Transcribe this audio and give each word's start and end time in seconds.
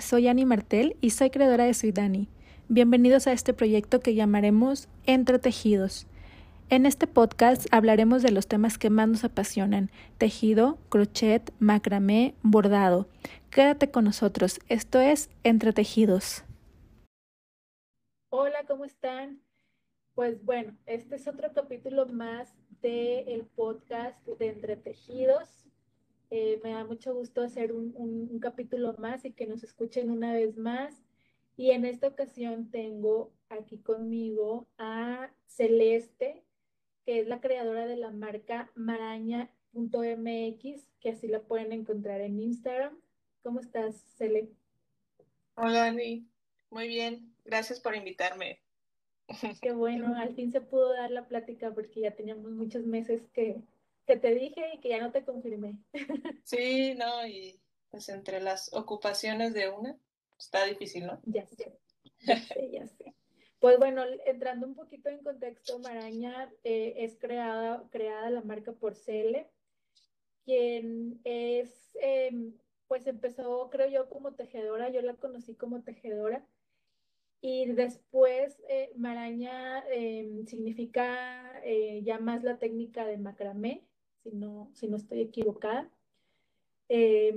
Soy 0.00 0.28
Ani 0.28 0.44
Martel 0.44 0.96
y 1.00 1.10
soy 1.10 1.30
creadora 1.30 1.64
de 1.64 1.74
Soy 1.74 1.92
Dani. 1.92 2.28
Bienvenidos 2.68 3.26
a 3.26 3.32
este 3.32 3.52
proyecto 3.52 4.00
que 4.00 4.14
llamaremos 4.14 4.88
Entre 5.06 5.38
Tejidos. 5.38 6.06
En 6.70 6.86
este 6.86 7.06
podcast 7.06 7.66
hablaremos 7.70 8.22
de 8.22 8.30
los 8.30 8.46
temas 8.46 8.78
que 8.78 8.90
más 8.90 9.08
nos 9.08 9.24
apasionan, 9.24 9.90
tejido, 10.18 10.78
crochet, 10.88 11.52
macramé, 11.58 12.34
bordado. 12.42 13.06
Quédate 13.50 13.90
con 13.90 14.04
nosotros, 14.04 14.60
esto 14.68 15.00
es 15.00 15.30
Entre 15.44 15.72
Tejidos. 15.72 16.44
Hola, 18.30 18.64
¿cómo 18.66 18.84
están? 18.84 19.40
Pues 20.14 20.44
bueno, 20.44 20.76
este 20.86 21.16
es 21.16 21.28
otro 21.28 21.52
capítulo 21.52 22.06
más 22.06 22.54
del 22.80 23.44
podcast 23.54 24.26
de 24.26 24.48
Entre 24.48 24.76
Tejidos. 24.76 25.63
Eh, 26.36 26.58
me 26.64 26.72
da 26.72 26.82
mucho 26.84 27.14
gusto 27.14 27.42
hacer 27.42 27.70
un, 27.72 28.40
capítulo 28.40 28.92
más 28.98 29.24
y 29.24 29.30
que 29.30 29.46
nos 29.46 29.62
escuchen 29.62 30.10
una 30.10 30.32
vez 30.32 30.56
más. 30.56 31.00
Y 31.56 31.70
en 31.70 31.84
esta 31.84 32.08
ocasión 32.08 32.72
tengo 32.72 33.30
aquí 33.50 33.78
conmigo 33.78 34.66
a 34.76 35.30
Celeste, 35.46 36.42
que 37.06 37.20
es 37.20 37.28
la 37.28 37.40
creadora 37.40 37.86
de 37.86 37.96
la 37.96 38.10
marca 38.10 38.68
maraña.mx, 38.74 39.52
que 40.98 41.10
así 41.10 41.28
la 41.28 41.38
pueden 41.38 41.70
encontrar 41.70 42.20
en 42.20 42.40
Instagram. 42.40 42.98
¿Cómo 43.44 43.60
estás, 43.60 43.94
Cele? 44.16 44.48
Hola, 45.54 45.84
Ani. 45.84 46.26
Muy 46.68 46.88
bien. 46.88 47.32
Gracias 47.44 47.78
por 47.78 47.94
invitarme. 47.94 48.58
Qué 49.62 49.70
bueno, 49.70 50.16
al 50.16 50.34
fin 50.34 50.50
se 50.50 50.60
pudo 50.60 50.94
dar 50.94 51.12
la 51.12 51.28
plática 51.28 51.72
porque 51.72 52.00
ya 52.00 52.10
teníamos 52.10 52.50
muchos 52.50 52.84
meses 52.86 53.22
que, 53.32 53.62
que 54.06 54.16
te 54.16 54.34
dije 54.34 54.74
y 54.74 54.80
que 54.80 54.90
ya 54.90 55.00
no 55.00 55.12
te 55.12 55.24
confirmé. 55.24 55.78
Sí, 56.44 56.94
no, 56.94 57.26
y 57.26 57.60
pues 57.90 58.08
entre 58.08 58.40
las 58.40 58.72
ocupaciones 58.74 59.54
de 59.54 59.70
una, 59.70 59.98
está 60.38 60.64
difícil, 60.64 61.06
¿no? 61.06 61.20
Ya 61.24 61.46
sé, 61.46 61.78
ya 62.20 62.36
sé, 62.38 62.70
ya 62.70 62.86
sé. 62.86 63.14
Pues 63.60 63.78
bueno, 63.78 64.02
entrando 64.26 64.66
un 64.66 64.74
poquito 64.74 65.08
en 65.08 65.22
contexto, 65.22 65.78
Maraña 65.78 66.52
eh, 66.64 66.94
es 66.98 67.16
creada, 67.16 67.88
creada 67.90 68.28
la 68.30 68.42
marca 68.42 68.72
por 68.72 68.94
Cele, 68.94 69.48
quien 70.44 71.20
es, 71.24 71.96
em, 72.00 72.58
pues 72.88 73.06
empezó, 73.06 73.70
creo 73.70 73.88
yo, 73.88 74.08
como 74.10 74.34
tejedora, 74.34 74.90
yo 74.90 75.00
la 75.00 75.14
conocí 75.14 75.54
como 75.54 75.82
tejedora, 75.82 76.46
y 77.40 77.66
después 77.72 78.60
eh, 78.68 78.92
Maraña 78.96 79.84
em, 79.90 80.46
significa 80.46 81.60
eh, 81.64 82.02
ya 82.02 82.18
más 82.18 82.42
la 82.42 82.58
técnica 82.58 83.06
de 83.06 83.18
macramé, 83.18 83.86
si 84.24 84.32
no, 84.32 84.70
si 84.72 84.88
no 84.88 84.96
estoy 84.96 85.20
equivocada. 85.20 85.88
Eh, 86.88 87.34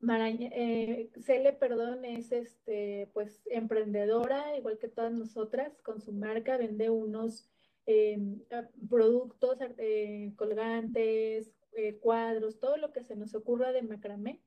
Maraña, 0.00 0.48
eh, 0.54 1.10
Cele, 1.20 1.52
perdón, 1.52 2.06
es 2.06 2.32
este, 2.32 3.10
pues 3.12 3.42
emprendedora, 3.46 4.56
igual 4.56 4.78
que 4.78 4.88
todas 4.88 5.12
nosotras, 5.12 5.78
con 5.82 6.00
su 6.00 6.12
marca, 6.12 6.56
vende 6.56 6.88
unos 6.88 7.46
eh, 7.84 8.18
productos, 8.88 9.58
eh, 9.76 10.32
colgantes, 10.36 11.52
cuadros, 12.00 12.58
todo 12.58 12.76
lo 12.78 12.92
que 12.92 13.04
se 13.04 13.14
nos 13.14 13.34
ocurra 13.34 13.72
de 13.72 13.82
macramé. 13.82 14.40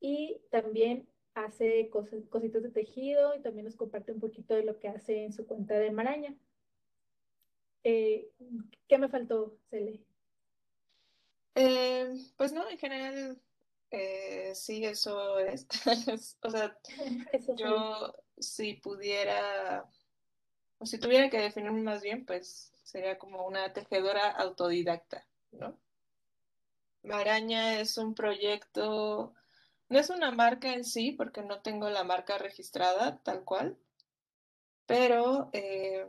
Y 0.00 0.40
también 0.50 1.08
hace 1.34 1.90
cositas 1.90 2.62
de 2.62 2.70
tejido 2.70 3.34
y 3.34 3.40
también 3.40 3.64
nos 3.64 3.76
comparte 3.76 4.12
un 4.12 4.20
poquito 4.20 4.54
de 4.54 4.64
lo 4.64 4.78
que 4.78 4.88
hace 4.88 5.24
en 5.24 5.32
su 5.32 5.46
cuenta 5.46 5.78
de 5.78 5.90
Maraña. 5.90 6.34
¿Qué 7.82 8.98
me 8.98 9.08
faltó, 9.08 9.58
Cele? 9.68 10.00
Eh, 11.54 12.08
pues 12.36 12.52
no, 12.52 12.68
en 12.68 12.78
general, 12.78 13.40
eh, 13.90 14.52
sí, 14.54 14.84
eso 14.84 15.38
es. 15.38 15.66
o 16.42 16.50
sea, 16.50 16.76
yo 17.56 18.14
si 18.38 18.74
pudiera, 18.74 19.84
o 20.78 20.86
si 20.86 20.98
tuviera 20.98 21.28
que 21.28 21.40
definirme 21.40 21.82
más 21.82 22.02
bien, 22.02 22.24
pues 22.24 22.72
sería 22.84 23.18
como 23.18 23.46
una 23.46 23.72
tejedora 23.72 24.30
autodidacta, 24.30 25.26
¿no? 25.52 25.78
Maraña 27.02 27.80
es 27.80 27.96
un 27.96 28.14
proyecto, 28.14 29.34
no 29.88 29.98
es 29.98 30.10
una 30.10 30.30
marca 30.32 30.72
en 30.72 30.84
sí, 30.84 31.12
porque 31.12 31.42
no 31.42 31.62
tengo 31.62 31.88
la 31.88 32.04
marca 32.04 32.36
registrada 32.38 33.20
tal 33.22 33.44
cual, 33.44 33.78
pero 34.86 35.50
eh, 35.52 36.06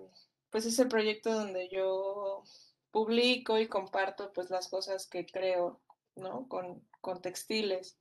pues 0.49 0.65
es 0.65 0.77
el 0.79 0.89
proyecto 0.89 1.31
donde 1.33 1.69
yo 1.69 2.43
publico 2.91 3.57
y 3.57 3.67
comparto 3.67 4.31
pues 4.33 4.49
las 4.49 4.67
cosas 4.67 5.07
que 5.07 5.25
creo, 5.25 5.81
¿no? 6.15 6.47
Con, 6.47 6.83
textiles. 7.21 7.97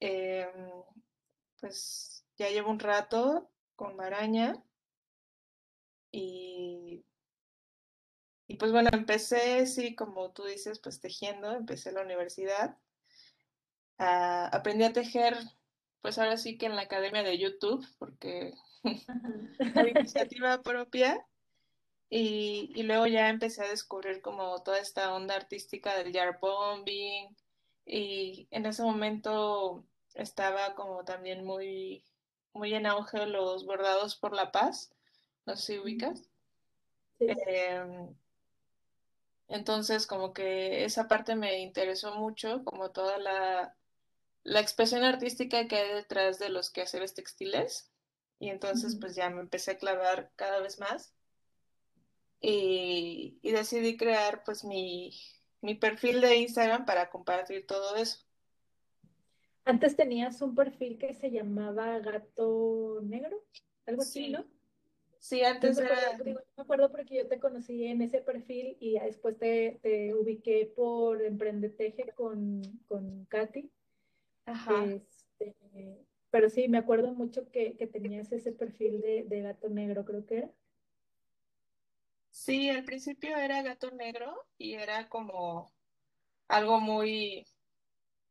Em, 0.00 0.82
pues 1.60 2.24
ya 2.36 2.48
llevo 2.50 2.70
un 2.70 2.78
rato 2.78 3.50
con 3.76 3.96
Maraña 3.96 4.62
y, 6.10 7.04
y 8.46 8.56
pues 8.56 8.72
bueno, 8.72 8.90
empecé, 8.92 9.66
sí, 9.66 9.94
como 9.94 10.32
tú 10.32 10.44
dices, 10.44 10.78
pues 10.78 11.00
tejiendo, 11.00 11.52
empecé 11.52 11.92
la 11.92 12.02
universidad. 12.02 12.78
Ah, 13.98 14.48
aprendí 14.52 14.84
a 14.84 14.92
tejer, 14.92 15.36
pues 16.00 16.18
ahora 16.18 16.36
sí 16.36 16.56
que 16.56 16.66
en 16.66 16.76
la 16.76 16.82
academia 16.82 17.22
de 17.22 17.38
YouTube, 17.38 17.84
porque 17.98 18.54
por 19.74 19.88
iniciativa 19.88 20.62
propia. 20.62 21.26
Y, 22.10 22.72
y, 22.74 22.84
luego 22.84 23.06
ya 23.06 23.28
empecé 23.28 23.62
a 23.62 23.68
descubrir 23.68 24.22
como 24.22 24.62
toda 24.62 24.78
esta 24.78 25.14
onda 25.14 25.34
artística 25.34 25.94
del 25.96 26.12
yard 26.12 26.38
bombing 26.40 27.36
y 27.84 28.48
en 28.50 28.64
ese 28.64 28.82
momento 28.82 29.84
estaba 30.14 30.74
como 30.74 31.04
también 31.04 31.44
muy, 31.44 32.04
muy 32.52 32.74
en 32.74 32.86
auge 32.86 33.26
los 33.26 33.66
bordados 33.66 34.16
por 34.16 34.34
la 34.34 34.52
paz, 34.52 34.90
no 35.46 35.56
sé 35.56 35.74
si 35.74 35.78
ubicas. 35.78 36.22
Em, 37.20 38.14
entonces 39.48 40.06
como 40.06 40.32
que 40.32 40.84
esa 40.84 41.08
parte 41.08 41.34
me 41.34 41.60
interesó 41.60 42.14
mucho, 42.14 42.64
como 42.64 42.90
toda 42.90 43.18
la, 43.18 43.76
la 44.44 44.60
expresión 44.60 45.04
artística 45.04 45.66
que 45.68 45.76
hay 45.76 45.94
detrás 45.94 46.38
de 46.38 46.48
los 46.48 46.70
quehaceres 46.70 47.14
textiles 47.14 47.90
y 48.38 48.50
entonces 48.50 48.96
pues 48.96 49.14
ya 49.14 49.30
me 49.30 49.40
empecé 49.40 49.72
a 49.72 49.78
clavar 49.78 50.30
cada 50.36 50.60
vez 50.60 50.78
más 50.78 51.12
y, 52.40 53.38
decidí 53.42 53.96
crear 53.96 54.42
pues 54.44 54.64
mi, 54.64 55.12
perfil 55.80 56.20
de 56.20 56.36
Instagram 56.36 56.84
para 56.84 57.10
compartir 57.10 57.66
todo 57.66 57.96
eso. 57.96 58.24
Antes 59.64 59.96
tenías 59.96 60.40
un 60.40 60.54
perfil 60.54 60.98
que 60.98 61.14
se 61.14 61.30
llamaba 61.30 61.98
Gato 61.98 63.00
Negro, 63.02 63.44
algo 63.86 64.02
así, 64.02 64.30
¿no? 64.30 64.46
Sí, 65.18 65.42
antes 65.42 65.78
era... 65.78 66.16
me 66.24 66.36
acuerdo 66.56 66.90
porque 66.90 67.16
yo 67.16 67.28
te 67.28 67.40
conocí 67.40 67.84
en 67.84 68.02
ese 68.02 68.20
perfil 68.20 68.76
y 68.80 68.98
después 68.98 69.36
te, 69.36 69.80
te 69.82 70.14
ubiqué 70.14 70.72
por 70.74 71.22
Emprendeteje 71.22 72.12
con, 72.14 72.62
con 72.86 73.24
Katy. 73.26 73.70
Ajá. 74.46 74.84
Este, 74.84 76.06
pero 76.30 76.48
sí, 76.48 76.68
me 76.68 76.78
acuerdo 76.78 77.12
mucho 77.12 77.50
que, 77.50 77.72
tenías 77.92 78.30
ese 78.32 78.52
perfil 78.52 79.00
de, 79.00 79.24
de 79.24 79.42
Gato 79.42 79.68
Negro, 79.68 80.04
creo 80.04 80.24
que 80.24 80.38
era. 80.38 80.50
Sí, 82.30 82.70
al 82.70 82.84
principio 82.84 83.36
era 83.36 83.62
gato 83.62 83.90
negro 83.90 84.46
y 84.58 84.74
era 84.74 85.08
como 85.08 85.72
algo 86.48 86.80
muy, 86.80 87.46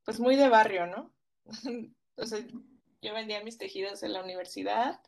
pues 0.06 0.20
muy 0.20 0.36
de 0.36 0.50
barrio, 0.50 0.88
¿no? 0.88 1.14
Entonces 2.16 2.46
yo 3.02 3.14
vendía 3.14 3.44
mis 3.44 3.58
tejidos 3.58 4.04
en 4.04 4.14
la 4.14 4.24
universidad 4.24 5.00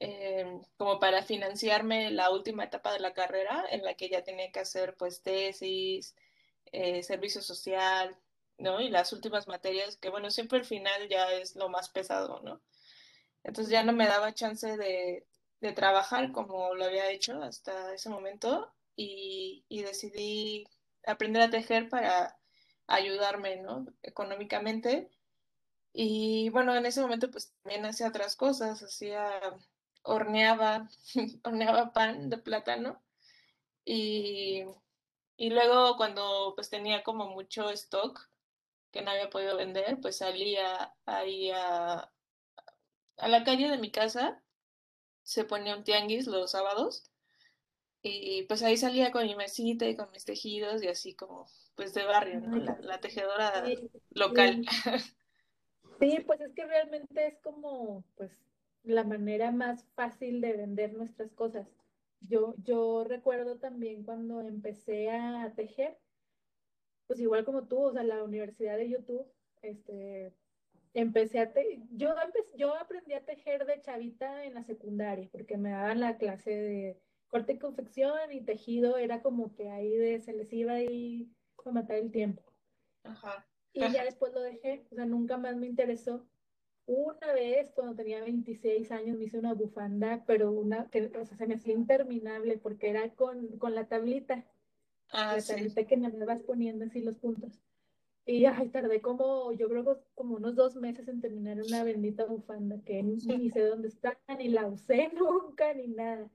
em, 0.00 0.62
como 0.76 0.98
para 1.00 1.22
financiarme 1.22 2.10
la 2.10 2.30
última 2.30 2.64
etapa 2.64 2.92
de 2.92 3.00
la 3.00 3.14
carrera 3.14 3.64
en 3.70 3.84
la 3.84 3.94
que 3.94 4.08
ya 4.08 4.22
tenía 4.24 4.50
que 4.52 4.60
hacer 4.60 4.96
pues 4.96 5.22
tesis, 5.22 6.14
eh, 6.72 7.02
servicio 7.02 7.42
social, 7.42 8.16
¿no? 8.58 8.80
Y 8.80 8.90
las 8.90 9.12
últimas 9.12 9.48
materias 9.48 9.96
que 9.96 10.10
bueno, 10.10 10.30
siempre 10.30 10.58
el 10.58 10.64
final 10.64 11.08
ya 11.08 11.32
es 11.32 11.56
lo 11.56 11.68
más 11.68 11.88
pesado, 11.90 12.40
¿no? 12.42 12.62
Entonces 13.44 13.70
ya 13.72 13.84
no 13.84 13.92
me 13.92 14.06
daba 14.08 14.34
chance 14.34 14.76
de, 14.76 15.26
de 15.64 15.72
trabajar 15.72 16.30
como 16.30 16.74
lo 16.74 16.84
había 16.84 17.10
hecho 17.10 17.42
hasta 17.42 17.94
ese 17.94 18.10
momento 18.10 18.70
y, 18.96 19.64
decidí 19.70 20.68
aprender 21.06 21.40
a 21.42 21.50
tejer 21.50 21.88
para 21.88 22.36
ayudarme, 22.86 23.56
¿no? 23.56 23.86
Económicamente. 24.02 25.10
Y 25.94 26.50
bueno, 26.50 26.76
en 26.76 26.84
ese 26.86 27.00
momento 27.00 27.30
pues 27.30 27.54
también 27.62 27.86
hacía 27.86 28.08
otras 28.08 28.36
cosas, 28.36 28.82
hacía, 28.82 29.30
horneaba, 30.02 30.88
horneaba 31.44 31.92
pan 31.94 32.28
de 32.28 32.38
plátano 32.38 33.02
y, 33.86 34.64
y 35.38 35.50
luego 35.50 35.96
cuando 35.96 36.52
pues 36.56 36.68
tenía 36.68 37.02
como 37.02 37.28
mucho 37.28 37.70
stock 37.70 38.28
que 38.92 39.02
no 39.02 39.12
había 39.12 39.30
podido 39.30 39.56
vender, 39.56 39.98
pues 40.02 40.18
salía 40.18 40.94
ahí 41.06 41.50
a, 41.52 42.10
a 43.16 43.28
la 43.28 43.44
calle 43.44 43.70
de 43.70 43.78
mi 43.78 43.90
casa 43.90 44.42
se 45.24 45.44
ponía 45.44 45.76
un 45.76 45.82
tianguis 45.82 46.28
los 46.28 46.52
sábados 46.52 47.10
y 48.02 48.42
pues 48.42 48.62
ahí 48.62 48.76
salía 48.76 49.10
con 49.10 49.24
mi 49.24 49.34
mesita 49.34 49.86
y 49.86 49.96
con 49.96 50.10
mis 50.12 50.26
tejidos 50.26 50.82
y 50.82 50.88
así 50.88 51.14
como 51.14 51.46
pues 51.74 51.94
de 51.94 52.04
barrio, 52.04 52.40
¿no? 52.40 52.56
La, 52.80 53.00
tejedora 53.00 53.64
local. 54.10 54.64
Sí, 56.00 56.18
pues 56.26 56.40
es 56.40 56.52
que 56.54 56.66
realmente 56.66 57.24
es 57.24 57.38
como, 57.38 58.04
pues, 58.16 58.32
la 58.82 59.04
manera 59.04 59.52
más 59.52 59.84
fácil 59.94 60.40
de 60.40 60.52
vender 60.54 60.92
nuestras 60.92 61.30
cosas. 61.32 61.68
Yo, 62.20 62.54
yo 62.64 63.04
recuerdo 63.04 63.58
también 63.58 64.02
cuando 64.02 64.40
empecé 64.40 65.10
a 65.10 65.52
tejer, 65.54 65.96
pues 67.06 67.20
igual 67.20 67.44
como 67.44 67.68
tú, 67.68 67.80
o 67.80 67.92
sea, 67.92 68.02
la 68.02 68.24
universidad 68.24 68.76
de 68.76 68.90
YouTube, 68.90 69.24
este, 69.62 70.34
empecé 70.94 71.40
a 71.40 71.52
te 71.52 71.82
yo, 71.92 72.14
empe 72.18 72.40
yo 72.56 72.74
aprendí 72.76 73.14
a 73.14 73.24
tejer 73.24 73.66
de 73.66 73.80
chavita 73.80 74.44
en 74.44 74.54
la 74.54 74.64
secundaria, 74.64 75.28
porque 75.32 75.56
me 75.58 75.70
daban 75.70 76.00
la 76.00 76.16
clase 76.18 76.50
de 76.50 77.02
corte 77.28 77.54
y 77.54 77.58
confección 77.58 78.32
y 78.32 78.42
tejido, 78.42 78.96
era 78.96 79.22
como 79.22 79.54
que 79.54 79.70
ahí 79.70 79.96
de, 79.96 80.20
se 80.20 80.32
les 80.32 80.52
iba 80.52 80.74
ahí 80.74 81.32
a 81.64 81.70
matar 81.72 81.96
el 81.96 82.10
tiempo. 82.12 82.42
Ajá. 83.02 83.46
Y 83.72 83.80
ya 83.90 84.04
después 84.04 84.32
lo 84.32 84.40
dejé, 84.40 84.86
o 84.92 84.94
sea, 84.94 85.04
nunca 85.06 85.36
más 85.36 85.56
me 85.56 85.66
interesó. 85.66 86.28
Una 86.86 87.32
vez, 87.32 87.72
cuando 87.72 87.96
tenía 87.96 88.20
26 88.22 88.90
años, 88.92 89.16
me 89.16 89.24
hice 89.24 89.38
una 89.38 89.54
bufanda, 89.54 90.24
pero 90.26 90.52
una 90.52 90.90
que 90.90 91.06
o 91.06 91.24
sea, 91.24 91.36
se 91.36 91.46
me 91.46 91.54
hacía 91.54 91.74
interminable 91.74 92.58
porque 92.58 92.90
era 92.90 93.14
con, 93.14 93.58
con 93.58 93.74
la 93.74 93.88
tablita, 93.88 94.44
Ah, 95.10 95.34
la 95.36 95.40
sí. 95.40 95.48
tablita 95.54 95.84
que 95.86 95.96
me 95.96 96.10
vas 96.26 96.42
poniendo 96.42 96.84
así 96.84 97.00
los 97.00 97.16
puntos. 97.18 97.60
Y 98.26 98.46
ay, 98.46 98.70
tardé 98.70 99.02
como, 99.02 99.52
yo 99.52 99.68
creo 99.68 99.84
que 99.84 100.00
como 100.14 100.36
unos 100.36 100.54
dos 100.54 100.76
meses 100.76 101.08
en 101.08 101.20
terminar 101.20 101.58
una 101.60 101.84
bendita 101.84 102.24
bufanda 102.24 102.80
que 102.82 103.02
ni 103.02 103.50
sé 103.50 103.60
dónde 103.60 103.88
está, 103.88 104.18
ni 104.38 104.48
la 104.48 104.66
usé 104.66 105.10
nunca, 105.14 105.74
ni 105.74 105.88
nada. 105.88 106.30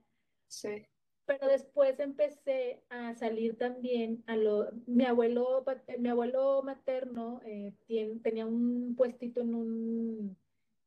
Sí. 0.47 0.85
Pero 1.25 1.47
después 1.47 1.99
empecé 1.99 2.83
a 2.89 3.13
salir 3.15 3.57
también 3.57 4.23
a 4.27 4.35
lo, 4.35 4.71
mi 4.87 5.05
abuelo, 5.05 5.63
mi 5.99 6.09
abuelo 6.09 6.61
materno 6.63 7.39
eh, 7.45 7.73
tiene, 7.85 8.19
tenía 8.19 8.45
un 8.45 8.95
puestito 8.95 9.41
en 9.41 9.55
un 9.55 10.37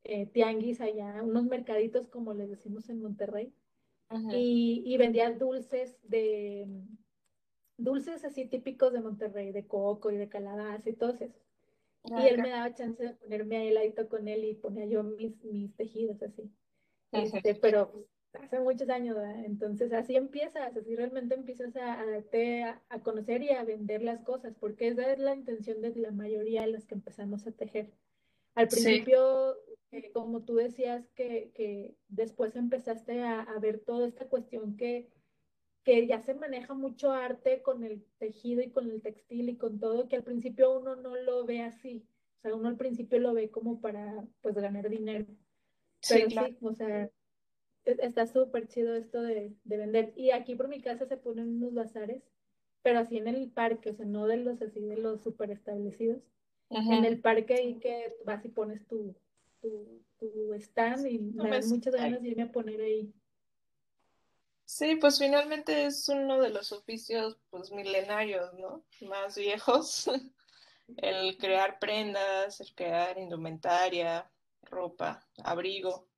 eh, 0.05 0.26
tianguis 0.26 0.81
allá, 0.81 1.22
unos 1.22 1.44
mercaditos 1.44 2.08
como 2.08 2.34
les 2.34 2.50
decimos 2.50 2.88
en 2.88 3.00
Monterrey, 3.00 3.55
y, 4.32 4.82
y 4.84 4.96
vendía 4.98 5.31
dulces 5.32 5.96
de, 6.02 6.66
dulces 7.84 8.25
así 8.25 8.46
típicos 8.46 8.93
de 8.93 9.00
Monterrey, 9.00 9.52
de 9.52 9.67
coco 9.67 10.11
y 10.11 10.17
de 10.17 10.29
calabaza 10.29 10.90
y 10.90 10.94
todos 10.94 11.20
esos. 11.20 11.43
Y 12.14 12.14
Ay, 12.14 12.29
él 12.29 12.37
qué- 12.37 12.43
me 12.43 12.50
daba 12.50 12.75
chance 12.75 13.02
de 13.02 13.14
ponerme 13.14 13.56
ahí 13.58 13.70
ladito 13.73 14.08
con 14.08 14.29
él 14.29 14.44
y 14.44 14.55
ponía 14.55 14.87
yo 14.87 15.02
mis, 15.02 15.43
mis 15.44 15.75
tejidos 15.76 16.23
así. 16.23 16.50
Este, 17.12 17.55
pero 17.56 17.93
pues, 17.93 18.06
hace 18.44 18.61
muchos 18.61 18.88
años, 18.90 19.17
¿verdad? 19.17 19.44
Entonces 19.44 19.93
así 19.93 20.17
empiezas, 20.17 20.76
así 20.76 20.96
realmente 20.96 21.34
empiezas 21.34 21.76
a, 21.76 22.00
a, 22.00 22.06
darte 22.06 22.64
a, 22.64 22.82
a 22.88 23.02
conocer 23.02 23.43
y 23.43 23.50
a 23.50 23.64
vender 23.64 24.02
las 24.02 24.23
cosas, 24.23 24.55
porque 24.58 24.88
esa 24.88 25.12
es 25.12 25.19
la 25.19 25.34
intención 25.34 25.81
de 25.82 25.94
la 25.96 26.11
mayoría 26.12 26.62
de 26.62 26.69
las 26.73 26.87
que 26.87 26.94
empezamos 26.94 27.46
a 27.46 27.52
tejer. 27.52 27.93
Al 28.55 28.69
Sí, 28.69 28.70
principio, 28.70 29.56
eh, 29.93 30.11
como 30.12 30.44
tú 30.44 30.56
decías, 30.56 31.08
que, 31.14 31.52
que 31.55 31.96
después 32.08 32.56
empezaste 32.56 33.23
a, 33.23 33.43
a, 33.43 33.58
ver 33.58 33.81
toda 33.81 34.06
esta 34.08 34.26
cuestión 34.29 34.76
que, 34.76 35.11
que 35.84 36.06
ya 36.06 36.20
se 36.20 36.34
maneja 36.34 36.75
mucho 36.75 37.12
arte 37.12 37.62
con 37.62 37.84
el 37.84 38.05
tejido 38.19 38.62
y 38.62 38.70
con 38.73 38.90
el 38.90 39.02
textil 39.02 39.49
y 39.50 39.56
con 39.58 39.79
todo, 39.81 40.08
que 40.08 40.17
al 40.17 40.25
principio 40.25 40.79
uno 40.79 40.96
no 40.96 41.17
lo 41.17 41.44
ve 41.46 41.62
así. 41.62 42.08
O 42.38 42.43
sea, 42.43 42.55
uno 42.55 42.69
al 42.69 42.76
principio 42.76 43.19
lo 43.20 43.34
ve 43.34 43.50
como 43.50 43.81
para, 43.81 44.29
pues, 44.43 44.55
ganar 44.56 44.88
dinero. 44.88 45.26
sí, 46.00 46.26
Pero 46.26 46.29
claro. 46.29 46.49
sí, 46.49 46.58
o 46.62 46.73
sea, 46.75 47.05
e- 47.84 47.99
está 48.02 48.26
súper 48.26 48.69
chido 48.69 48.94
esto 48.96 49.23
de, 49.23 49.56
de 49.64 49.76
vender. 49.76 50.12
Y 50.17 50.31
aquí 50.32 50.55
por 50.56 50.69
mi 50.69 50.82
casa 50.82 51.06
se 51.06 51.17
ponen 51.17 51.49
unos 51.56 51.75
bazares, 51.75 52.23
pero 52.82 52.99
así 53.00 53.19
en 53.19 53.29
el 53.29 53.50
parque, 53.52 53.90
o 53.90 53.94
sea, 53.94 54.06
no 54.06 54.26
de 54.26 54.38
los 54.38 54.62
así 54.62 54.81
de 54.81 54.96
los 54.99 55.23
súper 55.23 55.50
establecidos. 55.50 56.23
En 56.88 57.05
Ujú. 57.05 57.06
el 57.06 57.20
parque 57.20 57.55
ahí 57.55 57.81
que 57.81 58.14
vas 58.25 58.44
y 58.44 58.50
pones 58.50 58.87
tu, 58.88 59.17
tu, 59.61 60.05
tu 60.19 60.55
stand 60.55 61.06
y 61.06 61.19
No 61.31 61.46
me 61.46 61.50
dan 61.50 61.69
muchas 61.69 61.94
ganas 61.96 62.23
de 62.23 62.29
irme 62.31 62.44
a 62.44 62.52
poner 62.52 62.81
ahí. 62.81 63.12
Sí, 64.72 64.96
pues 64.96 65.19
finalmente 65.19 65.84
es 65.84 66.08
uno 66.08 66.40
de 66.40 66.48
los 66.48 66.72
oficios 66.72 67.36
pues 67.50 67.70
milenarios, 67.72 68.54
¿no? 68.54 68.82
Más 69.02 69.36
viejos. 69.36 70.06
El 70.96 71.36
crear 71.36 71.78
prendas, 71.78 72.60
el 72.60 72.74
crear 72.74 73.19
indumentaria, 73.19 74.30
ropa, 74.62 75.26
abrigo. 75.44 76.08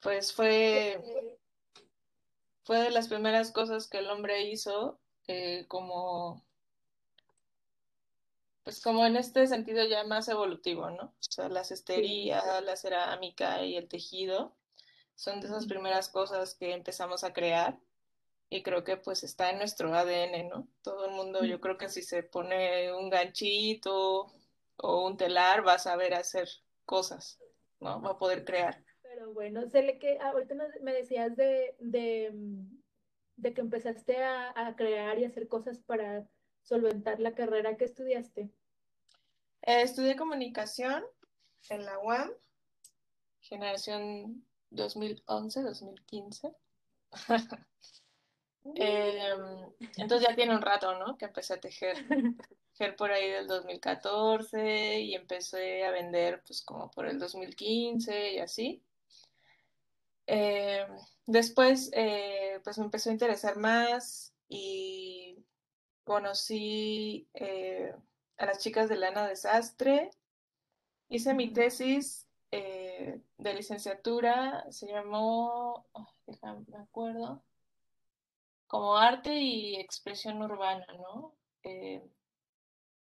Pues 0.00 0.34
fue, 0.34 1.02
fue 2.62 2.78
de 2.78 2.90
las 2.90 3.08
primeras 3.08 3.50
cosas 3.52 3.88
que 3.88 3.98
el 3.98 4.10
hombre 4.10 4.42
hizo 4.50 5.00
eh, 5.26 5.64
como, 5.66 6.44
pues 8.64 8.82
como 8.82 9.06
en 9.06 9.16
este 9.16 9.46
sentido 9.46 9.84
ya 9.86 10.04
más 10.04 10.28
evolutivo, 10.28 10.90
¿no? 10.90 11.04
O 11.04 11.14
sea, 11.20 11.48
la 11.48 11.64
cestería, 11.64 12.60
la 12.60 12.76
cerámica 12.76 13.64
y 13.64 13.76
el 13.76 13.88
tejido 13.88 14.54
son 15.16 15.40
de 15.40 15.48
esas 15.48 15.66
primeras 15.66 16.08
cosas 16.08 16.54
que 16.54 16.72
empezamos 16.72 17.24
a 17.24 17.32
crear 17.32 17.78
y 18.48 18.62
creo 18.62 18.84
que 18.84 18.96
pues 18.96 19.24
está 19.24 19.50
en 19.50 19.58
nuestro 19.58 19.92
ADN, 19.92 20.48
¿no? 20.48 20.68
Todo 20.82 21.06
el 21.06 21.12
mundo, 21.12 21.44
yo 21.44 21.60
creo 21.60 21.78
que 21.78 21.88
si 21.88 22.02
se 22.02 22.22
pone 22.22 22.92
un 22.92 23.10
ganchito 23.10 24.32
o 24.76 25.06
un 25.06 25.16
telar 25.16 25.66
va 25.66 25.74
a 25.74 25.78
saber 25.78 26.14
hacer 26.14 26.48
cosas, 26.84 27.40
¿no? 27.80 28.00
Va 28.00 28.12
a 28.12 28.18
poder 28.18 28.44
crear. 28.44 28.84
Pero 29.02 29.32
bueno, 29.32 29.62
le 29.72 29.98
que 29.98 30.18
ahorita 30.18 30.54
me 30.82 30.92
decías 30.92 31.34
de, 31.34 31.74
de, 31.80 32.30
mm, 32.32 32.78
de 33.36 33.54
que 33.54 33.60
empezaste 33.62 34.22
a, 34.22 34.52
a 34.54 34.76
crear 34.76 35.18
y 35.18 35.24
hacer 35.24 35.48
cosas 35.48 35.80
para 35.80 36.28
solventar 36.62 37.20
la 37.20 37.34
carrera 37.34 37.76
que 37.76 37.86
estudiaste. 37.86 38.50
Eh, 39.62 39.82
estudié 39.82 40.14
comunicación 40.14 41.04
en 41.70 41.84
la 41.84 41.98
UAM, 41.98 42.30
generación 43.40 44.44
2011-2015. 44.70 46.54
Eh, 48.74 49.32
entonces 49.96 50.26
ya 50.28 50.34
tiene 50.34 50.52
un 50.52 50.60
rato, 50.60 50.98
¿no? 50.98 51.16
Que 51.16 51.26
empecé 51.26 51.54
a 51.54 51.60
tejer. 51.60 52.04
Tejer 52.72 52.96
por 52.96 53.12
ahí 53.12 53.30
del 53.30 53.46
2014 53.46 55.00
y 55.02 55.14
empecé 55.14 55.84
a 55.84 55.92
vender 55.92 56.42
pues 56.44 56.62
como 56.62 56.90
por 56.90 57.06
el 57.06 57.20
2015 57.20 58.32
y 58.32 58.38
así. 58.38 58.82
Eh, 60.26 60.84
después, 61.26 61.90
eh, 61.92 62.60
pues 62.64 62.78
me 62.78 62.84
empezó 62.84 63.10
a 63.10 63.12
interesar 63.12 63.56
más 63.56 64.34
y 64.48 65.44
conocí 66.04 67.28
eh, 67.34 67.94
a 68.36 68.46
las 68.46 68.58
chicas 68.58 68.88
de 68.88 68.96
Lana 68.96 69.28
Desastre. 69.28 70.10
Hice 71.08 71.34
mi 71.34 71.52
tesis 71.52 72.25
eh, 72.58 73.20
de 73.38 73.54
licenciatura, 73.54 74.64
se 74.70 74.86
llamó, 74.86 75.86
oh, 75.92 76.08
déjame, 76.26 76.64
me 76.68 76.78
acuerdo, 76.78 77.42
como 78.66 78.96
arte 78.96 79.34
y 79.34 79.76
expresión 79.76 80.42
urbana, 80.42 80.86
¿no? 80.98 81.34
Eh, 81.62 82.02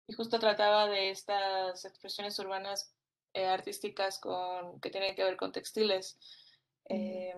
y 0.07 0.13
justo 0.13 0.39
trataba 0.39 0.87
de 0.87 1.09
estas 1.11 1.85
expresiones 1.85 2.37
urbanas 2.39 2.93
eh, 3.33 3.45
artísticas 3.45 4.19
con, 4.19 4.79
que 4.79 4.89
tienen 4.89 5.15
que 5.15 5.23
ver 5.23 5.37
con 5.37 5.51
textiles. 5.51 6.17
Eh, 6.89 7.33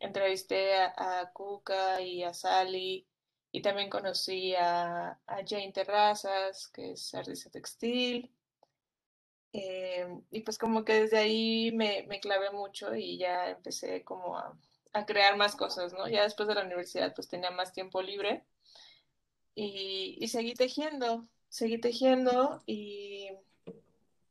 entrevisté 0.00 0.74
a, 0.76 1.20
a 1.20 1.32
Cuca 1.32 2.00
y 2.00 2.22
a 2.24 2.34
Sally 2.34 3.06
y 3.52 3.62
también 3.62 3.90
conocí 3.90 4.54
a, 4.54 5.10
a 5.26 5.36
Jane 5.46 5.72
Terrazas, 5.72 6.68
que 6.68 6.92
es 6.92 7.14
artista 7.14 7.50
textil. 7.50 8.30
Eh, 9.52 10.06
y 10.30 10.40
pues 10.42 10.58
como 10.58 10.84
que 10.84 10.94
desde 11.02 11.18
ahí 11.18 11.72
me, 11.72 12.04
me 12.08 12.20
clavé 12.20 12.50
mucho 12.52 12.94
y 12.96 13.18
ya 13.18 13.50
empecé 13.50 14.02
como 14.04 14.38
a, 14.38 14.58
a 14.92 15.06
crear 15.06 15.36
más 15.36 15.56
cosas, 15.56 15.92
¿no? 15.92 16.08
Ya 16.08 16.22
después 16.24 16.48
de 16.48 16.54
la 16.54 16.64
universidad 16.64 17.14
pues 17.14 17.28
tenía 17.28 17.50
más 17.50 17.72
tiempo 17.72 18.02
libre 18.02 18.44
y, 19.54 20.16
y 20.20 20.28
seguí 20.28 20.54
tejiendo, 20.54 21.28
seguí 21.48 21.78
tejiendo 21.80 22.62
y, 22.66 23.30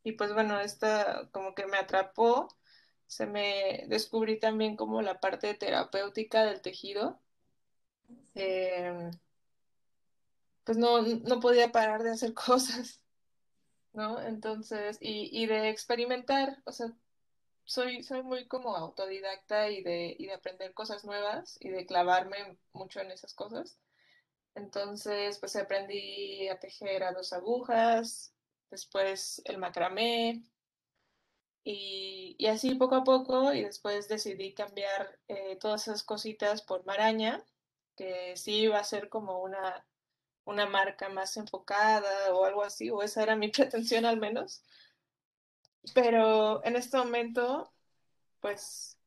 y 0.04 0.14
pues 0.14 0.34
bueno, 0.34 0.60
esta 0.60 1.30
como 1.32 1.56
que 1.56 1.66
me 1.68 1.78
atrapó, 1.78 2.48
se 3.08 3.26
me 3.28 3.86
descubrí 3.88 4.40
también 4.40 4.76
como 4.78 5.02
la 5.02 5.20
parte 5.20 5.54
terapéutica 5.56 6.46
del 6.46 6.62
tejido, 6.62 7.20
eh, 8.36 9.12
pues 10.64 10.78
no, 10.78 11.02
no 11.02 11.40
podía 11.40 11.72
parar 11.72 12.04
de 12.04 12.12
hacer 12.12 12.34
cosas, 12.36 13.01
¿no? 13.94 14.22
Entonces, 14.22 14.98
y, 15.02 15.30
y 15.32 15.46
de 15.48 15.70
experimentar, 15.70 16.62
o 16.66 16.72
sea, 16.72 16.88
soy, 17.66 18.04
soy 18.04 18.24
muy 18.24 18.48
como 18.48 18.76
autodidacta 18.76 19.70
y 19.72 19.84
de, 19.84 20.16
y 20.20 20.28
de 20.28 20.34
aprender 20.34 20.74
cosas 20.74 21.06
nuevas 21.06 21.58
y 21.62 21.70
de 21.70 21.86
clavarme 21.86 22.58
mucho 22.74 23.00
en 23.02 23.12
esas 23.12 23.34
cosas. 23.34 23.78
Entonces, 24.56 25.40
pues 25.40 25.56
aprendí 25.56 26.48
a 26.50 26.60
tejer 26.60 27.04
a 27.04 27.14
dos 27.14 27.34
agujas, 27.34 28.34
después 28.70 29.42
el 29.46 29.58
macramé 29.58 30.44
y, 31.64 32.36
y 32.40 32.48
así 32.48 32.76
poco 32.76 32.96
a 32.96 33.04
poco 33.04 33.54
y 33.54 33.64
después 33.64 34.08
decidí 34.08 34.54
cambiar 34.54 35.20
eh, 35.28 35.58
todas 35.58 35.88
esas 35.88 36.04
cositas 36.04 36.62
por 36.62 36.86
maraña, 36.86 37.44
que 37.96 38.36
sí 38.38 38.62
iba 38.62 38.80
a 38.80 38.84
ser 38.84 39.10
como 39.10 39.42
una, 39.42 39.86
una 40.46 40.66
marca 40.66 41.10
más 41.10 41.38
enfocada 41.38 42.34
o 42.34 42.46
algo 42.46 42.64
así, 42.64 42.90
o 42.90 43.04
esa 43.04 43.24
era 43.24 43.36
mi 43.36 43.50
pretensión 43.52 44.06
al 44.06 44.18
menos. 44.18 44.64
pero 45.94 46.64
en 46.66 46.76
este 46.76 46.98
momento, 46.98 47.72
pues 48.40 48.98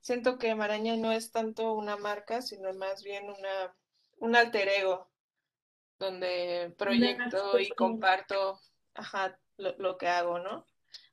siento 0.00 0.38
que 0.38 0.54
Maraña 0.54 0.96
no 0.96 1.12
es 1.12 1.30
tanto 1.30 1.72
una 1.74 1.96
marca, 1.96 2.42
sino 2.42 2.72
más 2.74 3.02
bien 3.02 3.24
una, 3.30 3.74
un 4.18 4.36
alter 4.36 4.68
ego, 4.68 5.10
donde 5.98 6.74
proyecto 6.78 7.58
y 7.58 7.70
comparto 7.70 8.60
ajá, 8.94 9.38
lo, 9.56 9.76
lo, 9.78 9.98
que 9.98 10.08
hago, 10.08 10.38
¿no? 10.38 10.66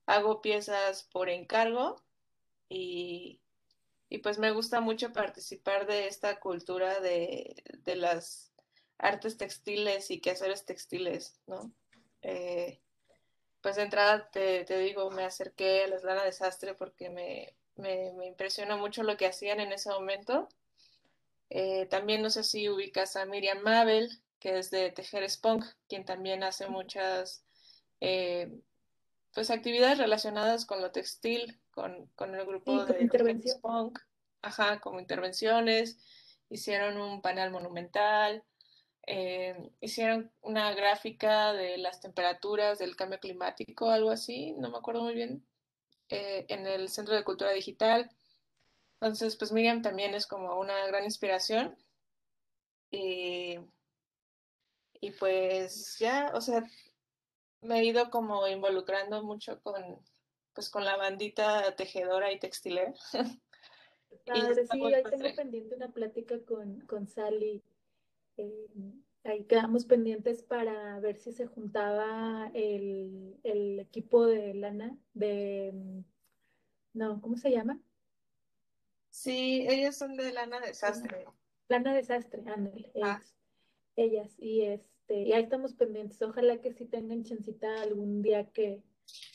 Hago 0.05 0.41
piezas 0.41 1.03
por 1.12 1.29
encargo 1.29 2.03
y, 2.69 3.41
y, 4.10 4.19
pues 4.19 4.38
me 4.39 4.51
gusta 4.51 4.79
mucho 4.79 5.12
participar 5.12 5.88
de 5.88 6.07
esta 6.07 6.39
cultura 6.39 7.00
de, 7.00 7.55
de 7.84 7.95
las 7.95 8.51
artes 8.98 9.38
textiles 9.38 10.12
y 10.12 10.20
quehaceres 10.20 10.66
textiles, 10.66 11.40
¿no? 11.48 11.72
Eh, 12.22 12.80
pues 13.62 13.75
de 13.75 13.84
entrada 13.84 14.30
te, 14.30 14.64
te, 14.66 14.78
digo, 14.80 15.10
me 15.12 15.24
acerqué 15.24 15.84
a 15.84 15.88
la 15.88 15.96
Eslana 15.96 16.24
Desastre 16.24 16.75
porque 16.75 17.10
me, 17.10 17.54
me, 17.75 18.14
me, 18.14 18.28
impresiona 18.28 18.78
mucho 18.78 19.04
lo 19.04 19.18
que 19.18 19.25
hacían 19.25 19.60
en 19.60 19.72
ese 19.72 19.90
momento. 19.90 20.48
Eh, 21.50 21.86
también 21.88 22.22
no 22.22 22.30
sé 22.30 22.44
si 22.44 22.70
ubicas 22.70 23.16
a 23.16 23.25
Miriam 23.25 23.60
Mabel, 23.64 24.22
que 24.40 24.60
es 24.60 24.72
de 24.72 24.92
Tejer 24.92 25.30
Spunk, 25.30 25.66
quien 25.88 26.06
también 26.06 26.44
hace 26.44 26.68
muchas 26.68 27.44
eh, 28.02 28.52
pues 29.34 29.50
actividades 29.50 29.98
relacionadas 29.98 30.66
con 30.66 30.82
lo 30.82 30.92
textil, 30.92 31.60
con, 31.72 32.08
con 32.16 32.36
el 32.36 32.46
grupo 32.46 32.86
sí, 32.86 32.94
de 32.94 33.08
Tejer 33.10 33.42
Spunk, 33.48 34.00
ajá, 34.42 34.80
como 34.80 35.00
intervenciones, 35.00 35.98
hicieron 36.50 36.98
un 36.98 37.22
panel 37.22 37.52
monumental, 37.52 38.44
eh, 39.08 39.72
hicieron 39.82 40.32
una 40.42 40.74
gráfica 40.74 41.54
de 41.54 41.78
las 41.78 42.02
temperaturas 42.02 42.80
del 42.80 42.96
cambio 42.96 43.20
climático, 43.20 43.90
algo 43.90 44.10
así, 44.10 44.54
no 44.54 44.72
me 44.72 44.78
acuerdo 44.78 45.04
muy 45.04 45.14
bien, 45.14 45.46
eh, 46.10 46.46
en 46.50 46.66
el 46.66 46.90
Centro 46.90 47.14
de 47.16 47.24
Cultura 47.24 47.52
Digital. 47.52 48.10
Entonces, 48.96 49.36
pues 49.36 49.52
Miriam 49.52 49.82
también 49.82 50.16
es 50.16 50.26
como 50.26 50.60
una 50.60 50.88
gran 50.88 51.04
inspiración. 51.04 51.76
Y, 52.90 53.60
y 55.02 55.12
pues 55.12 55.98
ya, 56.00 56.32
o 56.34 56.42
sea, 56.42 56.64
me 57.62 57.80
he 57.80 57.86
ido 57.86 58.10
como 58.10 58.48
involucrando 58.48 59.24
mucho 59.24 59.62
con, 59.62 60.00
pues 60.54 60.70
con 60.70 60.86
la 60.86 60.98
bandita 60.98 61.76
tejedora 61.76 62.32
y 62.32 62.40
textilera. 62.40 62.94
Padre, 64.26 64.64
y 64.64 64.68
sí, 64.68 64.94
ahí 64.94 65.04
tengo 65.04 65.36
pendiente 65.36 65.76
una 65.76 65.90
plática 65.90 66.36
con, 66.48 66.80
con 66.82 67.08
Sally 67.08 67.62
eh, 68.38 68.68
ahí 69.24 69.44
quedamos 69.46 69.86
pendientes 69.86 70.44
para 70.44 71.00
ver 71.00 71.18
si 71.18 71.32
se 71.32 71.48
juntaba 71.48 72.51
el, 72.54 73.38
el, 73.44 73.80
equipo 73.80 74.25
de 74.25 74.54
lana, 74.54 74.98
de, 75.13 75.74
no, 76.94 77.22
¿cómo 77.22 77.38
se 77.38 77.51
llama? 77.51 77.80
Sí, 79.10 79.65
ellas 79.68 79.98
son 79.98 80.15
de 80.15 80.32
lana 80.32 80.60
desastre. 80.60 81.25
Lana 81.68 81.96
desastre, 81.96 82.44
ándale, 82.46 82.92
ah. 83.01 83.22
ellas, 83.96 84.36
y 84.38 84.62
este, 84.62 85.22
y 85.24 85.34
ahí 85.34 85.44
estamos 85.44 85.74
pendientes, 85.74 86.22
ojalá 86.22 86.62
que 86.62 86.74
sí 86.74 86.86
tengan 86.86 87.24
chancita 87.24 87.82
algún 87.82 88.22
día 88.22 88.51
que, 88.51 88.84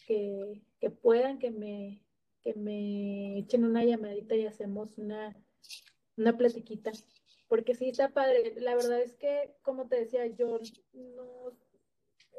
que, 0.07 0.63
que 0.79 0.91
puedan, 0.91 1.39
que 1.39 1.51
me, 1.51 2.03
que 2.43 2.55
me 2.55 3.39
echen 3.39 3.65
una 3.65 3.85
llamadita 3.85 4.37
y 4.37 4.47
hacemos 4.47 4.99
una, 4.99 5.37
una 6.17 6.37
platiquita 6.37 6.93
porque 7.51 7.75
sí 7.75 7.89
está 7.89 8.11
padre. 8.11 8.55
La 8.61 8.77
verdad 8.77 9.03
es 9.03 9.17
que, 9.17 9.53
como 9.63 9.89
te 9.89 9.97
decía, 9.97 10.25
yo 10.29 10.61
no, 10.93 11.53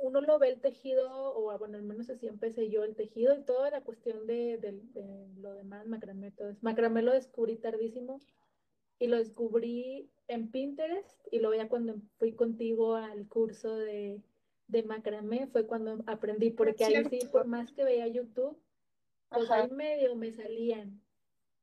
uno 0.01 0.21
lo 0.21 0.39
ve 0.39 0.47
el 0.47 0.61
tejido, 0.61 1.35
o 1.35 1.57
bueno, 1.59 1.77
al 1.77 1.83
menos 1.83 2.09
así 2.09 2.27
empecé 2.27 2.69
yo 2.69 2.85
el 2.85 2.95
tejido 2.95 3.35
y 3.35 3.43
toda 3.43 3.69
la 3.69 3.81
cuestión 3.81 4.25
de, 4.25 4.57
de, 4.57 4.73
lo 5.35 5.53
demás, 5.53 5.85
macramé, 5.85 6.31
todo 6.31 6.49
eso. 6.49 6.59
Macramé 6.61 7.01
lo 7.01 7.11
descubrí 7.11 7.57
tardísimo 7.57 8.21
y 8.99 9.07
lo 9.07 9.17
descubrí 9.17 10.09
en 10.29 10.49
Pinterest 10.49 11.27
y 11.29 11.39
luego 11.39 11.55
ya 11.55 11.67
cuando 11.67 11.95
fui 12.17 12.31
contigo 12.31 12.95
al 12.95 13.27
curso 13.27 13.75
de, 13.75 14.21
de 14.67 14.83
macramé 14.83 15.47
fue 15.47 15.67
cuando 15.67 16.01
aprendí, 16.07 16.51
porque 16.51 16.85
ahí 16.85 17.03
sí, 17.09 17.19
por 17.29 17.47
más 17.47 17.73
que 17.73 17.83
veía 17.83 18.07
YouTube, 18.07 18.57
pues 19.27 19.51
ahí 19.51 19.69
medio 19.71 20.15
me 20.15 20.31
salían, 20.31 21.01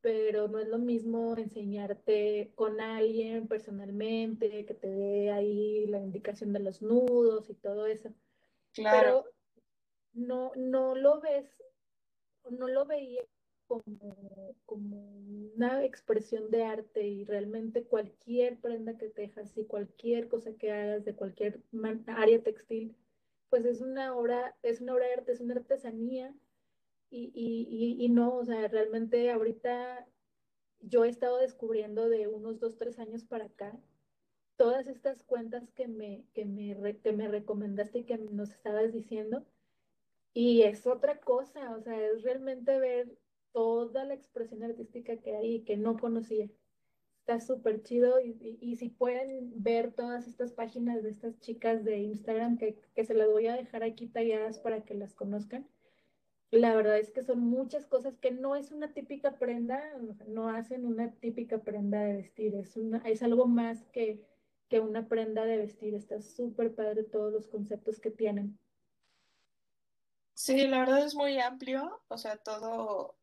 pero 0.01 0.49
no 0.49 0.59
es 0.59 0.69
lo 0.69 0.79
mismo 0.79 1.37
enseñarte 1.37 2.53
con 2.55 2.81
alguien 2.81 3.49
personalmente, 3.49 4.65
que 4.65 4.75
te 4.75 4.89
dé 4.89 5.31
ahí 5.31 5.87
la 5.87 6.01
indicación 6.01 6.53
de 6.53 6.61
los 6.61 6.83
nudos 6.83 7.51
y 7.51 7.55
todo 7.55 7.87
eso. 7.87 8.13
Claro. 8.73 9.25
Pero 9.25 9.39
no, 10.13 10.53
no 10.57 10.95
lo 10.95 11.21
ves, 11.21 11.63
no 12.51 12.69
lo 12.69 12.87
veía 12.87 13.23
como, 13.67 14.55
como 14.65 15.19
una 15.55 15.85
expresión 15.85 16.51
de 16.51 16.65
arte 16.65 17.07
y 17.07 17.25
realmente 17.25 17.85
cualquier 17.85 18.59
prenda 18.61 18.97
que 18.97 19.09
tejas 19.09 19.57
y 19.57 19.65
cualquier 19.65 20.29
cosa 20.29 20.55
que 20.55 20.73
hagas 20.73 21.05
de 21.05 21.15
cualquier 21.15 21.61
área 22.07 22.43
textil, 22.43 22.97
pues 23.51 23.65
es 23.65 23.81
una 23.81 24.17
obra, 24.17 24.57
es 24.63 24.81
una 24.81 24.95
obra 24.95 25.07
de 25.07 25.15
arte, 25.15 25.33
es 25.33 25.41
una 25.41 25.55
artesanía 25.55 26.35
y, 27.11 27.33
y, 27.35 28.05
y, 28.05 28.09
no, 28.09 28.37
o 28.37 28.45
sea, 28.45 28.69
realmente 28.69 29.31
ahorita 29.31 30.07
yo 30.81 31.05
he 31.05 31.09
estado 31.09 31.39
descubriendo 31.39 32.09
de 32.09 32.29
unos 32.29 32.61
dos, 32.61 32.77
tres 32.77 32.99
años 32.99 33.25
para 33.25 33.47
acá 33.47 33.79
todas 34.57 34.89
estas 34.89 35.23
cuentas 35.23 35.71
que 35.71 35.89
me, 35.89 36.25
que 36.35 36.45
me, 36.45 36.99
que 36.99 37.13
me 37.13 37.29
recomendaste 37.29 38.01
y 38.01 38.05
que 38.05 38.19
nos 38.19 38.51
estabas 38.51 38.93
diciendo. 38.93 39.47
Y 40.35 40.63
es 40.63 40.87
otra 40.87 41.21
cosa, 41.21 41.75
o 41.77 41.81
sea, 41.81 41.99
es 42.11 42.23
realmente 42.23 42.79
ver 42.79 43.17
toda 43.53 44.05
la 44.05 44.15
expresión 44.15 44.63
artística 44.63 45.17
que 45.17 45.37
hay 45.37 45.55
y 45.57 45.65
que 45.65 45.77
no 45.77 45.97
conocía. 45.97 46.51
Está 47.21 47.41
súper 47.41 47.83
chido 47.83 48.21
y, 48.21 48.59
y, 48.61 48.77
si 48.77 48.89
pueden 48.89 49.63
ver 49.63 49.93
todas 49.93 50.27
estas 50.27 50.53
páginas 50.53 51.03
de 51.03 51.11
estas 51.11 51.39
chicas 51.41 51.85
de 51.85 51.99
Instagram 51.99 52.59
que, 52.59 52.77
que 52.95 53.05
se 53.05 53.15
las 53.15 53.29
voy 53.29 53.47
a 53.47 53.57
dejar 53.57 53.83
aquí 53.83 54.09
talladas 54.09 54.59
para 54.59 54.85
que 54.85 54.95
las 54.95 55.15
conozcan 55.15 55.69
la 56.51 56.75
verdad 56.75 56.99
es 56.99 57.11
que 57.11 57.23
son 57.23 57.41
muchas 57.41 57.87
cosas 57.87 58.17
que 58.19 58.31
no 58.31 58.57
es 58.57 58.71
una 58.71 58.93
típica 58.93 59.39
prenda, 59.39 59.83
no 60.27 60.49
hacen 60.49 60.87
una 60.87 61.13
típica 61.13 61.59
prenda 61.59 62.01
de 62.01 62.15
vestir, 62.15 62.55
es, 62.55 62.77
es 63.05 63.23
algo 63.23 63.47
más 63.47 63.85
que, 63.93 64.25
que 64.69 64.81
una 64.81 65.09
prenda 65.09 65.45
de 65.45 65.59
vestir. 65.59 65.95
Está 65.95 66.21
súper 66.23 66.75
padre 66.75 67.05
todos 67.05 67.33
los 67.33 67.49
conceptos 67.49 68.01
que 68.01 68.11
tienen. 68.11 68.59
Sí, 70.35 70.67
la 70.69 70.81
verdad 70.81 71.05
es 71.05 71.15
muy 71.15 71.39
amplio, 71.41 72.01
o 72.07 72.17
sea, 72.17 72.37
todo, 72.37 73.19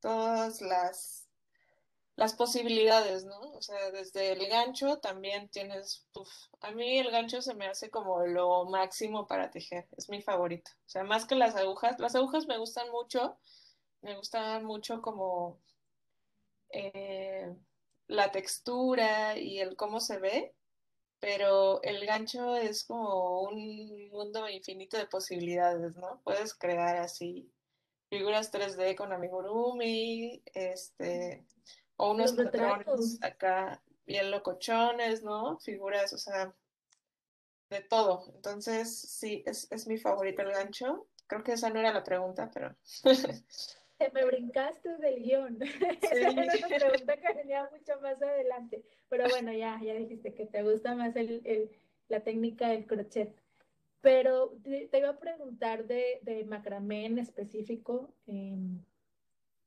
todas 0.00 0.60
las 0.62 1.21
las 2.16 2.34
posibilidades, 2.34 3.24
¿no? 3.24 3.40
O 3.52 3.62
sea, 3.62 3.90
desde 3.90 4.32
el 4.32 4.46
gancho 4.48 4.98
también 4.98 5.48
tienes, 5.48 6.06
uf, 6.14 6.28
a 6.60 6.70
mí 6.72 6.98
el 6.98 7.10
gancho 7.10 7.40
se 7.40 7.54
me 7.54 7.66
hace 7.66 7.90
como 7.90 8.26
lo 8.26 8.66
máximo 8.66 9.26
para 9.26 9.50
tejer, 9.50 9.88
es 9.96 10.08
mi 10.08 10.22
favorito. 10.22 10.70
O 10.86 10.88
sea, 10.88 11.04
más 11.04 11.24
que 11.24 11.34
las 11.34 11.56
agujas, 11.56 11.98
las 11.98 12.14
agujas 12.14 12.46
me 12.46 12.58
gustan 12.58 12.90
mucho, 12.90 13.38
me 14.02 14.16
gustan 14.16 14.64
mucho 14.64 15.00
como 15.00 15.60
eh, 16.70 17.54
la 18.08 18.30
textura 18.30 19.38
y 19.38 19.60
el 19.60 19.76
cómo 19.76 20.00
se 20.00 20.18
ve, 20.18 20.54
pero 21.18 21.82
el 21.82 22.04
gancho 22.04 22.56
es 22.56 22.84
como 22.84 23.42
un 23.42 24.10
mundo 24.10 24.48
infinito 24.48 24.98
de 24.98 25.06
posibilidades, 25.06 25.96
¿no? 25.96 26.20
Puedes 26.24 26.54
crear 26.54 26.96
así 26.96 27.50
figuras 28.10 28.52
3D 28.52 28.96
con 28.96 29.12
amigurumi, 29.12 30.42
este 30.52 31.46
o 32.02 32.10
unos 32.10 32.32
patrones 32.32 33.22
acá 33.22 33.80
bien 34.04 34.32
locochones, 34.32 35.22
¿no? 35.22 35.60
Figuras, 35.60 36.12
o 36.12 36.18
sea, 36.18 36.52
de 37.70 37.80
todo. 37.80 38.24
Entonces, 38.34 38.92
sí, 38.92 39.44
es, 39.46 39.70
es 39.70 39.86
mi 39.86 39.98
favorito 39.98 40.42
el 40.42 40.50
gancho. 40.50 41.06
Creo 41.28 41.44
que 41.44 41.52
esa 41.52 41.70
no 41.70 41.78
era 41.78 41.92
la 41.92 42.02
pregunta, 42.02 42.50
pero... 42.52 42.74
me 44.12 44.24
brincaste 44.24 44.96
del 44.96 45.22
guion. 45.22 45.58
Esa 46.02 46.14
era 46.14 46.30
una 46.32 46.76
pregunta 46.76 47.16
que 47.16 47.34
venía 47.34 47.70
mucho 47.70 48.00
más 48.00 48.20
adelante. 48.20 48.82
Pero 49.08 49.28
bueno, 49.28 49.52
ya, 49.52 49.80
ya 49.80 49.94
dijiste 49.94 50.34
que 50.34 50.46
te 50.46 50.64
gusta 50.64 50.96
más 50.96 51.14
el, 51.14 51.40
el, 51.44 51.70
la 52.08 52.24
técnica 52.24 52.66
del 52.66 52.84
crochet. 52.84 53.32
Pero 54.00 54.56
te, 54.64 54.98
iba 54.98 55.10
a 55.10 55.20
preguntar 55.20 55.86
de, 55.86 56.18
de 56.22 56.42
macramé 56.46 57.06
en 57.06 57.20
específico, 57.20 58.12
eh, 58.26 58.56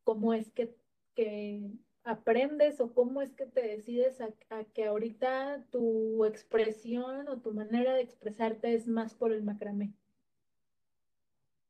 ¿cómo 0.03 0.33
es 0.33 0.51
que, 0.51 0.75
que 1.15 1.61
aprendes 2.05 2.79
o 2.79 2.93
cómo 2.93 3.21
es 3.21 3.33
que 3.33 3.45
te 3.45 3.61
decides 3.61 4.21
a, 4.21 4.29
que 4.73 4.85
ahorita 4.85 5.65
tu 5.71 6.23
expresión 6.23 7.27
o 7.27 7.37
tu 7.37 7.51
manera 7.51 7.93
de 7.93 8.01
expresarte 8.01 8.73
es 8.73 8.87
más 8.87 9.13
por 9.13 9.33
el 9.33 9.43
macramé? 9.43 9.91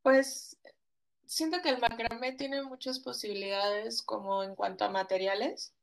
Pues 0.04 0.60
siento 1.26 1.62
que 1.64 1.70
el 1.70 1.80
macramé 1.80 2.34
tiene 2.34 2.62
muchas 2.62 3.00
posibilidades 3.00 4.04
como 4.04 4.44
en 4.44 4.56
cuanto 4.56 4.86
a 4.86 4.90
materiales. 4.90 5.74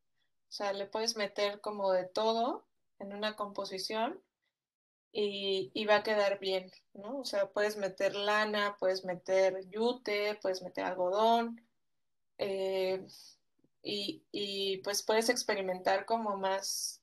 O 0.49 0.52
sea, 0.52 0.73
le 0.73 0.87
puedes 0.87 1.16
meter 1.16 1.61
como 1.61 1.90
de 1.90 2.04
todo 2.04 2.64
en 2.99 3.14
una 3.14 3.35
composición 3.35 4.21
y, 5.11 5.71
y, 5.75 5.87
va 5.87 5.97
a 5.97 6.02
quedar 6.02 6.38
bien, 6.38 6.71
¿no? 6.94 7.18
O 7.18 7.25
sea, 7.25 7.50
puedes 7.50 7.76
meter 7.76 8.14
lana, 8.14 8.76
puedes 8.78 9.04
meter 9.04 9.68
yute, 9.68 10.38
puedes 10.40 10.62
meter 10.62 10.85
algodón 10.85 11.61
eh, 12.38 13.06
y, 13.82 14.22
y, 14.30 14.78
pues 14.78 15.02
puedes 15.02 15.28
experimentar 15.28 16.04
como 16.06 16.36
más 16.36 17.02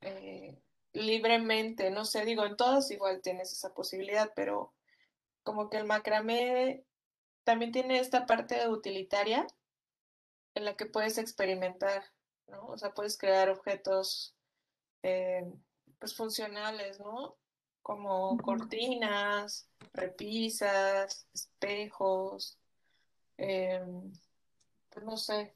eh, 0.00 0.58
libremente, 0.92 1.90
no 1.90 2.04
sé, 2.04 2.24
digo, 2.24 2.44
en 2.46 2.56
todos 2.56 2.90
igual 2.90 3.20
tienes 3.22 3.52
esa 3.52 3.74
posibilidad, 3.74 4.32
pero 4.34 4.72
como 5.42 5.68
que 5.68 5.76
el 5.76 5.84
macramé 5.84 6.84
también 7.44 7.72
tiene 7.72 7.98
esta 7.98 8.26
parte 8.26 8.68
utilitaria 8.68 9.46
en 10.54 10.64
la 10.64 10.76
que 10.76 10.86
puedes 10.86 11.18
experimentar, 11.18 12.04
¿no? 12.48 12.66
O 12.66 12.78
sea, 12.78 12.92
puedes 12.92 13.16
crear 13.16 13.50
objetos 13.50 14.34
eh, 15.02 15.44
pues 15.98 16.14
funcionales, 16.14 17.00
¿no? 17.00 17.36
Como 17.82 18.36
cortinas, 18.38 19.68
repisas, 19.92 21.26
espejos, 21.32 22.58
eh, 23.38 23.82
no 25.02 25.16
sé, 25.16 25.54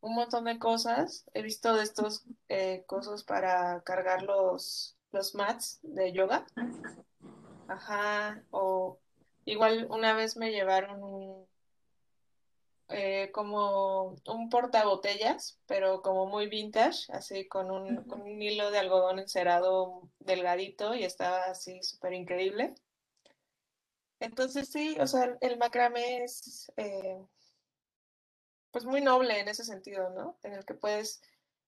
un 0.00 0.14
montón 0.14 0.44
de 0.44 0.58
cosas. 0.58 1.24
He 1.34 1.42
visto 1.42 1.74
de 1.74 1.82
estos 1.82 2.24
eh, 2.48 2.84
cosas 2.86 3.24
para 3.24 3.82
cargar 3.82 4.22
los, 4.22 4.96
los 5.12 5.34
mats 5.34 5.78
de 5.82 6.12
yoga. 6.12 6.46
Ajá, 7.68 8.42
o 8.50 8.98
igual 9.44 9.86
una 9.90 10.14
vez 10.14 10.36
me 10.36 10.50
llevaron 10.50 11.02
un, 11.02 11.46
eh, 12.88 13.30
como 13.32 14.16
un 14.26 14.50
portabotellas, 14.50 15.58
pero 15.66 16.02
como 16.02 16.26
muy 16.26 16.48
vintage, 16.48 17.10
así 17.12 17.48
con 17.48 17.70
un, 17.70 18.04
con 18.04 18.20
un 18.20 18.42
hilo 18.42 18.70
de 18.70 18.78
algodón 18.78 19.18
encerado 19.18 20.10
delgadito 20.18 20.94
y 20.94 21.04
estaba 21.04 21.44
así 21.44 21.82
súper 21.82 22.12
increíble. 22.12 22.74
Entonces 24.20 24.68
sí, 24.68 24.96
o 25.00 25.06
sea, 25.06 25.36
el 25.40 25.56
macramé 25.56 26.22
es 26.22 26.70
eh, 26.76 27.18
pues 28.72 28.84
muy 28.86 29.00
noble 29.02 29.40
en 29.40 29.48
ese 29.48 29.64
sentido, 29.64 30.10
¿no? 30.10 30.38
En 30.42 30.54
el 30.54 30.64
que 30.64 30.74
puedes 30.74 31.22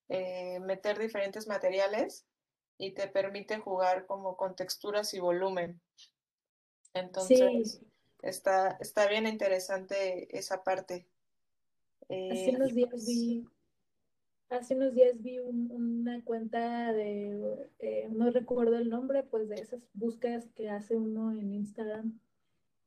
eh, 0.08 0.60
meter 0.60 0.98
diferentes 0.98 1.46
materiales 1.48 2.26
y 2.78 2.92
te 2.94 3.08
permite 3.08 3.58
jugar 3.60 4.06
como 4.06 4.36
con 4.36 4.56
texturas 4.56 5.14
y 5.14 5.20
volumen. 5.20 5.80
Entonces, 6.94 7.78
Sí, 7.78 7.86
está, 8.22 8.78
está 8.80 9.06
bien 9.06 9.26
interesante 9.26 10.34
esa 10.38 10.64
parte. 10.64 11.06
hace 12.28 12.50
Eh, 12.50 12.50
unos 12.50 12.74
días 12.74 12.90
pues, 12.90 13.04
vi, 13.06 13.50
hace 14.48 14.74
unos 14.74 14.94
días 14.94 15.22
vi 15.22 15.38
un- 15.38 15.70
una 15.70 16.24
cuenta 16.24 16.92
de, 16.94 17.68
eh, 17.78 18.08
no 18.10 18.30
recuerdo 18.30 18.76
el 18.76 18.88
nombre, 18.88 19.22
pues 19.22 19.48
de 19.50 19.56
esas 19.60 19.82
búsquedas 19.92 20.46
que 20.54 20.70
hace 20.70 20.96
uno 20.96 21.32
en 21.32 21.52
Instagram. 21.52 22.18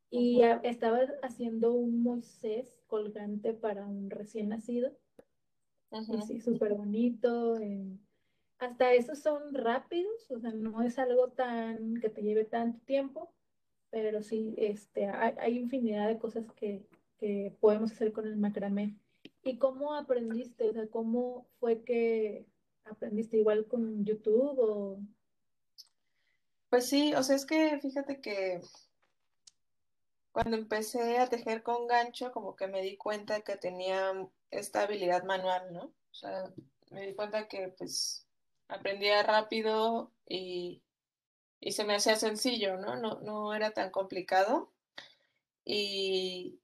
Y 0.10 0.42
a- 0.44 0.60
estaba 0.64 1.00
haciendo 1.24 1.72
un 1.74 2.04
Moisés 2.04 2.82
colgante 2.88 3.54
para 3.54 3.86
un 3.88 4.10
recién 4.10 4.50
nacido. 4.50 4.92
Y 6.10 6.22
ujú. 6.22 6.22
sí, 6.22 6.40
súper 6.42 6.74
bonito. 6.76 7.58
eh, 7.60 7.98
Hasta 8.60 8.94
esos 8.94 9.20
son 9.22 9.54
rápidos, 9.56 10.32
o 10.32 10.40
sea, 10.40 10.52
no 10.54 10.84
es 10.84 11.00
algo 11.00 11.30
tan 11.32 11.96
que 12.02 12.10
te 12.10 12.24
lleve 12.24 12.46
tanto 12.46 12.80
tiempo, 12.86 13.34
pero 13.92 14.22
sí, 14.24 14.56
este, 14.58 15.08
hay, 15.08 15.36
hay 15.40 15.58
infinidad 15.60 16.08
de 16.10 16.20
cosas 16.20 16.46
que, 16.54 16.88
que 17.20 17.56
podemos 17.62 17.92
hacer 17.94 18.14
con 18.14 18.28
el 18.28 18.38
macramé. 18.38 18.98
¿Y 19.44 19.58
cómo 19.60 19.96
aprendiste? 19.96 20.70
O 20.70 20.74
sea, 20.74 20.88
¿cómo 20.90 21.48
fue 21.60 21.84
que 21.84 22.48
aprendiste 22.86 23.38
igual 23.40 23.68
con 23.68 24.06
YouTube 24.06 24.58
o... 24.60 25.00
Pues 26.70 26.88
sí, 26.88 27.14
o 27.14 27.24
sea, 27.24 27.36
es 27.36 27.46
que 27.46 27.78
fíjate 27.82 28.22
que 28.22 28.62
cuando 30.38 30.56
empecé 30.56 31.18
a 31.18 31.30
tejer 31.30 31.64
con 31.64 31.88
gancho, 31.88 32.32
como 32.32 32.56
que 32.56 32.68
me 32.68 32.84
di 32.84 32.96
cuenta 32.96 33.42
que 33.42 33.58
tenía 33.58 34.14
esta 34.52 34.84
habilidad 34.84 35.24
manual, 35.24 35.74
¿no? 35.74 35.86
O 35.86 36.14
sea, 36.14 36.54
me 36.92 37.08
di 37.08 37.16
cuenta 37.16 37.48
que 37.48 37.70
pues 37.76 38.28
aprendía 38.68 39.24
rápido 39.24 40.12
y, 40.30 40.84
y 41.60 41.72
se 41.72 41.86
me 41.86 41.96
hacía 41.96 42.18
sencillo, 42.18 42.78
¿no? 42.78 42.98
No, 42.98 43.20
no 43.22 43.56
era 43.56 43.72
tan 43.72 43.90
complicado. 43.90 44.72
Y, 45.66 46.60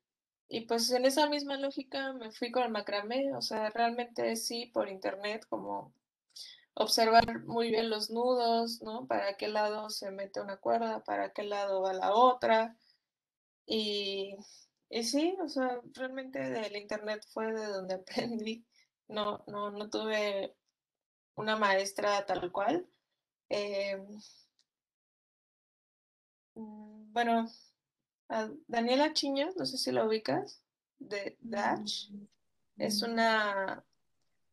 y 0.47 0.61
pues 0.67 0.91
en 0.91 1.05
esa 1.05 1.27
misma 1.27 1.57
lógica 1.57 2.13
me 2.13 2.31
fui 2.31 2.51
con 2.51 2.61
el 2.61 2.69
macramé, 2.71 3.33
o 3.35 3.41
sea, 3.41 3.71
realmente 3.71 4.35
sí, 4.35 4.67
por 4.67 4.87
internet, 4.87 5.47
como 5.49 5.95
observar 6.75 7.43
muy 7.45 7.71
bien 7.71 7.89
los 7.89 8.11
nudos, 8.11 8.83
¿no? 8.83 9.07
Para 9.07 9.35
qué 9.37 9.47
lado 9.47 9.89
se 9.89 10.11
mete 10.11 10.41
una 10.41 10.57
cuerda, 10.57 11.03
para 11.03 11.33
qué 11.33 11.41
lado 11.43 11.81
va 11.81 11.93
la 11.93 12.13
otra. 12.13 12.77
Y, 13.65 14.35
y 14.89 15.03
sí, 15.03 15.35
o 15.41 15.47
sea, 15.47 15.81
realmente 15.93 16.39
del 16.39 16.75
internet 16.75 17.25
fue 17.31 17.53
de 17.53 17.65
donde 17.65 17.95
aprendí. 17.95 18.65
No, 19.07 19.43
no, 19.47 19.71
no 19.71 19.89
tuve 19.89 20.55
una 21.35 21.57
maestra 21.57 22.25
tal 22.25 22.51
cual. 22.51 22.87
Eh, 23.49 23.97
mm, 26.55 27.11
bueno, 27.13 27.47
a 28.29 28.49
Daniela 28.67 29.13
Chiñas, 29.13 29.55
no 29.55 29.65
sé 29.65 29.77
si 29.77 29.91
la 29.91 30.05
ubicas, 30.05 30.61
de 30.99 31.37
Mm, 31.41 31.49
Dutch. 31.51 32.09
Es 32.77 33.01
mm, 33.01 33.11
una, 33.11 33.85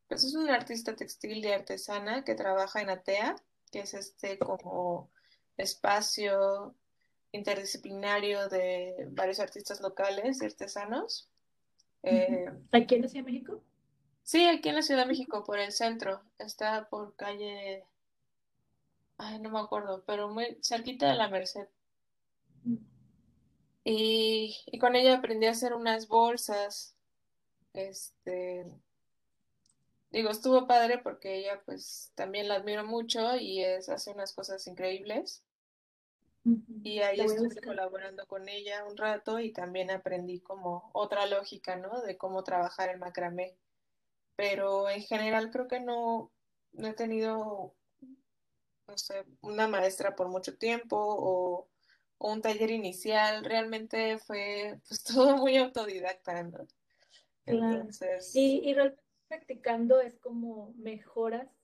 pues 0.08 0.24
es 0.24 0.34
una 0.34 0.54
artista 0.54 0.94
textil 0.96 1.44
y 1.44 1.52
artesana 1.52 2.24
que 2.24 2.34
trabaja 2.34 2.80
en 2.82 2.90
ATEA, 2.90 3.36
que 3.70 3.80
es 3.80 3.94
este 3.94 4.38
como 4.38 5.10
espacio 5.56 6.74
interdisciplinario 7.32 8.48
de 8.48 9.08
varios 9.10 9.40
artistas 9.40 9.80
locales 9.80 10.42
y 10.42 10.46
artesanos. 10.46 11.28
Eh, 12.02 12.46
¿Aquí 12.72 12.96
en 12.96 13.02
la 13.02 13.08
Ciudad 13.08 13.24
de 13.24 13.32
México? 13.32 13.62
sí, 14.22 14.46
aquí 14.46 14.68
en 14.70 14.76
la 14.76 14.82
Ciudad 14.82 15.02
de 15.02 15.08
México, 15.08 15.44
por 15.44 15.58
el 15.58 15.72
centro, 15.72 16.22
está 16.38 16.88
por 16.88 17.14
calle, 17.16 17.84
ay, 19.18 19.38
no 19.38 19.50
me 19.50 19.60
acuerdo, 19.60 20.02
pero 20.04 20.28
muy 20.28 20.58
cerquita 20.62 21.08
de 21.08 21.14
la 21.14 21.28
Merced. 21.28 21.68
Mm, 22.66 22.76
Y, 23.84 24.56
y 24.66 24.78
con 24.78 24.96
ella 24.96 25.16
aprendí 25.18 25.46
a 25.46 25.50
hacer 25.50 25.74
unas 25.74 26.08
bolsas, 26.08 26.96
este, 27.74 28.66
Digo, 30.12 30.30
estuvo 30.30 30.68
padre 30.68 30.98
porque 30.98 31.36
ella 31.38 31.62
pues 31.64 32.12
también 32.14 32.46
la 32.48 32.54
admiro 32.56 32.84
mucho 32.84 33.34
y 33.36 33.62
es, 33.64 33.88
hace 33.88 34.12
unas 34.12 34.32
cosas 34.34 34.66
increíbles. 34.68 35.42
Y 36.82 37.00
ahí 37.00 37.20
estuve 37.20 37.60
colaborando 37.60 38.26
con 38.26 38.48
ella 38.48 38.84
un 38.84 38.96
rato 38.96 39.38
y 39.38 39.52
también 39.52 39.90
aprendí 39.90 40.40
como 40.40 40.90
otra 40.92 41.26
lógica, 41.26 41.76
¿no? 41.76 42.00
De 42.02 42.16
cómo 42.16 42.42
trabajar 42.44 42.88
el 42.90 42.98
macramé. 42.98 43.58
Pero 44.36 44.88
en 44.88 45.02
general 45.02 45.50
creo 45.50 45.68
que 45.68 45.80
no, 45.80 46.32
no 46.72 46.88
he 46.88 46.94
tenido, 46.94 47.74
no 48.86 48.98
sé, 48.98 49.26
una 49.42 49.68
maestra 49.68 50.16
por 50.16 50.28
mucho 50.28 50.56
tiempo 50.56 50.96
o, 50.96 51.68
o 52.18 52.32
un 52.32 52.40
taller 52.40 52.70
inicial. 52.70 53.44
Realmente 53.44 54.18
fue 54.18 54.80
pues 54.88 55.02
todo 55.04 55.36
muy 55.36 55.56
autodidacta, 55.58 56.42
¿no? 56.42 56.66
Claro. 57.44 57.80
Entonces, 57.82 58.34
Y, 58.34 58.60
y 58.68 58.74
realmente 58.74 59.02
practicando 59.28 60.00
es 60.00 60.18
como 60.18 60.72
mejoras 60.76 61.59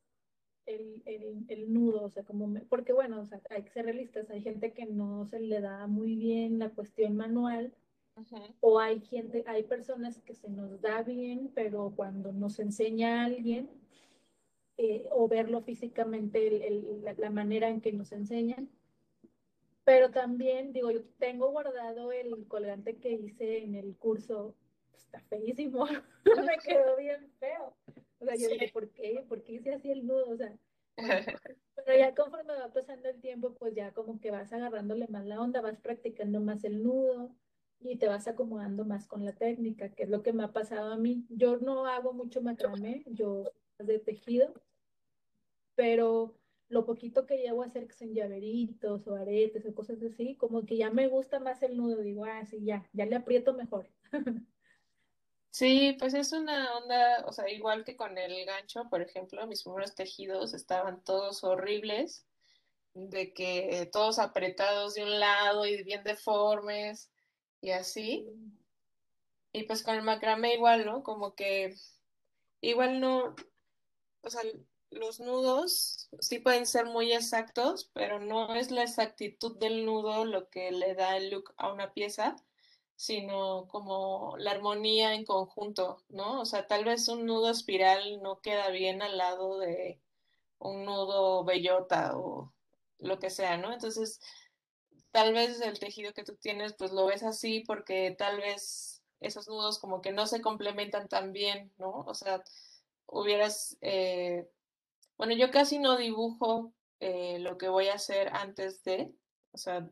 el, 0.67 1.03
el, 1.07 1.45
el 1.49 1.73
nudo, 1.73 2.03
o 2.05 2.11
sea, 2.11 2.25
como, 2.25 2.47
me- 2.49 2.63
porque 2.63 2.93
bueno, 2.93 3.21
o 3.21 3.27
sea, 3.27 3.41
hay 3.51 3.63
que 3.63 3.71
ser 3.71 3.85
realistas, 3.87 4.31
hay 4.31 4.43
gente 4.43 4.73
que 4.73 4.87
no 4.87 5.25
se 5.27 5.41
le 5.41 5.61
da 5.61 5.87
muy 5.87 6.17
bien 6.17 6.59
la 6.59 6.71
cuestión 6.71 7.17
manual, 7.17 7.75
o 8.61 8.79
hay 8.81 9.01
gente, 9.01 9.45
hay 9.47 9.65
personas 9.65 10.21
que 10.23 10.35
se 10.35 10.49
nos 10.51 10.81
da 10.81 11.03
bien, 11.03 11.53
pero 11.55 11.93
cuando 11.97 12.33
nos 12.33 12.59
enseña 12.61 13.23
a 13.23 13.27
alguien, 13.27 13.71
eh, 14.77 15.09
o 15.11 15.29
verlo 15.29 15.61
físicamente, 15.63 16.47
el, 16.49 16.63
el, 16.63 17.05
la, 17.05 17.15
la 17.15 17.31
manera 17.31 17.69
en 17.69 17.81
que 17.81 17.93
nos 17.93 18.13
enseñan, 18.13 18.71
pero 19.85 20.11
también, 20.11 20.73
digo, 20.73 20.91
yo 20.91 21.05
tengo 21.19 21.51
guardado 21.51 22.11
el 22.13 22.47
colgante 22.49 22.99
que 22.99 23.13
hice 23.13 23.59
en 23.63 23.75
el 23.75 23.97
curso, 23.97 24.57
está 24.95 25.21
feísimo, 25.21 25.87
me 26.45 26.59
quedó 26.59 26.97
bien 26.97 27.31
feo. 27.39 27.77
O 28.19 28.25
sea, 28.27 28.37
yo 28.37 28.49
Sí. 28.49 28.59
digo, 28.59 28.71
¿por 28.71 28.93
qué? 28.93 29.25
¿Por 29.29 29.43
qué 29.43 29.53
hice 29.55 29.73
así 29.75 29.91
el 29.91 30.07
nudo? 30.07 30.29
O 30.31 30.37
sea, 30.37 30.59
pero 31.75 31.99
ya 31.99 32.15
conforme 32.15 32.55
va 32.55 32.73
pasando 32.73 33.09
el 33.09 33.21
tiempo, 33.21 33.55
pues 33.55 33.75
ya 33.75 33.93
como 33.93 34.21
que 34.21 34.31
vas 34.31 34.53
agarrándole 34.53 35.07
más 35.09 35.25
la 35.27 35.41
onda, 35.41 35.61
vas 35.61 35.79
practicando 35.79 36.41
más 36.41 36.65
el 36.65 36.83
nudo 36.83 37.37
y 37.79 37.99
te 37.99 38.09
vas 38.09 38.27
acomodando 38.29 38.85
más 38.85 39.07
con 39.07 39.25
la 39.25 39.35
técnica, 39.35 39.91
que 39.95 40.05
es 40.05 40.09
lo 40.09 40.23
que 40.23 40.33
me 40.33 40.45
ha 40.45 40.53
pasado 40.53 40.93
a 40.93 40.97
mí. 40.99 41.27
Yo 41.29 41.59
no 41.59 41.87
hago 41.87 42.13
mucho 42.15 42.43
macramé, 42.43 43.05
yo 43.07 43.45
más 43.79 43.87
de 43.89 43.99
tejido, 43.99 44.55
pero 45.75 46.41
lo 46.69 46.85
poquito 46.85 47.27
que 47.27 47.39
llevo 47.39 47.63
a 47.63 47.67
hacer 47.67 47.87
que 47.87 47.95
son 47.95 48.13
llaveritos 48.15 49.07
o 49.07 49.15
aretes 49.15 49.67
o 49.67 49.75
cosas 49.75 50.03
así, 50.03 50.37
como 50.37 50.65
que 50.67 50.77
ya 50.77 50.91
me 50.91 51.07
gusta 51.09 51.39
más 51.41 51.63
el 51.63 51.77
nudo, 51.77 52.03
digo, 52.03 52.25
ah, 52.25 52.45
sí, 52.45 52.65
ya, 52.65 52.89
ya 52.93 53.07
le 53.07 53.17
aprieto 53.17 53.55
mejor. 53.55 53.93
Sí, 55.57 55.97
pues 55.99 56.13
es 56.13 56.33
una 56.33 56.77
onda, 56.77 57.25
o 57.27 57.33
sea, 57.33 57.49
igual 57.51 57.83
que 57.83 57.97
con 57.97 58.19
el 58.19 58.45
gancho, 58.45 58.91
por 58.91 59.01
ejemplo, 59.01 59.47
mis 59.47 59.63
primeros 59.63 59.95
tejidos 59.95 60.53
estaban 60.53 61.03
todos 61.03 61.43
horribles 61.45 62.27
de 62.93 63.33
que 63.33 63.89
todos 63.91 64.19
apretados 64.19 64.93
de 64.95 65.05
un 65.05 65.19
lado 65.19 65.65
y 65.65 65.83
bien 65.83 66.05
deformes 66.05 67.11
y 67.63 67.71
así. 67.71 68.29
Y 69.51 69.63
pues 69.63 69.83
con 69.83 69.95
el 69.95 70.03
macramé 70.03 70.53
igual, 70.53 70.85
¿no? 70.85 71.03
Como 71.03 71.35
que 71.35 71.75
igual 72.61 73.01
no, 73.01 73.35
o 74.21 74.29
sea, 74.29 74.43
los 74.91 75.21
nudos 75.21 76.11
sí 76.21 76.39
pueden 76.39 76.67
ser 76.67 76.85
muy 76.85 77.15
exactos, 77.15 77.91
pero 77.95 78.21
no 78.21 78.55
es 78.55 78.71
la 78.71 78.83
exactitud 78.83 79.59
del 79.59 79.87
nudo 79.87 80.27
lo 80.27 80.51
que 80.51 80.71
le 80.71 80.95
da 80.95 81.17
el 81.17 81.31
look 81.31 81.55
a 81.57 81.73
una 81.73 81.95
pieza, 81.95 82.37
sino 82.97 83.69
como 83.69 84.37
la 84.39 84.53
armonía 84.53 85.15
en 85.15 85.25
conjunto, 85.25 85.99
¿no? 86.09 86.41
O 86.41 86.47
sea, 86.47 86.67
tal 86.67 86.85
vez 86.85 87.09
un 87.09 87.27
nudo 87.27 87.51
espiral 87.51 88.23
no 88.23 88.41
queda 88.41 88.71
bien 88.71 89.03
al 89.03 89.19
lado 89.19 89.59
de 89.59 90.01
un 90.59 90.85
nudo 90.85 91.45
bellota 91.45 92.17
o 92.17 92.53
lo 92.99 93.19
que 93.19 93.31
sea, 93.31 93.59
¿no? 93.59 93.73
Entonces, 93.73 94.21
tal 95.13 95.35
vez 95.35 95.61
el 95.61 95.79
tejido 95.79 96.13
que 96.15 96.25
tú 96.25 96.37
tienes, 96.37 96.75
pues 96.75 96.93
lo 96.93 97.07
ves 97.07 97.23
así 97.23 97.61
porque 97.67 98.15
tal 98.19 98.39
vez 98.39 99.03
esos 99.21 99.49
nudos 99.49 99.79
como 99.79 100.01
que 100.03 100.13
no 100.13 100.27
se 100.27 100.41
complementan 100.41 101.09
tan 101.09 101.33
bien, 101.33 101.73
¿no? 101.79 102.05
O 102.07 102.15
sea, 102.15 102.43
hubieras, 103.07 103.77
eh, 103.83 104.49
bueno, 105.17 105.35
yo 105.35 105.51
casi 105.51 105.79
no 105.79 105.97
dibujo 105.97 106.73
eh, 107.01 107.39
lo 107.41 107.59
que 107.59 107.69
voy 107.69 107.89
a 107.89 107.95
hacer 107.95 108.29
antes 108.33 108.83
de, 108.85 109.15
o 109.53 109.59
sea, 109.59 109.89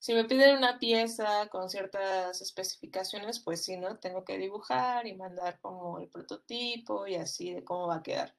si 0.00 0.14
me 0.14 0.24
piden 0.24 0.56
una 0.56 0.78
pieza 0.78 1.48
con 1.50 1.68
ciertas 1.68 2.40
especificaciones, 2.40 3.38
pues 3.38 3.62
sí, 3.62 3.76
¿no? 3.76 3.98
Tengo 3.98 4.24
que 4.24 4.38
dibujar 4.38 5.06
y 5.06 5.14
mandar 5.14 5.60
como 5.60 5.98
el 5.98 6.08
prototipo 6.08 7.06
y 7.06 7.16
así 7.16 7.52
de 7.52 7.64
cómo 7.64 7.86
va 7.86 7.96
a 7.96 8.02
quedar. 8.02 8.34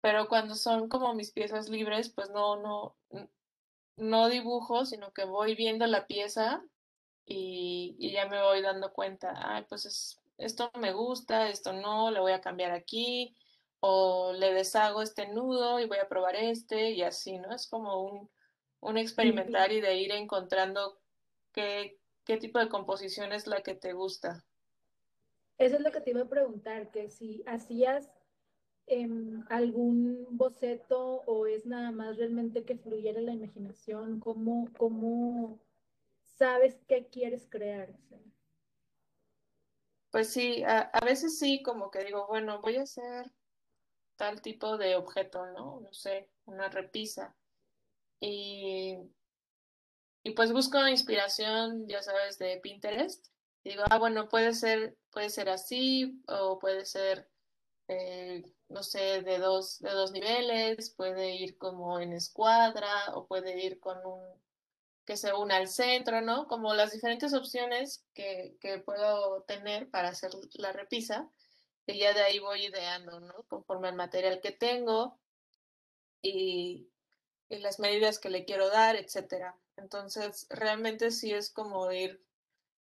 Pero 0.00 0.28
cuando 0.28 0.54
son 0.54 0.88
como 0.88 1.14
mis 1.14 1.32
piezas 1.32 1.68
libres, 1.68 2.10
pues 2.10 2.30
no, 2.30 2.56
no, 2.56 2.96
no 3.96 4.28
dibujo, 4.28 4.86
sino 4.86 5.12
que 5.12 5.24
voy 5.24 5.56
viendo 5.56 5.84
la 5.88 6.06
pieza 6.06 6.62
y, 7.26 8.12
ya 8.12 8.28
me 8.28 8.40
voy 8.40 8.62
dando 8.62 8.92
cuenta, 8.92 9.34
ay, 9.36 9.64
pues 9.68 9.84
es, 9.84 10.20
esto 10.38 10.70
me 10.78 10.92
gusta, 10.92 11.48
esto 11.48 11.72
no, 11.72 12.12
le 12.12 12.20
voy 12.20 12.32
a 12.32 12.40
cambiar 12.40 12.70
aquí, 12.70 13.36
o 13.80 14.32
le 14.32 14.54
deshago 14.54 15.02
este 15.02 15.26
nudo 15.26 15.80
y 15.80 15.86
voy 15.86 15.98
a 15.98 16.08
probar 16.08 16.36
este, 16.36 16.92
y 16.92 17.02
así, 17.02 17.38
¿no? 17.38 17.52
Es 17.52 17.66
como 17.66 18.02
un, 18.04 18.30
un 18.82 18.98
experimentar 18.98 19.72
y 19.72 19.80
de 19.80 19.96
ir 19.96 20.12
encontrando 20.12 21.00
qué, 21.52 21.98
qué 22.24 22.36
tipo 22.36 22.58
de 22.58 22.68
composición 22.68 23.32
es 23.32 23.46
la 23.46 23.62
que 23.62 23.74
te 23.74 23.92
gusta. 23.92 24.44
Eso 25.58 25.76
es 25.76 25.82
lo 25.82 25.92
que 25.92 26.00
te 26.00 26.10
iba 26.10 26.22
a 26.22 26.28
preguntar, 26.28 26.90
que 26.90 27.08
si 27.08 27.44
hacías 27.46 28.10
em, 28.86 29.44
algún 29.48 30.26
boceto 30.30 31.22
o 31.26 31.46
es 31.46 31.64
nada 31.64 31.92
más 31.92 32.16
realmente 32.16 32.64
que 32.64 32.76
fluyera 32.76 33.20
la 33.20 33.32
imaginación, 33.32 34.18
¿cómo, 34.18 34.68
cómo 34.76 35.60
sabes 36.24 36.80
qué 36.88 37.06
quieres 37.06 37.46
crear? 37.48 37.94
Pues 40.10 40.32
sí, 40.32 40.62
a, 40.64 40.80
a 40.80 41.04
veces 41.04 41.38
sí, 41.38 41.62
como 41.62 41.90
que 41.90 42.04
digo, 42.04 42.26
bueno, 42.26 42.60
voy 42.60 42.76
a 42.76 42.82
hacer 42.82 43.32
tal 44.16 44.42
tipo 44.42 44.78
de 44.78 44.96
objeto, 44.96 45.46
¿no? 45.46 45.80
No 45.80 45.92
sé, 45.92 46.30
una 46.46 46.68
repisa. 46.68 47.36
Y, 48.24 48.96
y 50.22 50.30
pues 50.30 50.52
busco 50.52 50.86
inspiración, 50.86 51.88
ya 51.88 52.02
sabes, 52.02 52.38
de 52.38 52.58
Pinterest. 52.62 53.26
digo, 53.64 53.82
ah, 53.90 53.98
bueno, 53.98 54.28
puede 54.28 54.54
ser, 54.54 54.96
puede 55.10 55.28
ser 55.28 55.48
así, 55.48 56.22
o 56.28 56.60
puede 56.60 56.84
ser, 56.84 57.28
eh, 57.88 58.44
no 58.68 58.84
sé, 58.84 59.22
de 59.22 59.38
dos, 59.38 59.80
de 59.80 59.90
dos 59.90 60.12
niveles, 60.12 60.90
puede 60.90 61.34
ir 61.34 61.58
como 61.58 61.98
en 61.98 62.12
escuadra, 62.12 63.12
o 63.14 63.26
puede 63.26 63.60
ir 63.60 63.80
con 63.80 63.98
un 64.06 64.40
que 65.04 65.16
se 65.16 65.32
una 65.32 65.56
al 65.56 65.66
centro, 65.66 66.20
¿no? 66.20 66.46
Como 66.46 66.74
las 66.74 66.92
diferentes 66.92 67.34
opciones 67.34 68.04
que, 68.14 68.56
que 68.60 68.78
puedo 68.78 69.42
tener 69.48 69.90
para 69.90 70.10
hacer 70.10 70.30
la 70.54 70.70
repisa, 70.72 71.28
y 71.86 71.98
ya 71.98 72.14
de 72.14 72.22
ahí 72.22 72.38
voy 72.38 72.66
ideando, 72.66 73.18
¿no? 73.18 73.34
Conforme 73.48 73.88
al 73.88 73.96
material 73.96 74.40
que 74.40 74.52
tengo 74.52 75.18
y, 76.22 76.91
y 77.52 77.58
las 77.58 77.78
medidas 77.78 78.18
que 78.18 78.30
le 78.30 78.46
quiero 78.46 78.70
dar, 78.70 78.96
etcétera. 78.96 79.54
Entonces, 79.76 80.46
realmente 80.48 81.10
sí 81.10 81.32
es 81.32 81.50
como 81.50 81.92
ir 81.92 82.24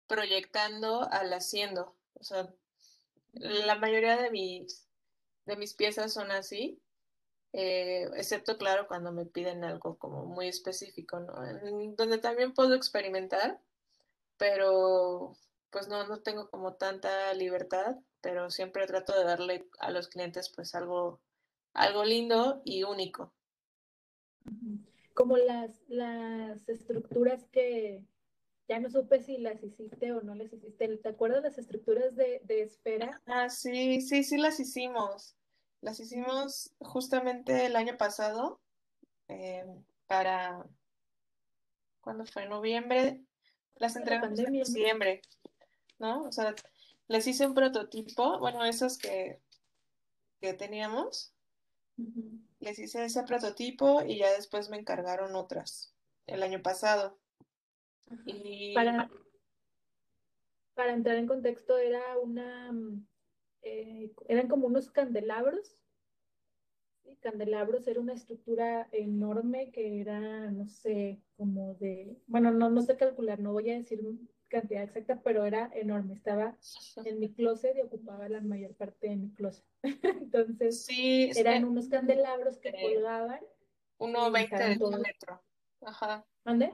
proyectando 0.07 1.07
al 1.11 1.33
haciendo. 1.33 1.93
O 2.13 2.23
sea, 2.23 2.49
la 3.33 3.75
mayoría 3.75 4.15
de 4.15 4.31
mis, 4.31 4.87
de 5.45 5.57
mis 5.57 5.73
piezas 5.73 6.13
son 6.13 6.31
así, 6.31 6.81
eh, 7.51 8.09
excepto, 8.15 8.57
claro, 8.57 8.87
cuando 8.87 9.11
me 9.11 9.25
piden 9.25 9.65
algo 9.65 9.97
como 9.97 10.25
muy 10.25 10.47
específico, 10.47 11.19
¿no? 11.19 11.33
donde 11.97 12.17
también 12.17 12.53
puedo 12.53 12.73
experimentar, 12.73 13.59
pero 14.37 15.35
pues 15.69 15.89
no, 15.89 16.07
no 16.07 16.21
tengo 16.21 16.49
como 16.49 16.75
tanta 16.75 17.33
libertad, 17.33 17.97
pero 18.21 18.49
siempre 18.49 18.87
trato 18.87 19.17
de 19.17 19.25
darle 19.25 19.67
a 19.79 19.91
los 19.91 20.07
clientes 20.07 20.49
pues 20.49 20.75
algo, 20.75 21.19
algo 21.73 22.05
lindo 22.05 22.61
y 22.63 22.83
único. 22.83 23.33
Como 25.13 25.37
las, 25.37 25.81
las 25.87 26.67
estructuras 26.69 27.45
que 27.51 28.03
ya 28.67 28.79
no 28.79 28.89
supe 28.89 29.21
si 29.21 29.37
las 29.37 29.61
hiciste 29.63 30.13
o 30.13 30.21
no 30.21 30.33
las 30.35 30.53
hiciste. 30.53 30.97
¿Te 30.97 31.09
acuerdas 31.09 31.43
las 31.43 31.57
estructuras 31.57 32.15
de, 32.15 32.41
de 32.45 32.61
esfera? 32.61 33.21
Ah, 33.25 33.49
sí, 33.49 34.01
sí, 34.01 34.23
sí 34.23 34.37
las 34.37 34.59
hicimos. 34.59 35.35
Las 35.81 35.99
hicimos 35.99 36.73
justamente 36.79 37.65
el 37.65 37.75
año 37.75 37.97
pasado 37.97 38.61
eh, 39.27 39.65
para, 40.07 40.65
¿cuándo 42.01 42.25
fue? 42.25 42.47
Noviembre. 42.47 43.21
Las 43.75 43.95
entregamos 43.95 44.39
en 44.39 44.53
diciembre, 44.53 45.21
¿no? 45.97 46.23
O 46.23 46.31
sea, 46.31 46.53
les 47.07 47.25
hice 47.25 47.47
un 47.47 47.55
prototipo, 47.55 48.39
bueno, 48.39 48.63
esos 48.63 48.97
que, 48.97 49.39
que 50.39 50.53
teníamos. 50.53 51.33
Les 52.61 52.79
hice 52.79 53.03
ese 53.03 53.23
prototipo 53.23 54.01
y 54.03 54.19
ya 54.19 54.31
después 54.31 54.69
me 54.69 54.77
encargaron 54.77 55.35
otras 55.35 55.93
el 56.25 56.41
año 56.41 56.61
pasado. 56.61 57.19
Y... 58.25 58.73
Para, 58.73 59.09
para 60.73 60.93
entrar 60.93 61.17
en 61.17 61.27
contexto, 61.27 61.77
era 61.77 62.17
una 62.17 62.71
eh, 63.61 64.11
eran 64.27 64.47
como 64.47 64.67
unos 64.67 64.89
candelabros. 64.91 65.77
Candelabros 67.19 67.87
era 67.87 67.99
una 67.99 68.13
estructura 68.13 68.87
enorme 68.91 69.71
que 69.71 70.01
era, 70.01 70.49
no 70.49 70.67
sé, 70.67 71.21
como 71.37 71.75
de, 71.75 72.17
bueno, 72.25 72.51
no, 72.51 72.69
no 72.69 72.81
sé 72.81 72.97
calcular, 72.97 73.39
no 73.39 73.53
voy 73.53 73.69
a 73.69 73.75
decir 73.77 74.01
cantidad 74.51 74.83
exacta, 74.83 75.21
pero 75.23 75.45
era 75.45 75.71
enorme. 75.73 76.13
Estaba 76.13 76.55
en 77.05 77.19
mi 77.19 77.33
closet 77.33 77.75
y 77.77 77.81
ocupaba 77.81 78.29
la 78.29 78.41
mayor 78.41 78.75
parte 78.75 79.09
de 79.09 79.15
mi 79.15 79.33
closet. 79.33 79.65
Entonces, 80.03 80.85
sí, 80.85 81.31
eran 81.35 81.65
unos 81.65 81.87
candelabros 81.87 82.59
que 82.59 82.71
colgaban. 82.71 83.39
1,20 83.97 84.57
de 84.57 84.75
diámetro. 84.75 85.41
Ajá. 85.81 86.25
¿Dónde? 86.43 86.73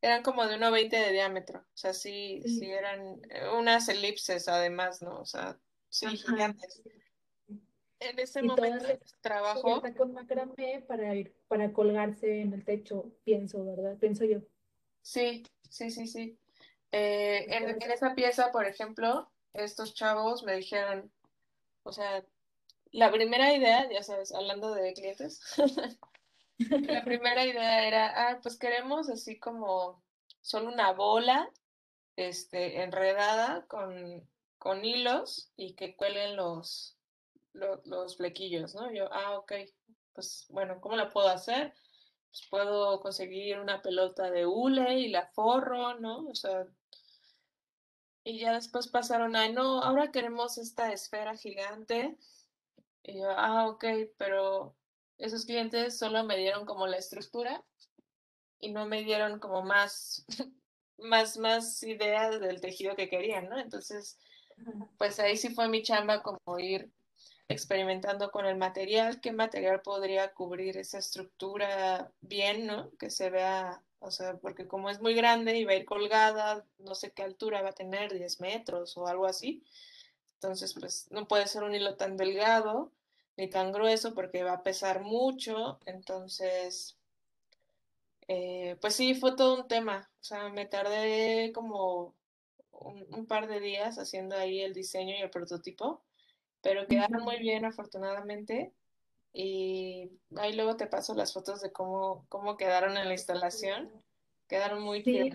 Eran 0.00 0.22
como 0.22 0.46
de 0.46 0.56
1,20 0.56 0.90
de 0.90 1.12
diámetro. 1.12 1.60
O 1.60 1.76
sea, 1.76 1.94
sí, 1.94 2.40
sí, 2.42 2.58
sí, 2.58 2.70
eran 2.70 3.22
unas 3.56 3.88
elipses 3.88 4.48
además, 4.48 5.00
¿no? 5.00 5.20
O 5.20 5.24
sea, 5.24 5.58
Sí, 5.92 6.06
gigantes. 6.16 6.82
En 8.00 8.18
ese 8.18 8.42
momento 8.42 8.86
trabajo. 9.20 9.82
con 9.96 10.14
macramé 10.14 10.82
para 10.88 11.14
ir, 11.14 11.36
para 11.48 11.72
colgarse 11.72 12.40
en 12.40 12.54
el 12.54 12.64
techo, 12.64 13.12
pienso, 13.24 13.62
¿verdad? 13.64 13.98
Pienso 13.98 14.24
yo. 14.24 14.38
Sí, 15.02 15.44
sí, 15.68 15.90
sí, 15.90 16.06
sí. 16.06 16.38
Eh, 16.92 17.46
en, 17.48 17.70
en, 17.82 17.90
esa 17.90 18.14
pieza, 18.14 18.52
por 18.52 18.66
ejemplo, 18.66 19.30
estos 19.54 19.94
chavos 19.94 20.42
me 20.44 20.56
dijeron, 20.56 21.10
o 21.82 21.92
sea, 21.92 22.24
la 22.90 23.10
primera 23.10 23.54
idea, 23.54 23.88
ya 23.90 24.02
sabes, 24.02 24.32
hablando 24.32 24.74
de 24.74 24.92
clientes, 24.92 25.40
la 26.58 27.02
primera 27.04 27.44
idea 27.44 27.86
era, 27.86 28.30
ah, 28.30 28.40
pues 28.42 28.58
queremos 28.58 29.08
así 29.08 29.38
como 29.38 30.02
solo 30.40 30.68
una 30.68 30.92
bola, 30.92 31.50
este, 32.16 32.82
enredada 32.82 33.66
con 33.66 34.28
con 34.62 34.84
hilos 34.84 35.50
y 35.56 35.74
que 35.74 35.96
cuelen 35.96 36.36
los, 36.36 36.96
los, 37.52 38.16
flequillos, 38.16 38.76
¿no? 38.76 38.92
Yo, 38.92 39.12
ah, 39.12 39.36
ok, 39.36 39.54
pues 40.12 40.46
bueno, 40.50 40.80
¿cómo 40.80 40.94
la 40.94 41.10
puedo 41.10 41.26
hacer? 41.26 41.74
Pues 42.28 42.46
puedo 42.48 43.00
conseguir 43.00 43.58
una 43.58 43.82
pelota 43.82 44.30
de 44.30 44.46
hule 44.46 45.00
y 45.00 45.08
la 45.08 45.26
forro, 45.26 45.98
¿no? 45.98 46.28
O 46.28 46.34
sea, 46.36 46.64
y 48.24 48.38
ya 48.40 48.52
después 48.52 48.88
pasaron 48.88 49.36
a, 49.36 49.48
no, 49.48 49.82
ahora 49.82 50.12
queremos 50.12 50.58
esta 50.58 50.92
esfera 50.92 51.36
gigante. 51.36 52.16
Y 53.02 53.18
yo, 53.18 53.30
ah, 53.30 53.66
ok, 53.68 53.84
pero 54.16 54.76
esos 55.18 55.44
clientes 55.44 55.98
solo 55.98 56.24
me 56.24 56.36
dieron 56.36 56.64
como 56.64 56.86
la 56.86 56.98
estructura 56.98 57.64
y 58.60 58.70
no 58.72 58.86
me 58.86 59.02
dieron 59.02 59.40
como 59.40 59.62
más, 59.62 60.24
más, 60.98 61.36
más 61.36 61.82
ideas 61.82 62.40
del 62.40 62.60
tejido 62.60 62.94
que 62.94 63.08
querían, 63.08 63.48
¿no? 63.48 63.58
Entonces, 63.58 64.18
pues 64.98 65.18
ahí 65.18 65.36
sí 65.36 65.54
fue 65.54 65.68
mi 65.68 65.82
chamba 65.82 66.22
como 66.22 66.58
ir 66.58 66.92
experimentando 67.48 68.30
con 68.30 68.46
el 68.46 68.56
material, 68.56 69.20
qué 69.20 69.32
material 69.32 69.82
podría 69.82 70.32
cubrir 70.32 70.76
esa 70.76 70.98
estructura 70.98 72.12
bien, 72.20 72.66
¿no? 72.66 72.90
Que 72.98 73.10
se 73.10 73.30
vea, 73.30 73.82
o 74.02 74.10
sea, 74.10 74.36
porque 74.36 74.66
como 74.66 74.90
es 74.90 75.00
muy 75.00 75.14
grande 75.14 75.56
y 75.56 75.64
va 75.64 75.72
a 75.72 75.76
ir 75.76 75.84
colgada, 75.84 76.66
no 76.78 76.94
sé 76.94 77.12
qué 77.12 77.22
altura 77.22 77.62
va 77.62 77.70
a 77.70 77.74
tener, 77.74 78.12
10 78.12 78.40
metros 78.40 78.96
o 78.96 79.06
algo 79.06 79.26
así. 79.26 79.64
Entonces, 80.34 80.74
pues 80.74 81.06
no 81.10 81.28
puede 81.28 81.46
ser 81.46 81.62
un 81.62 81.74
hilo 81.74 81.96
tan 81.96 82.16
delgado 82.16 82.92
ni 83.36 83.48
tan 83.48 83.72
grueso 83.72 84.12
porque 84.14 84.42
va 84.42 84.54
a 84.54 84.62
pesar 84.64 85.02
mucho. 85.02 85.78
Entonces, 85.86 86.96
eh, 88.28 88.76
pues 88.80 88.96
sí, 88.96 89.14
fue 89.14 89.36
todo 89.36 89.54
un 89.62 89.68
tema. 89.68 90.10
O 90.20 90.24
sea, 90.24 90.48
me 90.48 90.66
tardé 90.66 91.52
como 91.54 92.14
un, 92.72 93.06
un, 93.14 93.26
par 93.26 93.46
de 93.46 93.60
días 93.60 93.98
haciendo 93.98 94.36
ahí 94.36 94.60
el 94.60 94.74
diseño 94.74 95.14
y 95.14 95.20
el 95.20 95.30
prototipo, 95.30 96.02
pero 96.60 96.86
quedaron 96.88 97.22
muy 97.22 97.38
bien 97.38 97.64
afortunadamente. 97.64 98.72
Y 99.32 100.10
ahí 100.36 100.54
luego 100.54 100.76
te 100.76 100.86
paso 100.86 101.14
las 101.14 101.32
fotos 101.32 101.60
de 101.62 101.72
cómo, 101.72 102.26
cómo 102.28 102.56
quedaron 102.56 102.96
en 102.96 103.06
la 103.06 103.14
instalación. 103.14 103.90
Quedaron 104.46 104.82
muy 104.82 105.02
sí, 105.02 105.30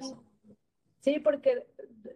Sí, 0.99 1.19
porque 1.19 1.65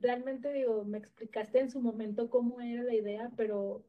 realmente 0.02 0.52
digo, 0.52 0.84
me 0.84 0.98
explicaste 0.98 1.60
en 1.60 1.72
su 1.72 1.80
momento 1.80 2.30
cómo 2.30 2.60
era 2.60 2.84
la 2.84 2.94
idea, 2.94 3.32
pero 3.38 3.86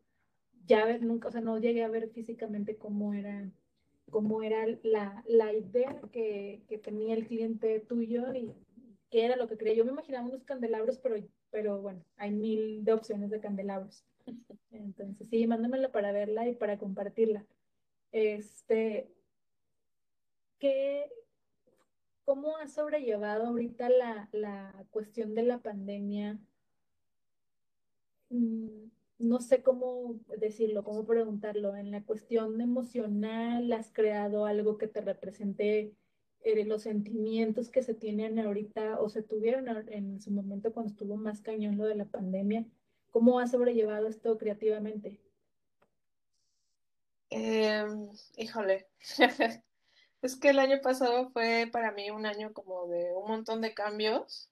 ya 0.66 0.84
ver, 0.84 1.02
nunca, 1.02 1.28
o 1.28 1.30
sea, 1.32 1.40
no 1.40 1.58
llegué 1.58 1.82
a 1.82 1.88
ver 1.88 2.08
físicamente 2.10 2.76
cómo 2.76 3.12
era, 3.12 3.50
cómo 4.10 4.42
era 4.42 4.64
la, 4.82 5.24
la 5.26 5.52
idea 5.52 6.00
que, 6.12 6.62
que, 6.68 6.78
tenía 6.78 7.14
el 7.14 7.26
cliente 7.26 7.80
tuyo 7.80 8.32
y 8.32 8.52
qué 9.10 9.24
era 9.24 9.36
lo 9.36 9.48
que 9.48 9.56
quería. 9.56 9.74
Yo 9.74 9.84
me 9.84 9.92
imaginaba 9.92 10.28
unos 10.28 10.44
candelabros, 10.44 10.98
pero, 10.98 11.16
pero 11.50 11.80
bueno, 11.82 12.04
hay 12.16 12.30
mil 12.30 12.84
de 12.84 12.92
opciones 12.92 13.30
de 13.30 13.40
candelabros. 13.40 14.04
Entonces, 14.70 15.26
sí, 15.28 15.46
mándamela 15.46 15.90
para 15.90 16.12
verla 16.12 16.48
y 16.48 16.54
para 16.54 16.78
compartirla. 16.78 17.44
Este, 18.12 19.10
¿qué, 20.58 21.10
¿cómo 22.24 22.56
has 22.58 22.74
sobrellevado 22.74 23.46
ahorita 23.46 23.88
la, 23.88 24.28
la 24.32 24.86
cuestión 24.90 25.34
de 25.34 25.42
la 25.42 25.58
pandemia? 25.58 26.38
Mm, 28.28 28.90
no 29.18 29.40
sé 29.40 29.62
cómo 29.62 30.20
decirlo, 30.38 30.84
cómo 30.84 31.06
preguntarlo. 31.06 31.74
En 31.76 31.90
la 31.90 32.04
cuestión 32.04 32.60
emocional, 32.60 33.72
¿has 33.72 33.90
creado 33.92 34.46
algo 34.46 34.78
que 34.78 34.88
te 34.88 35.00
represente 35.00 35.94
eh, 36.42 36.64
los 36.66 36.82
sentimientos 36.82 37.70
que 37.70 37.82
se 37.82 37.94
tienen 37.94 38.38
ahorita 38.38 39.00
o 39.00 39.08
se 39.08 39.22
tuvieron 39.22 39.68
en 39.88 40.20
su 40.20 40.30
momento 40.32 40.72
cuando 40.72 40.92
estuvo 40.92 41.16
más 41.16 41.40
cañón 41.40 41.78
lo 41.78 41.86
de 41.86 41.94
la 41.94 42.06
pandemia? 42.06 42.66
¿Cómo 43.10 43.38
has 43.40 43.52
sobrellevado 43.52 44.08
esto 44.08 44.36
creativamente? 44.38 45.20
Eh, 47.34 47.84
híjole, 48.36 48.88
es 50.22 50.36
que 50.36 50.50
el 50.50 50.58
año 50.60 50.80
pasado 50.82 51.30
fue 51.32 51.68
para 51.72 51.92
mí 51.92 52.10
un 52.10 52.26
año 52.26 52.52
como 52.52 52.88
de 52.88 53.12
un 53.14 53.28
montón 53.28 53.60
de 53.62 53.74
cambios. 53.74 54.50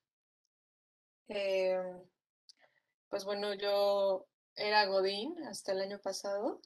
Eh, 1.29 1.79
pues 3.11 3.25
bueno, 3.25 3.53
yo 3.55 4.27
era 4.57 4.87
Godín 4.87 5.37
hasta 5.45 5.73
el 5.73 5.81
año 5.83 6.01
pasado. 6.01 6.61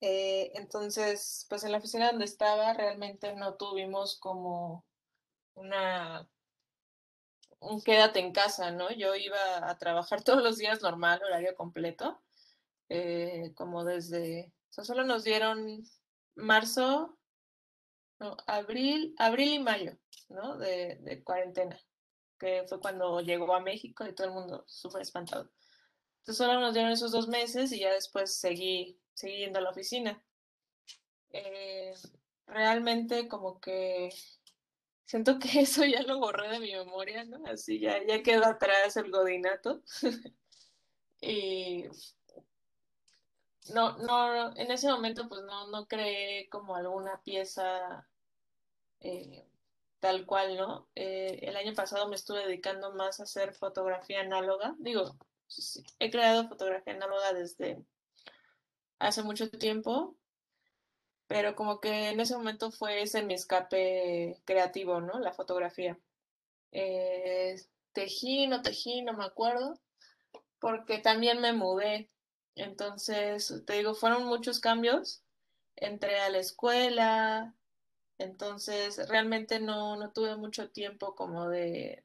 Eh, 0.00 0.52
entonces, 0.54 1.46
pues 1.48 1.64
en 1.64 1.72
la 1.72 1.78
oficina 1.78 2.10
donde 2.10 2.26
estaba 2.26 2.74
realmente 2.74 3.34
no 3.34 3.54
tuvimos 3.56 4.18
como 4.18 4.84
una 5.54 6.28
un 7.58 7.80
quédate 7.82 8.20
en 8.20 8.32
casa, 8.32 8.70
¿no? 8.70 8.92
Yo 8.92 9.16
iba 9.16 9.68
a 9.68 9.76
trabajar 9.78 10.22
todos 10.24 10.42
los 10.42 10.56
días 10.58 10.82
normal, 10.82 11.20
horario 11.24 11.56
completo, 11.56 12.22
como 13.56 13.84
desde, 13.84 14.52
sea, 14.74 14.84
solo 14.84 15.04
nos 15.04 15.22
dieron 15.22 15.84
marzo, 16.34 17.16
no, 18.18 18.36
abril, 18.46 19.14
abril 19.18 19.52
y 19.52 19.58
mayo, 19.60 19.96
¿no? 20.28 20.58
De, 20.58 21.22
cuarentena, 21.24 21.80
que 22.38 22.64
fue 22.68 22.80
cuando 22.80 23.20
llegó 23.20 23.54
a 23.54 23.60
México 23.60 24.04
y 24.04 24.14
todo 24.14 24.26
el 24.26 24.32
mundo 24.32 24.64
súper 24.66 25.02
espantado. 25.02 25.50
Entonces 26.18 26.38
solo 26.38 26.58
nos 26.58 26.74
dieron 26.74 26.90
esos 26.90 27.12
dos 27.12 27.28
meses 27.28 27.70
y 27.70 27.80
ya 27.80 27.92
después 27.92 28.36
seguí, 28.36 28.98
seguí 29.14 29.38
yendo 29.38 29.60
a 29.60 29.62
la 29.62 29.70
oficina. 29.70 30.24
Eh, 31.30 31.94
realmente 32.46 33.28
como 33.28 33.60
que 33.60 34.10
siento 35.04 35.38
que 35.38 35.48
eso 35.60 35.84
ya 35.84 36.02
lo 36.02 36.18
borré 36.18 36.48
de 36.48 36.58
mi 36.58 36.72
memoria, 36.72 37.24
¿no? 37.24 37.44
Así 37.46 37.78
ya, 37.78 38.04
ya 38.04 38.22
quedó 38.24 38.46
atrás 38.46 38.96
el 38.96 39.12
godinato. 39.12 39.82
y 41.20 41.84
no, 43.72 43.96
no, 43.98 44.56
en 44.56 44.70
ese 44.70 44.88
momento 44.88 45.28
pues 45.28 45.42
no, 45.42 45.68
no 45.68 45.86
creé 45.86 46.48
como 46.48 46.76
alguna 46.76 47.20
pieza 47.22 48.06
eh, 49.00 49.46
tal 50.00 50.26
cual, 50.26 50.56
¿no? 50.56 50.88
Eh, 50.94 51.38
el 51.42 51.56
año 51.56 51.74
pasado 51.74 52.08
me 52.08 52.16
estuve 52.16 52.46
dedicando 52.46 52.92
más 52.92 53.20
a 53.20 53.24
hacer 53.24 53.54
fotografía 53.54 54.20
análoga. 54.20 54.74
Digo, 54.78 55.16
he 55.98 56.10
creado 56.10 56.48
fotografía 56.48 56.94
análoga 56.94 57.32
desde 57.32 57.82
hace 58.98 59.22
mucho 59.22 59.50
tiempo, 59.50 60.16
pero 61.26 61.54
como 61.54 61.80
que 61.80 62.10
en 62.10 62.20
ese 62.20 62.36
momento 62.36 62.70
fue 62.70 63.02
ese 63.02 63.22
mi 63.22 63.34
escape 63.34 64.40
creativo, 64.44 65.00
¿no? 65.00 65.18
La 65.20 65.32
fotografía. 65.32 65.98
Eh, 66.72 67.56
tejí, 67.92 68.46
no 68.46 68.62
tejí, 68.62 69.02
no 69.02 69.14
me 69.14 69.24
acuerdo, 69.24 69.74
porque 70.58 70.98
también 70.98 71.40
me 71.40 71.52
mudé. 71.52 72.10
Entonces, 72.56 73.62
te 73.66 73.74
digo, 73.74 73.94
fueron 73.94 74.26
muchos 74.26 74.60
cambios. 74.60 75.22
Entré 75.76 76.20
a 76.20 76.30
la 76.30 76.38
escuela, 76.38 77.54
entonces 78.18 79.08
realmente 79.08 79.60
no, 79.60 79.96
no 79.96 80.12
tuve 80.12 80.36
mucho 80.36 80.70
tiempo 80.70 81.14
como 81.14 81.48
de, 81.48 82.04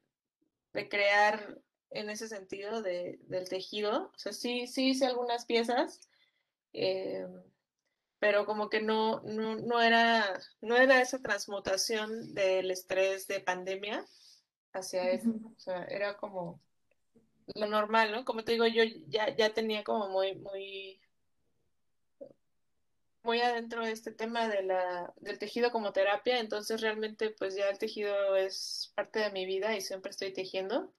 de 0.72 0.88
crear 0.88 1.58
en 1.90 2.10
ese 2.10 2.28
sentido 2.28 2.82
de, 2.82 3.18
del 3.24 3.48
tejido. 3.48 4.10
O 4.14 4.18
sea, 4.18 4.32
sí, 4.32 4.66
sí 4.66 4.90
hice 4.90 5.06
algunas 5.06 5.44
piezas, 5.44 6.00
eh, 6.72 7.26
pero 8.18 8.44
como 8.46 8.68
que 8.68 8.80
no, 8.82 9.20
no, 9.22 9.56
no, 9.56 9.80
era, 9.80 10.40
no 10.60 10.76
era 10.76 11.00
esa 11.00 11.20
transmutación 11.20 12.34
del 12.34 12.70
estrés 12.70 13.26
de 13.28 13.40
pandemia 13.40 14.04
hacia 14.72 15.10
eso. 15.10 15.30
O 15.56 15.60
sea, 15.60 15.84
era 15.84 16.16
como 16.16 16.60
lo 17.54 17.66
normal, 17.66 18.12
¿no? 18.12 18.24
Como 18.24 18.44
te 18.44 18.52
digo, 18.52 18.66
yo 18.66 18.82
ya, 19.08 19.34
ya 19.34 19.52
tenía 19.52 19.84
como 19.84 20.08
muy, 20.08 20.34
muy, 20.36 21.00
muy 23.22 23.40
adentro 23.40 23.84
de 23.84 23.92
este 23.92 24.12
tema 24.12 24.48
de 24.48 24.62
la, 24.62 25.12
del 25.20 25.38
tejido 25.38 25.70
como 25.70 25.92
terapia, 25.92 26.40
entonces 26.40 26.80
realmente 26.80 27.30
pues 27.30 27.54
ya 27.56 27.68
el 27.68 27.78
tejido 27.78 28.36
es 28.36 28.92
parte 28.94 29.20
de 29.20 29.30
mi 29.30 29.46
vida 29.46 29.76
y 29.76 29.80
siempre 29.80 30.10
estoy 30.10 30.32
tejiendo. 30.32 30.92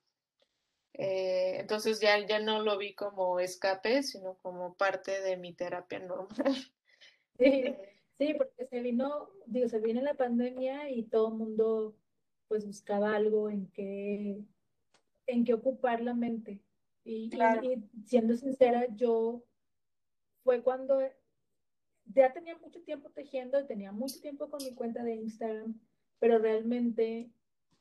Eh, 0.94 1.58
entonces 1.60 2.00
ya, 2.00 2.20
ya 2.26 2.40
no 2.40 2.62
lo 2.62 2.78
vi 2.78 2.94
como 2.94 3.40
escape, 3.40 4.04
sino 4.04 4.36
como 4.36 4.76
parte 4.76 5.22
de 5.22 5.38
mi 5.38 5.54
terapia 5.54 6.00
normal. 6.00 6.28
Sí, 7.40 7.76
sí, 8.20 8.36
porque 8.36 8.68
se 8.68 8.82
vino, 8.82 9.32
digo, 9.48 9.68
se 9.68 9.80
viene 9.80 10.04
la 10.04 10.14
pandemia 10.14 10.92
y 10.92 11.02
todo 11.04 11.30
el 11.30 11.34
mundo 11.34 11.96
pues 12.48 12.68
buscaba 12.68 13.16
algo 13.16 13.50
en 13.50 13.66
que, 13.72 14.44
en 15.28 15.46
que 15.46 15.54
ocupar 15.54 16.02
la 16.02 16.14
mente. 16.14 16.62
Y, 17.04 17.30
Claro. 17.30 17.64
y, 17.64 17.74
y 17.74 18.04
siendo 18.06 18.36
sincera, 18.36 18.88
yo 18.96 19.44
fue 20.44 20.62
cuando 20.62 21.00
ya 22.06 22.34
tenía 22.34 22.58
mucho 22.58 22.82
tiempo 22.84 23.10
tejiendo, 23.10 23.66
tenía 23.66 23.92
mucho 23.92 24.20
tiempo 24.20 24.50
con 24.50 24.64
mi 24.64 24.74
cuenta 24.74 25.04
de 25.04 25.16
Instagram, 25.16 25.80
pero 26.20 26.40
realmente 26.40 27.32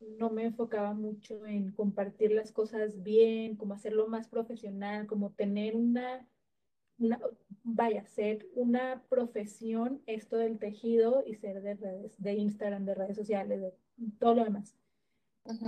no 0.00 0.30
me 0.30 0.44
enfocaba 0.44 0.94
mucho 0.94 1.44
en 1.46 1.72
compartir 1.72 2.32
las 2.32 2.52
cosas 2.52 3.02
bien, 3.02 3.56
como 3.56 3.74
hacerlo 3.74 4.08
más 4.08 4.28
profesional, 4.28 5.06
como 5.06 5.32
tener 5.32 5.76
una, 5.76 6.26
una 6.98 7.20
vaya, 7.62 8.06
ser 8.06 8.46
una 8.54 9.02
profesión 9.08 10.02
esto 10.06 10.36
del 10.36 10.58
tejido 10.58 11.22
y 11.26 11.34
ser 11.34 11.60
de 11.62 11.74
redes, 11.74 12.14
de 12.18 12.32
Instagram, 12.34 12.84
de 12.86 12.94
redes 12.94 13.16
sociales, 13.16 13.60
de 13.60 13.74
todo 14.18 14.36
lo 14.36 14.44
demás. 14.44 14.74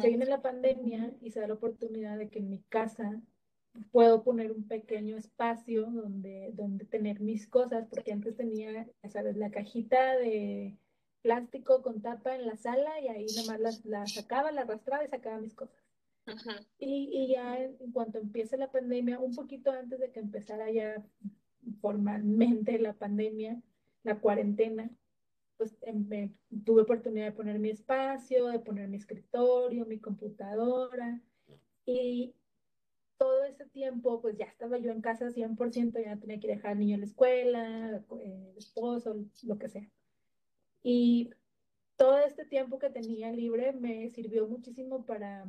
Se 0.00 0.08
viene 0.08 0.26
la 0.26 0.42
pandemia 0.42 1.12
y 1.20 1.30
se 1.30 1.40
da 1.40 1.48
la 1.48 1.54
oportunidad 1.54 2.18
de 2.18 2.28
que 2.28 2.38
en 2.38 2.50
mi 2.50 2.60
casa 2.68 3.20
puedo 3.90 4.22
poner 4.22 4.52
un 4.52 4.68
pequeño 4.68 5.16
espacio 5.16 5.90
donde, 5.90 6.50
donde 6.54 6.84
tener 6.84 7.20
mis 7.20 7.46
cosas, 7.48 7.86
porque 7.88 8.12
antes 8.12 8.36
tenía, 8.36 8.86
ya 9.02 9.10
sabes, 9.10 9.36
la 9.36 9.50
cajita 9.50 10.16
de 10.16 10.76
plástico 11.22 11.82
con 11.82 12.02
tapa 12.02 12.34
en 12.34 12.46
la 12.46 12.56
sala 12.56 13.00
y 13.00 13.08
ahí 13.08 13.26
nomás 13.36 13.60
la, 13.60 13.70
la 13.84 14.06
sacaba, 14.06 14.52
la 14.52 14.62
arrastraba 14.62 15.04
y 15.04 15.08
sacaba 15.08 15.38
mis 15.40 15.54
cosas. 15.54 15.82
Y, 16.78 17.08
y 17.12 17.28
ya 17.28 17.58
en, 17.58 17.76
en 17.80 17.92
cuanto 17.92 18.18
empiece 18.18 18.56
la 18.56 18.70
pandemia, 18.70 19.18
un 19.20 19.34
poquito 19.34 19.70
antes 19.72 19.98
de 20.00 20.10
que 20.12 20.20
empezara 20.20 20.70
ya 20.70 21.02
formalmente 21.80 22.78
la 22.78 22.92
pandemia, 22.92 23.60
la 24.02 24.20
cuarentena, 24.20 24.90
pues 25.62 25.76
em, 25.82 26.34
tuve 26.64 26.82
oportunidad 26.82 27.26
de 27.26 27.32
poner 27.32 27.60
mi 27.60 27.70
espacio, 27.70 28.48
de 28.48 28.58
poner 28.58 28.88
mi 28.88 28.96
escritorio, 28.96 29.86
mi 29.86 30.00
computadora. 30.00 31.20
Y 31.86 32.34
todo 33.16 33.44
ese 33.44 33.66
tiempo, 33.66 34.20
pues 34.20 34.36
ya 34.36 34.46
estaba 34.46 34.78
yo 34.78 34.90
en 34.90 35.00
casa 35.00 35.30
100%, 35.30 36.04
ya 36.04 36.16
tenía 36.16 36.40
que 36.40 36.48
dejar 36.48 36.72
al 36.72 36.80
niño 36.80 36.96
a 36.96 36.98
la 36.98 37.04
escuela, 37.04 38.04
eh, 38.20 38.48
el 38.50 38.58
esposo, 38.58 39.14
lo 39.44 39.58
que 39.58 39.68
sea. 39.68 39.88
Y 40.82 41.30
todo 41.96 42.18
este 42.18 42.44
tiempo 42.44 42.80
que 42.80 42.90
tenía 42.90 43.30
libre 43.30 43.72
me 43.72 44.08
sirvió 44.10 44.48
muchísimo 44.48 45.06
para, 45.06 45.46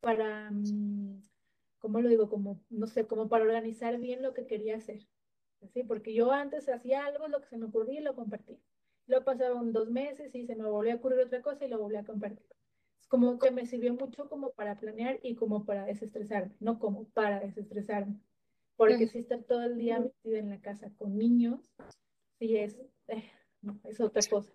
para, 0.00 0.50
mm, 0.50 1.22
¿cómo 1.78 2.00
lo 2.00 2.08
digo? 2.08 2.28
Como, 2.28 2.60
no 2.68 2.88
sé, 2.88 3.06
como 3.06 3.28
para 3.28 3.44
organizar 3.44 3.98
bien 3.98 4.22
lo 4.22 4.34
que 4.34 4.48
quería 4.48 4.76
hacer. 4.76 5.06
¿sí? 5.72 5.84
Porque 5.84 6.14
yo 6.14 6.32
antes 6.32 6.68
hacía 6.68 7.06
algo, 7.06 7.28
lo 7.28 7.40
que 7.40 7.48
se 7.48 7.58
me 7.58 7.66
ocurría 7.66 8.00
y 8.00 8.02
lo 8.02 8.14
compartía. 8.14 8.58
Lo 9.06 9.24
pasaban 9.24 9.72
dos 9.72 9.90
meses 9.90 10.34
y 10.34 10.46
se 10.46 10.54
me 10.54 10.68
volvió 10.68 10.92
a 10.92 10.96
ocurrir 10.96 11.20
otra 11.20 11.42
cosa 11.42 11.64
y 11.64 11.68
lo 11.68 11.78
volví 11.78 11.96
a 11.96 12.04
compartir. 12.04 12.46
Es 13.00 13.06
como 13.08 13.38
que 13.38 13.50
me 13.50 13.66
sirvió 13.66 13.94
mucho 13.94 14.28
como 14.28 14.52
para 14.52 14.76
planear 14.76 15.18
y 15.22 15.34
como 15.34 15.64
para 15.64 15.84
desestresarme, 15.84 16.54
no 16.60 16.78
como 16.78 17.04
para 17.10 17.40
desestresarme. 17.40 18.20
Porque 18.76 19.06
si 19.06 19.18
estar 19.18 19.42
todo 19.42 19.64
el 19.64 19.76
día 19.76 20.00
metida 20.00 20.38
en 20.38 20.50
la 20.50 20.60
casa 20.60 20.90
con 20.98 21.16
niños, 21.16 21.60
sí 22.38 22.56
es, 22.56 22.80
eh, 23.08 23.30
no, 23.60 23.80
es 23.84 24.00
otra 24.00 24.22
cosa. 24.28 24.52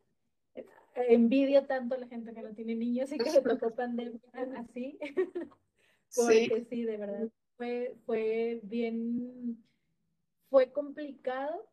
Envidio 0.95 1.65
tanto 1.65 1.95
a 1.95 1.99
la 1.99 2.07
gente 2.07 2.33
que 2.33 2.41
no 2.41 2.53
tiene 2.53 2.75
niños 2.75 3.11
y 3.11 3.17
que 3.17 3.31
le 3.31 3.41
tocó 3.41 3.69
pandemia 3.75 4.19
así. 4.57 4.97
Porque 6.15 6.65
sí. 6.69 6.83
de 6.83 6.97
verdad, 6.97 7.29
fue, 7.57 7.95
fue 8.05 8.59
bien, 8.63 9.63
fue 10.49 10.71
complicado 10.71 11.69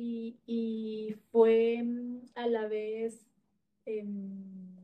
y, 0.00 1.14
fue 1.30 1.82
mm, 1.82 2.20
a 2.34 2.46
la 2.46 2.68
vez 2.68 3.26
em, 3.84 4.76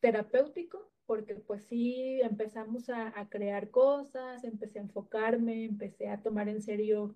terapéutico, 0.00 0.90
porque 1.06 1.36
pues 1.36 1.64
sí, 1.64 2.20
empezamos 2.22 2.88
a, 2.90 3.28
crear 3.30 3.70
cosas, 3.70 4.44
empecé 4.44 4.78
a 4.78 4.82
enfocarme, 4.82 5.64
empecé 5.64 6.08
a 6.08 6.22
tomar 6.22 6.48
en 6.48 6.60
serio 6.60 7.14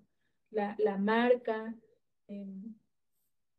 la, 0.49 0.75
marca. 0.97 1.75
Em, 2.27 2.73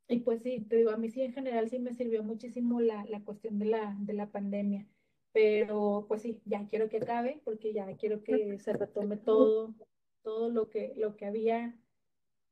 y 0.08 0.20
pues 0.20 0.42
sí, 0.42 0.60
te 0.68 0.76
digo, 0.76 0.90
a 0.90 0.96
mí 0.96 1.10
sí 1.10 1.22
en 1.22 1.32
general 1.32 1.68
sí 1.68 1.78
me 1.78 1.94
sirvió 1.94 2.22
muchísimo 2.22 2.80
la, 2.80 3.04
cuestión 3.24 3.58
de 3.58 3.66
la, 3.66 3.96
de 4.00 4.14
la 4.14 4.30
pandemia. 4.30 4.86
Pero 5.32 6.04
pues 6.08 6.22
sí, 6.22 6.42
ya 6.44 6.66
quiero 6.68 6.88
que 6.88 6.98
acabe 6.98 7.40
porque 7.44 7.72
ya 7.72 7.86
quiero 7.96 8.22
que 8.22 8.58
se 8.58 8.72
retome 8.74 9.16
todo, 9.16 9.74
todo 10.22 10.50
lo 10.50 10.68
que, 10.68 10.92
lo 10.96 11.16
que 11.16 11.24
había 11.24 11.74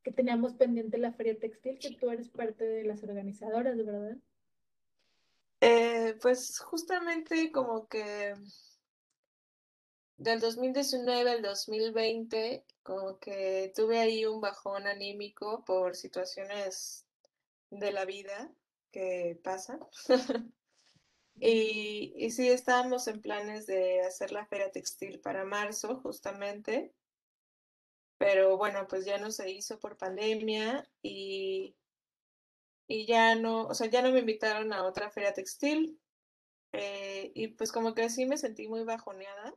que 0.02 0.12
teníamos 0.12 0.54
pendiente 0.54 0.98
la 0.98 1.12
feria 1.12 1.38
textil, 1.38 1.78
que 1.78 1.96
tú 1.96 2.10
eres 2.10 2.28
parte 2.28 2.64
de 2.64 2.84
las 2.84 3.02
organizadoras, 3.02 3.76
¿verdad? 3.76 4.16
Eh, 5.60 6.16
pues 6.22 6.58
justamente 6.58 7.52
como 7.52 7.86
que 7.86 8.34
del 10.16 10.40
2019 10.40 11.30
al 11.30 11.42
2020, 11.42 12.64
como 12.82 13.18
que 13.18 13.72
tuve 13.74 13.98
ahí 13.98 14.24
un 14.24 14.40
bajón 14.40 14.86
anímico 14.86 15.64
por 15.64 15.96
situaciones 15.96 17.06
de 17.70 17.92
la 17.92 18.06
vida 18.06 18.50
que 18.90 19.38
pasan. 19.44 19.80
y, 21.36 22.14
y 22.16 22.30
sí, 22.30 22.48
estábamos 22.48 23.06
en 23.08 23.20
planes 23.20 23.66
de 23.66 24.00
hacer 24.00 24.32
la 24.32 24.46
feria 24.46 24.70
textil 24.70 25.20
para 25.20 25.44
marzo, 25.44 26.00
justamente 26.00 26.94
pero 28.20 28.58
bueno, 28.58 28.86
pues 28.86 29.06
ya 29.06 29.16
no 29.16 29.30
se 29.30 29.50
hizo 29.50 29.80
por 29.80 29.96
pandemia 29.96 30.86
y, 31.02 31.74
y 32.86 33.06
ya 33.06 33.34
no, 33.34 33.62
o 33.62 33.72
sea, 33.72 33.86
ya 33.88 34.02
no 34.02 34.12
me 34.12 34.20
invitaron 34.20 34.74
a 34.74 34.84
otra 34.84 35.10
feria 35.10 35.32
textil 35.32 35.98
eh, 36.72 37.32
y 37.34 37.48
pues 37.48 37.72
como 37.72 37.94
que 37.94 38.02
así 38.02 38.26
me 38.26 38.36
sentí 38.36 38.68
muy 38.68 38.84
bajoneada 38.84 39.54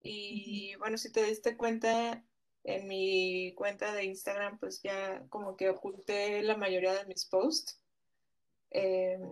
y 0.00 0.76
bueno, 0.76 0.96
si 0.96 1.10
te 1.10 1.24
diste 1.24 1.56
cuenta 1.56 2.24
en 2.62 2.86
mi 2.86 3.52
cuenta 3.56 3.92
de 3.92 4.04
Instagram, 4.04 4.60
pues 4.60 4.80
ya 4.82 5.26
como 5.28 5.56
que 5.56 5.68
oculté 5.68 6.42
la 6.42 6.56
mayoría 6.56 6.94
de 6.94 7.06
mis 7.06 7.24
posts. 7.26 7.80
Em, 8.70 9.22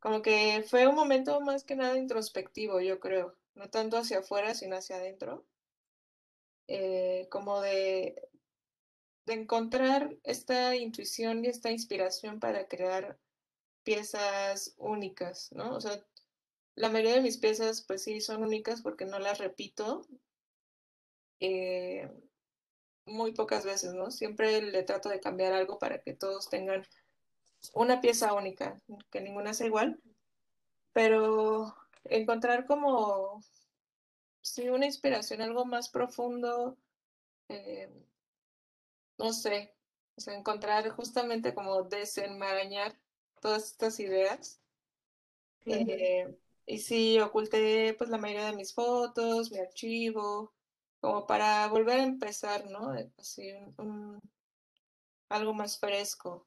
como 0.00 0.20
que 0.20 0.64
fue 0.68 0.88
un 0.88 0.96
momento 0.96 1.40
más 1.42 1.62
que 1.62 1.76
nada 1.76 1.96
introspectivo, 1.96 2.80
yo 2.80 2.98
creo, 2.98 3.36
no 3.54 3.70
tanto 3.70 3.98
hacia 3.98 4.18
afuera, 4.18 4.54
sino 4.56 4.76
hacia 4.76 4.96
adentro. 4.96 5.44
Eh, 6.68 7.28
como 7.30 7.60
de, 7.60 8.28
encontrar 9.26 10.16
esta 10.22 10.76
intuición 10.76 11.44
y 11.44 11.48
esta 11.48 11.70
inspiración 11.70 12.38
para 12.38 12.68
crear 12.68 13.18
piezas 13.82 14.74
únicas, 14.78 15.50
¿no? 15.52 15.74
O 15.74 15.80
sea, 15.80 16.04
la 16.76 16.90
mayoría 16.90 17.14
de 17.14 17.22
mis 17.22 17.38
piezas, 17.38 17.82
pues 17.82 18.02
sí, 18.04 18.20
son 18.20 18.44
únicas 18.44 18.82
porque 18.82 19.04
no 19.04 19.18
las 19.18 19.38
repito 19.38 20.06
eh, 21.40 22.08
muy 23.04 23.32
pocas 23.32 23.64
veces, 23.64 23.94
¿no? 23.94 24.10
Siempre 24.10 24.62
le 24.62 24.82
trato 24.82 25.08
de 25.08 25.20
cambiar 25.20 25.52
algo 25.52 25.78
para 25.78 26.00
que 26.00 26.14
todos 26.14 26.48
tengan 26.48 26.86
una 27.74 28.00
pieza 28.00 28.32
única, 28.34 28.80
que 29.10 29.20
ninguna 29.20 29.54
sea 29.54 29.66
igual, 29.66 30.00
pero 30.92 31.74
encontrar 32.04 32.66
como 32.66 33.42
sí, 34.46 34.68
una 34.68 34.86
inspiración, 34.86 35.40
algo 35.40 35.64
más 35.64 35.88
profundo, 35.88 36.76
eh, 37.48 37.90
no 39.18 39.32
sé, 39.32 39.74
o 40.16 40.20
sea, 40.20 40.34
encontrar 40.34 40.88
justamente 40.90 41.54
como 41.54 41.82
desenmarañar 41.82 42.96
todas 43.40 43.72
estas 43.72 43.98
ideas. 43.98 44.60
Eh, 45.66 46.38
y 46.64 46.78
sí, 46.78 47.18
oculté 47.18 47.94
pues 47.98 48.08
la 48.08 48.18
mayoría 48.18 48.46
de 48.46 48.56
mis 48.56 48.72
fotos, 48.72 49.50
mi 49.50 49.58
archivo, 49.58 50.54
como 51.00 51.26
para 51.26 51.66
volver 51.66 52.00
a 52.00 52.04
empezar, 52.04 52.70
¿no? 52.70 52.92
Así 53.18 53.52
algo 55.28 55.54
más 55.54 55.78
fresco. 55.80 56.46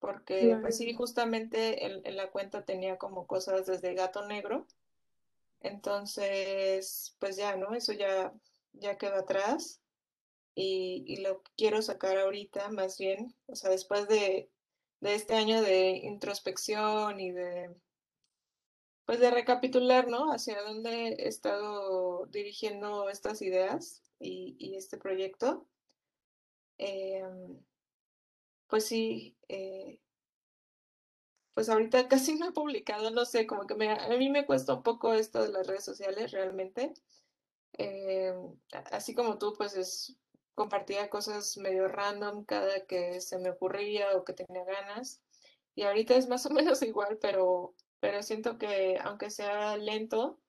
Porque 0.00 0.58
pues 0.60 0.78
sí, 0.78 0.92
justamente 0.92 1.86
en, 1.86 2.04
en, 2.04 2.16
la 2.16 2.32
cuenta 2.32 2.64
tenía 2.64 2.98
como 2.98 3.28
cosas 3.28 3.66
desde 3.66 3.94
gato 3.94 4.26
negro 4.26 4.66
entonces, 5.62 7.16
pues 7.18 7.36
ya, 7.36 7.56
¿no? 7.56 7.74
Eso 7.74 7.92
ya, 7.92 8.32
ya 8.72 8.98
quedó 8.98 9.16
atrás 9.16 9.80
y, 10.54 11.20
lo 11.22 11.42
quiero 11.56 11.82
sacar 11.82 12.18
ahorita 12.18 12.68
más 12.70 12.98
bien, 12.98 13.34
o 13.46 13.56
sea, 13.56 13.70
después 13.70 14.08
de, 14.08 14.50
de 15.00 15.14
este 15.14 15.34
año 15.34 15.62
de 15.62 15.90
introspección 16.02 17.20
y 17.20 17.30
de, 17.32 17.74
pues 19.04 19.20
de 19.20 19.30
recapitular, 19.30 20.08
¿no? 20.08 20.32
Hacia 20.32 20.62
dónde 20.62 21.08
he 21.14 21.28
estado 21.28 22.26
dirigiendo 22.26 23.08
estas 23.10 23.42
ideas 23.42 24.02
y, 24.18 24.56
y 24.58 24.76
este 24.76 24.98
proyecto. 24.98 25.66
Em, 26.78 27.60
pues 28.68 28.86
sí, 28.86 29.36
eh, 29.48 30.00
pues 31.54 31.68
ahorita 31.68 32.08
casi 32.08 32.36
no 32.36 32.48
he 32.48 32.52
publicado, 32.52 33.10
no 33.10 33.24
sé, 33.24 33.46
como 33.46 33.66
que 33.66 33.74
me, 33.74 33.90
a 33.90 34.08
mí 34.16 34.30
me 34.30 34.46
cuesta 34.46 34.74
un 34.74 34.82
poco 34.82 35.12
esto 35.14 35.42
de 35.42 35.50
las 35.50 35.66
redes 35.66 35.84
sociales 35.84 36.30
realmente. 36.32 36.94
Eh, 37.78 38.34
así 38.90 39.14
como 39.14 39.38
tú, 39.38 39.54
pues 39.56 39.76
es, 39.76 40.16
compartía 40.54 41.10
cosas 41.10 41.56
medio 41.58 41.88
random 41.88 42.44
cada 42.44 42.86
que 42.86 43.20
se 43.20 43.38
me 43.38 43.50
ocurría 43.50 44.16
o 44.16 44.24
que 44.24 44.32
tenía 44.32 44.64
ganas. 44.64 45.22
Y 45.74 45.82
ahorita 45.82 46.14
es 46.14 46.28
más 46.28 46.46
o 46.46 46.50
menos 46.78 46.82
igual, 46.82 47.18
pero, 47.20 47.74
pero 48.00 48.22
siento 48.22 48.58
que 48.58 48.98
aunque 49.02 49.30
sea 49.30 49.76
lento, 49.76 50.40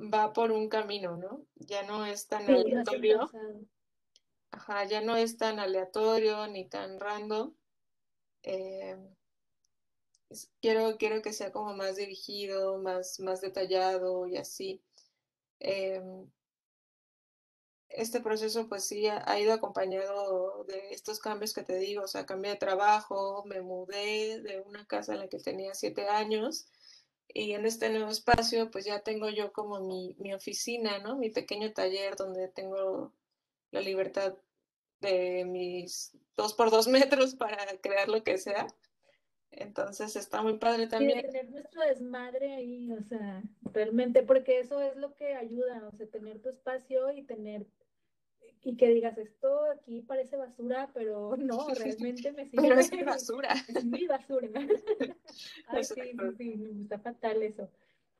va 0.00 0.32
por 0.32 0.50
un 0.50 0.68
camino, 0.68 1.16
¿no? 1.16 1.44
Ya 1.56 1.82
no 1.82 2.06
es 2.06 2.26
tan 2.26 2.50
aleatorio. 2.50 3.30
Ajá, 4.50 4.84
ya 4.84 5.00
no 5.00 5.16
es 5.16 5.38
tan 5.38 5.58
aleatorio 5.58 6.46
ni 6.46 6.68
tan 6.68 7.00
random. 7.00 7.54
Eh, 8.42 8.96
quiero, 10.60 10.96
quiero 10.98 11.22
que 11.22 11.32
sea 11.32 11.52
como 11.52 11.74
más 11.74 11.96
dirigido, 11.96 12.78
más, 12.78 13.20
más 13.20 13.40
detallado 13.40 14.26
y 14.26 14.36
así. 14.36 14.82
Em, 15.60 16.26
este 17.88 18.20
proceso 18.20 18.68
pues 18.68 18.84
sí 18.84 19.06
ha, 19.06 19.38
ido 19.38 19.52
acompañado 19.52 20.64
de 20.64 20.90
estos 20.90 21.18
cambios 21.20 21.52
que 21.52 21.62
te 21.62 21.76
digo, 21.76 22.04
o 22.04 22.08
sea, 22.08 22.26
cambié 22.26 22.52
de 22.52 22.58
trabajo, 22.58 23.44
me 23.46 23.60
mudé 23.60 24.40
de 24.40 24.60
una 24.60 24.86
casa 24.86 25.12
en 25.12 25.20
la 25.20 25.28
que 25.28 25.38
tenía 25.38 25.74
siete 25.74 26.08
años 26.08 26.66
y 27.28 27.52
en 27.52 27.66
este 27.66 27.90
nuevo 27.90 28.10
espacio 28.10 28.70
pues 28.70 28.84
ya 28.84 29.00
tengo 29.00 29.28
yo 29.30 29.52
como 29.52 29.80
mi, 29.80 30.14
mi 30.18 30.34
oficina, 30.34 30.98
¿no? 31.00 31.16
Mi 31.16 31.30
pequeño 31.30 31.72
taller 31.72 32.16
donde 32.16 32.48
tengo 32.48 33.12
la 33.70 33.80
libertad 33.80 34.34
de 35.00 35.44
mis 35.44 36.12
dos 36.36 36.54
por 36.54 36.70
dos 36.70 36.88
metros 36.88 37.34
para 37.34 37.66
crear 37.78 38.08
lo 38.08 38.22
que 38.24 38.38
sea. 38.38 38.66
Entonces 39.52 40.16
está 40.16 40.42
muy 40.42 40.58
padre 40.58 40.86
también. 40.86 41.18
Y 41.18 41.22
tener 41.22 41.50
nuestro 41.50 41.82
desmadre 41.82 42.54
ahí, 42.54 42.92
o 42.92 43.02
sea, 43.02 43.42
realmente, 43.72 44.22
porque 44.22 44.60
eso 44.60 44.80
es 44.80 44.96
lo 44.96 45.14
que 45.14 45.34
ayuda, 45.34 45.88
o 45.92 45.96
sea, 45.96 46.06
tener 46.06 46.40
tu 46.40 46.48
espacio 46.48 47.12
y 47.12 47.22
tener, 47.22 47.66
y 48.62 48.76
que 48.76 48.88
digas, 48.88 49.18
esto 49.18 49.64
aquí 49.70 50.00
parece 50.00 50.36
basura, 50.36 50.90
pero 50.94 51.36
no, 51.36 51.68
realmente 51.74 52.32
me 52.32 52.46
sirve. 52.50 52.68
Pero 52.68 52.74
es 52.80 52.92
mi 52.92 53.02
basura. 53.02 53.54
Es 53.68 53.84
mi 53.84 54.06
basura. 54.06 54.48
Ay, 55.66 55.84
sí, 55.84 55.94
sí, 55.94 56.36
sí, 56.38 56.56
me 56.56 56.70
gusta 56.70 56.98
fatal 56.98 57.42
eso. 57.42 57.70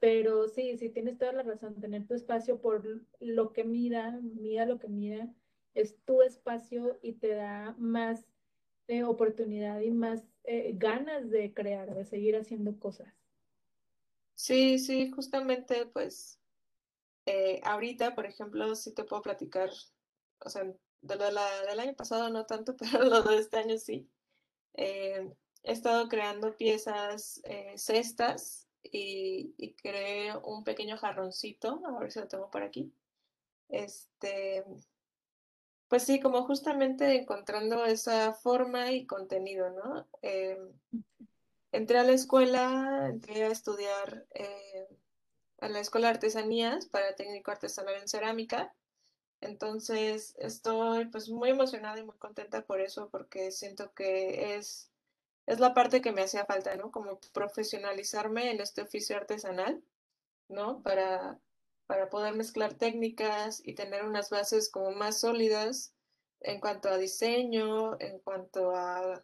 Pero 0.01 0.49
sí, 0.49 0.77
sí 0.79 0.91
tienes 0.91 1.17
toda 1.17 1.33
la 1.33 1.45
razón, 1.45 1.81
tener 1.81 2.07
tu 2.07 2.15
espacio 2.15 2.61
por 2.61 2.85
lo 3.21 3.53
que 3.53 3.63
mida, 3.63 4.19
mida 4.21 4.67
lo 4.67 4.79
que 4.81 4.89
mida, 4.89 5.33
es 5.75 5.97
tu 6.05 6.23
espacio 6.23 6.99
y 7.03 7.13
te 7.13 7.29
da 7.29 7.75
más 7.79 8.27
eh, 8.89 9.05
oportunidad 9.05 9.81
y 9.81 9.93
más 9.93 10.25
eh, 10.45 10.73
ganas 10.75 11.31
de 11.31 11.53
crear, 11.53 11.95
de 11.95 12.05
seguir 12.05 12.37
haciendo 12.37 12.79
cosas. 12.79 13.13
Sí, 14.35 14.79
sí, 14.79 15.11
justamente 15.11 15.87
pues 15.87 16.39
eh, 17.27 17.61
ahorita, 17.65 18.15
por 18.15 18.27
ejemplo, 18.27 18.75
sí 18.75 18.93
te 18.93 19.05
puedo 19.05 19.23
platicar, 19.23 19.71
o 20.41 20.49
sea, 20.49 20.65
de 20.65 21.17
lo 21.17 21.25
del 21.25 21.81
año 21.81 21.95
pasado 21.95 22.29
no 22.31 22.47
tanto, 22.47 22.77
pero 22.79 23.05
lo 23.05 23.23
de 23.23 23.39
este 23.39 23.59
año 23.59 23.79
sí. 23.79 24.09
he 24.75 25.29
estado 25.63 26.09
creando 26.09 26.57
piezas, 26.57 27.41
cestas 27.77 28.69
y, 28.83 29.55
y, 29.59 29.75
creé 29.75 30.37
un 30.45 30.65
pequeño 30.65 30.97
jarroncito, 30.97 31.83
a 31.87 32.01
ver 32.01 32.11
si 32.11 32.19
lo 32.19 32.29
tengo 32.29 32.51
por 32.51 32.63
aquí. 32.63 32.93
Este, 33.69 34.65
pues 35.93 36.05
sí, 36.05 36.21
como 36.21 36.47
justamente 36.47 37.17
encontrando 37.17 37.85
esa 37.85 38.33
forma 38.33 38.93
y 38.93 39.05
contenido, 39.05 39.69
¿no? 39.69 40.09
Eh, 40.23 40.57
entré 41.71 41.99
a 41.99 42.03
la 42.03 42.13
escuela, 42.13 43.09
entré 43.11 43.45
a 43.45 43.49
estudiar 43.49 44.25
eh, 44.33 44.89
a 45.61 45.69
la 45.69 45.81
Escuela 45.81 46.07
de 46.07 46.15
Artesanías 46.15 46.87
para 46.87 47.15
técnico 47.15 47.51
artesanal 47.51 47.97
en 47.97 48.09
cerámica. 48.09 48.75
Entonces 49.43 50.35
estoy 50.39 51.09
pues 51.09 51.29
muy 51.29 51.51
emocionada 51.51 51.99
y 51.99 52.05
muy 52.05 52.17
contenta 52.17 52.63
por 52.63 52.81
eso, 52.81 53.11
porque 53.11 53.51
siento 53.51 53.93
que 53.93 54.57
es, 54.57 54.91
es 55.45 55.61
la 55.61 55.75
parte 55.75 56.01
que 56.01 56.13
me 56.13 56.23
hacía 56.23 56.47
falta, 56.47 56.75
¿no? 56.75 56.91
Como 56.91 57.21
profesionalizarme 57.35 58.51
en 58.51 58.63
este 58.63 58.81
oficio 58.81 59.15
artesanal, 59.15 59.85
¿no? 60.49 60.81
Para, 60.83 61.39
para 61.93 62.09
poder 62.09 62.35
mezclar 62.35 62.73
técnicas 62.73 63.61
y 63.63 63.75
tener 63.75 64.03
unas 64.05 64.31
bases 64.31 64.71
como 64.71 64.93
más 64.93 65.21
sólidas 65.21 65.93
en 66.41 66.59
cuanto 66.59 66.89
a 66.89 66.97
diseño, 66.97 68.01
en 68.01 68.19
cuanto 68.21 68.75
a 68.75 69.23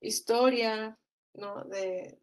historia, 0.00 0.98
¿no? 1.32 1.64
De, 1.64 2.18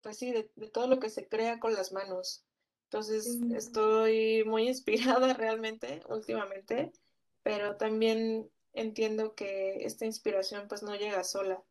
pues 0.00 0.16
sí, 0.16 0.32
de, 0.32 0.44
todo 0.72 0.86
lo 0.86 0.98
que 0.98 1.10
se 1.10 1.28
crea 1.28 1.60
con 1.60 1.74
las 1.74 1.92
manos. 1.92 2.42
Entonces, 2.84 3.38
estoy 3.54 4.44
muy 4.44 4.68
inspirada 4.68 5.34
realmente 5.34 6.00
últimamente, 6.08 6.90
pero 7.42 7.76
también 7.76 8.50
entiendo 8.72 9.34
que 9.34 9.84
esta 9.84 10.06
inspiración 10.06 10.68
pues 10.68 10.82
no 10.82 10.96
llega 10.96 11.22
sola. 11.22 11.62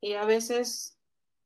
Y 0.00 0.14
a 0.14 0.24
veces 0.24 0.96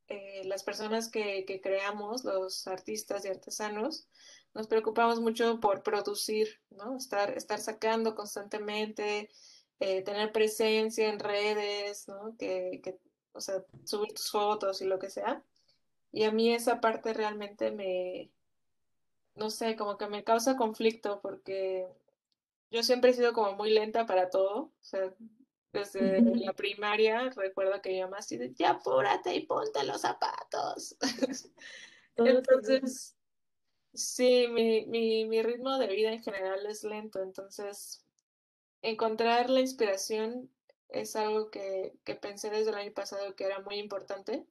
eh, 0.07 0.43
las 0.45 0.63
personas 0.63 1.09
que, 1.09 1.45
que, 1.45 1.61
creamos, 1.61 2.23
los 2.23 2.67
artistas 2.67 3.25
y 3.25 3.29
artesanos, 3.29 4.07
nos 4.53 4.67
preocupamos 4.67 5.19
mucho 5.19 5.59
por 5.59 5.83
producir, 5.83 6.61
¿no? 6.69 6.97
Estar, 6.97 7.31
estar 7.37 7.59
sacando 7.59 8.15
constantemente, 8.15 9.29
eh, 9.79 10.01
tener 10.03 10.31
presencia 10.31 11.09
en 11.09 11.19
redes, 11.19 12.07
¿no? 12.07 12.35
Que, 12.37 12.81
que, 12.83 12.97
o 13.33 13.41
sea, 13.41 13.63
subir 13.83 14.13
tus 14.13 14.31
fotos 14.31 14.81
y 14.81 14.85
lo 14.85 14.99
que 14.99 15.09
sea. 15.09 15.43
Y 16.11 16.23
a 16.23 16.31
mí 16.31 16.53
esa 16.53 16.79
parte 16.79 17.13
realmente 17.13 17.71
me, 17.71 18.31
no 19.35 19.49
sé, 19.49 19.75
como 19.75 19.97
que 19.97 20.07
me 20.07 20.23
causa 20.23 20.55
conflicto 20.55 21.19
porque 21.21 21.87
yo 22.71 22.83
siempre 22.83 23.11
he 23.11 23.13
sido 23.13 23.33
como 23.33 23.53
muy 23.53 23.71
lenta 23.71 24.05
para 24.05 24.29
todo. 24.29 24.55
O 24.59 24.71
sea, 24.83 25.13
desde 25.79 26.21
la 26.21 26.53
primaria 26.53 27.29
recuerdo 27.35 27.81
que 27.81 27.89
mi 27.89 28.01
mamá 28.01 28.17
así 28.17 28.37
de, 28.37 28.53
ya 28.53 28.71
apúrate 28.71 29.35
y 29.35 29.45
ponte 29.45 29.83
los 29.83 30.01
zapatos. 30.01 30.95
entonces, 32.15 33.15
sí, 33.93 34.47
mi, 34.49 34.85
mi, 34.85 35.25
mi 35.25 35.41
ritmo 35.41 35.77
de 35.77 35.87
vida 35.87 36.11
en 36.11 36.23
general 36.23 36.65
es 36.65 36.83
lento, 36.83 37.21
entonces 37.21 38.05
encontrar 38.81 39.49
la 39.49 39.61
inspiración 39.61 40.49
es 40.89 41.15
algo 41.15 41.49
que, 41.49 41.93
que 42.03 42.15
pensé 42.15 42.49
desde 42.49 42.69
el 42.69 42.77
año 42.77 42.93
pasado 42.93 43.35
que 43.35 43.45
era 43.45 43.59
muy 43.59 43.75
importante. 43.75 44.45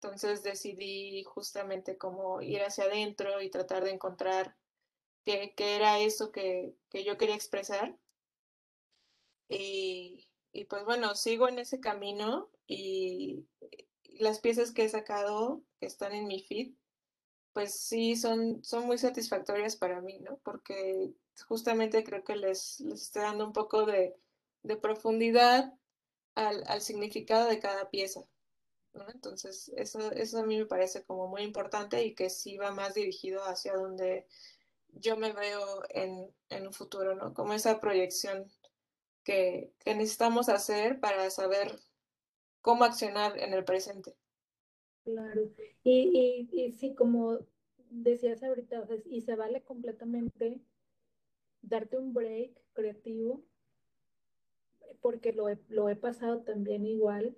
Entonces 0.00 0.42
decidí 0.42 1.24
justamente 1.24 1.96
como 1.98 2.40
ir 2.42 2.62
hacia 2.62 2.84
adentro 2.84 3.42
y 3.42 3.50
tratar 3.50 3.82
de 3.84 3.90
encontrar 3.90 4.56
qué, 5.24 5.54
qué 5.56 5.76
era 5.76 5.98
eso 5.98 6.30
que, 6.32 6.74
que, 6.90 7.04
yo 7.04 7.16
quería 7.16 7.34
expresar. 7.34 7.96
Y, 9.48 10.25
y 10.56 10.64
pues 10.64 10.84
bueno, 10.84 11.14
sigo 11.14 11.48
en 11.48 11.58
ese 11.58 11.80
camino 11.80 12.48
y 12.66 13.46
las 14.18 14.40
piezas 14.40 14.72
que 14.72 14.84
he 14.84 14.88
sacado 14.88 15.62
que 15.78 15.86
están 15.86 16.12
en 16.14 16.26
mi 16.26 16.40
feed, 16.40 16.72
pues 17.52 17.78
sí, 17.78 18.16
son, 18.16 18.64
son 18.64 18.86
muy 18.86 18.96
satisfactorias 18.96 19.76
para 19.76 20.00
mí, 20.00 20.18
¿no? 20.20 20.38
Porque 20.42 21.12
justamente 21.46 22.04
creo 22.04 22.24
que 22.24 22.36
les, 22.36 22.80
les 22.80 23.02
estoy 23.02 23.22
dando 23.22 23.46
un 23.46 23.52
poco 23.52 23.84
de, 23.84 24.16
de 24.62 24.76
profundidad 24.76 25.74
al, 26.34 26.64
al, 26.66 26.80
significado 26.80 27.48
de 27.48 27.58
cada 27.58 27.90
pieza, 27.90 28.24
¿no? 28.94 29.06
Entonces, 29.10 29.70
eso, 29.76 30.10
eso 30.12 30.38
a 30.38 30.46
mí 30.46 30.56
me 30.56 30.66
parece 30.66 31.04
como 31.04 31.28
muy 31.28 31.42
importante 31.42 32.02
y 32.02 32.14
que 32.14 32.30
sí 32.30 32.56
va 32.56 32.70
más 32.70 32.94
dirigido 32.94 33.44
hacia 33.44 33.74
donde 33.74 34.26
yo 34.88 35.18
me 35.18 35.32
veo 35.32 35.82
en, 35.90 36.34
en 36.48 36.66
un 36.66 36.72
futuro, 36.72 37.14
¿no? 37.14 37.34
Como 37.34 37.52
esa 37.52 37.78
proyección 37.78 38.50
que, 39.26 39.72
que 39.80 39.94
necesitamos 39.96 40.48
hacer 40.48 41.00
para 41.00 41.28
saber 41.30 41.72
cómo 42.60 42.84
accionar 42.84 43.36
en 43.40 43.54
el 43.54 43.64
presente. 43.64 44.14
Claro, 45.04 45.50
y, 45.82 46.48
y, 46.52 46.60
y 46.60 46.72
sí, 46.72 46.94
como 46.94 47.40
decías 47.90 48.44
ahorita, 48.44 48.80
o 48.80 48.86
sea, 48.86 48.96
y 49.04 49.20
se 49.22 49.34
vale 49.34 49.62
completamente 49.62 50.60
darte 51.60 51.98
un 51.98 52.14
break 52.14 52.52
creativo, 52.72 53.42
porque 55.00 55.32
lo 55.32 55.48
he, 55.48 55.58
lo 55.68 55.88
he 55.88 55.96
pasado 55.96 56.42
también 56.42 56.86
igual, 56.86 57.36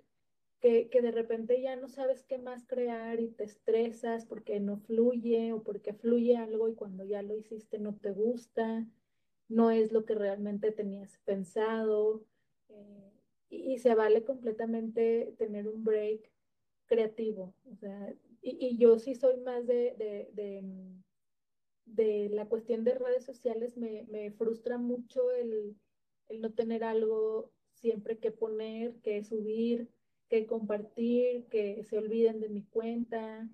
que, 0.61 0.91
que, 0.91 1.01
de 1.01 1.13
repente 1.13 1.63
ya 1.63 1.77
no 1.77 1.89
sabes 1.89 2.23
qué 2.25 2.37
más 2.37 2.67
crear 2.67 3.19
y 3.21 3.29
te 3.29 3.45
estresas 3.45 4.27
porque 4.27 4.61
no 4.61 4.77
fluye 4.77 5.53
o 5.55 5.63
porque 5.63 5.95
fluye 5.95 6.37
algo 6.37 6.69
y 6.69 6.75
cuando 6.75 7.05
ya 7.05 7.23
lo 7.23 7.37
hiciste 7.37 7.79
no 7.79 7.95
te 7.95 8.11
gusta 8.11 8.87
no 9.49 9.71
es 9.71 9.93
lo 9.93 10.05
que 10.05 10.15
realmente 10.15 10.73
tenías 10.73 11.19
pensado 11.25 12.25
eh, 12.69 13.13
y, 13.51 13.79
se 13.79 13.95
vale 13.95 14.25
completamente 14.25 15.35
tener 15.39 15.69
un 15.69 15.85
break 15.85 16.31
creativo. 16.87 17.55
Y, 18.43 18.77
yo 18.77 18.99
sí 18.99 19.15
soy 19.15 19.39
más 19.39 19.67
de, 19.67 19.95
de, 19.97 20.31
de, 20.35 20.63
de, 21.87 22.29
la 22.31 22.47
cuestión 22.47 22.85
de 22.85 22.95
redes 22.95 23.25
sociales, 23.25 23.77
me, 23.77 24.05
me 24.05 24.31
frustra 24.33 24.79
mucho 24.79 25.31
el, 25.31 25.77
el 26.29 26.41
no 26.41 26.53
tener 26.53 26.85
algo 26.85 27.51
siempre 27.73 28.19
que 28.19 28.31
poner, 28.31 28.95
que 28.97 29.25
subir, 29.25 29.89
que 30.29 30.47
compartir, 30.47 31.47
que 31.47 31.83
se 31.85 31.97
olviden 31.99 32.41
de 32.41 32.49
mi 32.49 32.63
cuenta, 32.65 33.49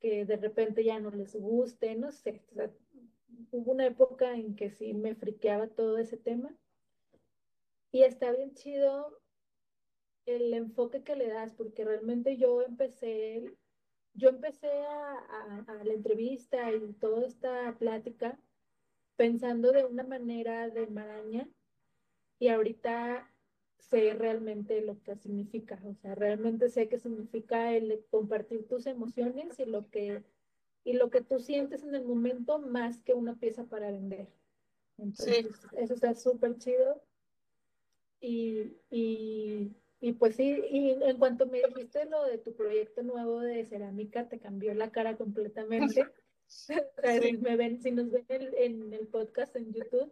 que 0.00 0.24
de 0.24 0.36
repente 0.36 0.84
ya 0.84 1.00
no 1.00 1.10
les 1.10 1.34
guste, 1.34 1.94
no 1.94 2.12
sé. 2.12 2.42
Hubo 3.50 3.72
una 3.72 3.86
época 3.86 4.34
en 4.34 4.56
que 4.56 4.70
sí 4.70 4.94
me 4.94 5.14
friqueaba 5.14 5.68
todo 5.68 5.98
ese 5.98 6.16
tema. 6.16 6.54
Y 7.90 8.02
está 8.02 8.32
bien 8.32 8.54
chido 8.54 9.20
el 10.26 10.52
enfoque 10.52 11.02
que 11.02 11.16
le 11.16 11.28
das, 11.28 11.54
porque 11.54 11.84
realmente 11.84 12.36
yo 12.36 12.62
empecé, 12.62 13.56
yo 14.12 14.28
empecé 14.28 14.70
a, 14.70 15.64
a, 15.66 15.84
la 15.84 15.94
entrevista 15.94 16.70
y 16.72 16.92
toda 16.94 17.26
esta 17.26 17.76
plática 17.78 18.38
pensando 19.16 19.72
de 19.72 19.84
una 19.84 20.04
manera 20.04 20.68
de 20.68 20.86
maraña 20.86 21.48
y 22.38 22.48
ahorita 22.48 23.28
sé 23.78 24.12
realmente 24.12 24.82
lo 24.82 25.02
que 25.02 25.16
significa, 25.16 25.80
o 25.84 25.94
sea, 25.94 26.14
realmente 26.14 26.68
sé 26.68 26.88
que 26.88 26.98
significa 26.98 27.72
el 27.74 28.04
compartir 28.10 28.68
tus 28.68 28.86
emociones 28.86 29.58
y 29.58 29.64
lo 29.64 29.88
que 29.88 30.22
y 30.88 30.94
lo 30.94 31.10
que 31.10 31.20
tú 31.20 31.38
sientes 31.38 31.82
en 31.82 31.94
el 31.94 32.06
momento 32.06 32.58
más 32.58 33.02
que 33.02 33.12
una 33.12 33.38
pieza 33.38 33.64
para 33.64 33.90
vender. 33.90 34.26
Entonces, 34.96 35.46
eso 35.76 35.92
está 35.92 36.14
súper 36.14 36.56
chido. 36.56 37.02
Y, 38.22 38.78
y, 38.88 39.76
y, 40.00 40.12
pues 40.14 40.36
sí, 40.36 40.64
y 40.70 40.92
en 40.92 41.18
cuanto 41.18 41.44
me 41.44 41.60
dijiste 41.62 42.06
lo 42.06 42.24
de 42.24 42.38
tu 42.38 42.54
proyecto 42.54 43.02
nuevo 43.02 43.40
de 43.40 43.66
cerámica, 43.66 44.30
te 44.30 44.38
cambió 44.38 44.72
la 44.72 44.90
cara 44.90 45.16
completamente. 45.16 46.04
Sí. 46.50 46.72
si, 47.20 47.36
me 47.36 47.56
ven, 47.56 47.82
si 47.82 47.90
nos 47.90 48.10
ven 48.10 48.24
en, 48.30 48.54
en 48.56 48.94
el 48.94 49.06
podcast 49.08 49.54
en 49.54 49.70
YouTube, 49.70 50.10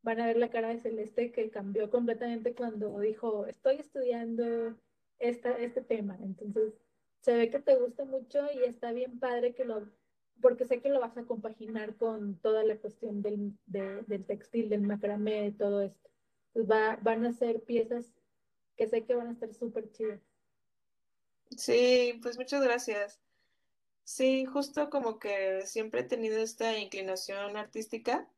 van 0.00 0.18
a 0.18 0.26
ver 0.26 0.38
la 0.38 0.48
cara 0.48 0.70
de 0.70 0.78
Celeste 0.78 1.30
que 1.30 1.50
cambió 1.50 1.90
completamente 1.90 2.54
cuando 2.54 2.98
dijo, 3.00 3.44
estoy 3.44 3.76
estudiando 3.76 4.78
esta, 5.18 5.50
este 5.58 5.82
tema. 5.82 6.16
Entonces, 6.22 6.72
se 7.20 7.36
ve 7.36 7.50
que 7.50 7.60
te 7.60 7.76
gusta 7.76 8.06
mucho 8.06 8.46
y 8.54 8.64
está 8.64 8.92
bien 8.92 9.18
padre 9.18 9.54
que 9.54 9.66
lo 9.66 9.90
porque 10.40 10.66
sé 10.66 10.80
que 10.80 10.88
lo 10.88 11.00
vas 11.00 11.16
a 11.16 11.24
compaginar 11.24 11.96
con 11.96 12.36
toda 12.36 12.64
la 12.64 12.76
cuestión 12.76 13.22
del, 13.22 13.56
del 13.66 14.24
textil, 14.24 14.68
del 14.68 14.82
macramé, 14.82 15.42
de 15.42 15.52
todo 15.52 15.82
esto. 15.82 16.10
Pues 16.52 16.70
va, 16.70 16.98
van 17.02 17.24
a 17.24 17.32
ser 17.32 17.62
piezas 17.62 18.12
que 18.76 18.86
sé 18.86 19.04
que 19.04 19.14
van 19.14 19.28
a 19.28 19.32
estar 19.32 19.52
súper 19.54 19.90
chidas. 19.92 20.20
Sí, 21.56 22.18
pues 22.22 22.36
muchas 22.36 22.62
gracias. 22.62 23.20
Sí, 24.02 24.44
justo 24.44 24.90
como 24.90 25.18
que 25.18 25.62
siempre 25.66 26.00
he 26.00 26.04
tenido 26.04 26.38
esta 26.38 26.78
inclinación 26.78 27.56
artística 27.56 28.28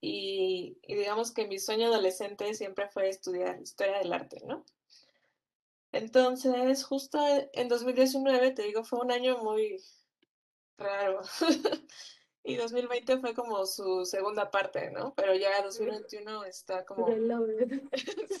y, 0.00 0.78
y 0.82 0.94
digamos 0.94 1.32
que 1.32 1.46
mi 1.46 1.58
sueño 1.58 1.88
adolescente 1.88 2.54
siempre 2.54 2.88
fue 2.88 3.08
estudiar 3.08 3.60
historia 3.60 3.98
del 3.98 4.12
arte, 4.12 4.40
¿no? 4.46 4.64
Entonces, 5.92 6.84
justo 6.84 7.18
en 7.52 7.68
2019, 7.68 8.52
te 8.52 8.62
digo, 8.62 8.84
fue 8.84 9.00
un 9.00 9.10
año 9.10 9.38
muy 9.38 9.76
raro. 10.80 11.22
Y 12.42 12.56
2020 12.56 13.18
fue 13.18 13.34
como 13.34 13.66
su 13.66 14.06
segunda 14.06 14.50
parte, 14.50 14.90
¿no? 14.90 15.14
Pero 15.14 15.34
ya 15.34 15.62
2021 15.62 16.44
está 16.44 16.86
como 16.86 17.06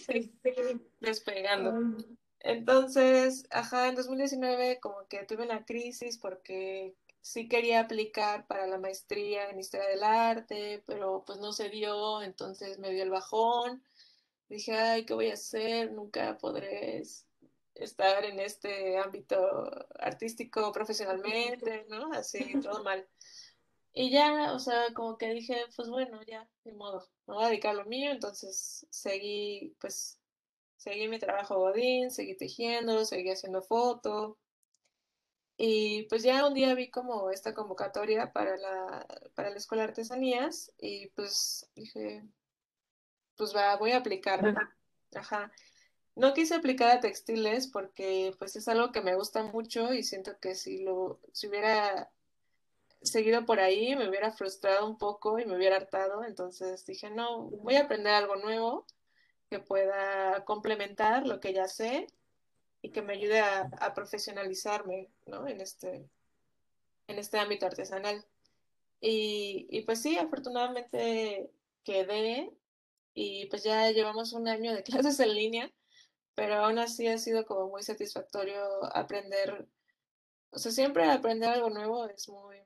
sí, 0.06 0.32
Sí. 0.42 0.80
despegando. 1.00 1.74
Ay, 1.76 2.18
Entonces, 2.40 3.44
ajá, 3.50 3.88
en 3.88 3.96
2019 3.96 4.80
como 4.80 5.06
que 5.06 5.24
tuve 5.26 5.44
una 5.44 5.66
crisis 5.66 6.16
porque 6.16 6.96
sí 7.20 7.46
quería 7.48 7.80
aplicar 7.80 8.46
para 8.46 8.66
la 8.66 8.78
maestría 8.78 9.50
en 9.50 9.58
historia 9.60 9.88
del 9.88 10.02
arte, 10.02 10.82
pero 10.86 11.22
pues 11.26 11.38
no 11.38 11.52
se 11.52 11.68
dio, 11.68 12.22
entonces 12.22 12.78
me 12.78 12.90
dio 12.90 13.02
el 13.02 13.10
bajón. 13.10 13.82
Dije, 14.48 14.72
ay, 14.74 15.04
¿qué 15.06 15.14
voy 15.14 15.30
a 15.30 15.34
hacer? 15.34 15.92
Nunca 15.92 16.38
podré 16.38 17.02
estar 17.84 18.24
en 18.24 18.40
este 18.40 18.98
ámbito 18.98 19.70
artístico 19.98 20.72
profesionalmente, 20.72 21.86
¿no? 21.88 22.12
Así, 22.12 22.60
todo 22.60 22.82
mal. 22.82 23.06
Y 23.92 24.10
ya, 24.10 24.52
o 24.52 24.58
sea, 24.58 24.94
como 24.94 25.18
que 25.18 25.30
dije, 25.34 25.64
pues 25.74 25.88
bueno, 25.88 26.20
ya, 26.22 26.48
de 26.64 26.72
modo, 26.72 27.08
me 27.26 27.34
voy 27.34 27.44
a 27.44 27.48
dedicar 27.48 27.72
a 27.72 27.78
lo 27.78 27.86
mío, 27.86 28.12
entonces 28.12 28.86
seguí, 28.90 29.74
pues, 29.80 30.20
seguí 30.76 31.08
mi 31.08 31.18
trabajo 31.18 31.56
Godín, 31.56 32.10
seguí 32.10 32.36
tejiendo, 32.36 33.04
seguí 33.04 33.30
haciendo 33.30 33.62
foto, 33.62 34.38
y 35.62 36.04
pues 36.04 36.22
ya 36.22 36.46
un 36.46 36.54
día 36.54 36.72
vi 36.74 36.88
como 36.88 37.30
esta 37.30 37.52
convocatoria 37.52 38.32
para 38.32 38.56
la, 38.56 39.06
para 39.34 39.50
la 39.50 39.56
Escuela 39.56 39.82
de 39.82 39.88
Artesanías, 39.90 40.72
y 40.78 41.08
pues 41.08 41.68
dije, 41.74 42.24
pues 43.36 43.54
va, 43.54 43.76
voy 43.76 43.90
a 43.90 43.98
aplicar. 43.98 44.54
Ajá. 45.14 45.52
No 46.20 46.34
quise 46.34 46.54
aplicar 46.54 46.90
a 46.90 47.00
textiles 47.00 47.66
porque 47.66 48.34
pues 48.38 48.54
es 48.54 48.68
algo 48.68 48.92
que 48.92 49.00
me 49.00 49.14
gusta 49.14 49.42
mucho 49.42 49.94
y 49.94 50.02
siento 50.02 50.38
que 50.38 50.54
si 50.54 50.82
lo, 50.82 51.18
si 51.32 51.48
hubiera 51.48 52.10
seguido 53.00 53.46
por 53.46 53.58
ahí 53.58 53.96
me 53.96 54.06
hubiera 54.06 54.30
frustrado 54.30 54.86
un 54.86 54.98
poco 54.98 55.38
y 55.38 55.46
me 55.46 55.56
hubiera 55.56 55.76
hartado. 55.76 56.22
Entonces 56.22 56.84
dije, 56.84 57.08
no, 57.08 57.44
voy 57.44 57.76
a 57.76 57.84
aprender 57.84 58.12
algo 58.12 58.36
nuevo 58.36 58.84
que 59.48 59.60
pueda 59.60 60.44
complementar 60.44 61.26
lo 61.26 61.40
que 61.40 61.54
ya 61.54 61.66
sé 61.68 62.06
y 62.82 62.90
que 62.90 63.00
me 63.00 63.14
ayude 63.14 63.40
a, 63.40 63.70
a 63.80 63.94
profesionalizarme, 63.94 65.08
¿no? 65.24 65.48
En 65.48 65.62
este, 65.62 66.06
en 67.06 67.18
este 67.18 67.38
ámbito 67.38 67.64
artesanal. 67.64 68.26
Y, 69.00 69.68
y 69.70 69.82
pues 69.86 70.02
sí, 70.02 70.18
afortunadamente 70.18 71.50
quedé 71.82 72.52
y 73.14 73.46
pues 73.46 73.64
ya 73.64 73.90
llevamos 73.90 74.34
un 74.34 74.48
año 74.48 74.74
de 74.74 74.82
clases 74.84 75.18
en 75.20 75.34
línea, 75.34 75.72
pero 76.34 76.54
aún 76.54 76.78
así 76.78 77.06
ha 77.06 77.18
sido 77.18 77.44
como 77.44 77.68
muy 77.68 77.82
satisfactorio 77.82 78.84
aprender, 78.94 79.66
o 80.50 80.58
sea, 80.58 80.72
siempre 80.72 81.04
aprender 81.04 81.48
algo 81.50 81.70
nuevo 81.70 82.06
es 82.06 82.28
muy, 82.28 82.56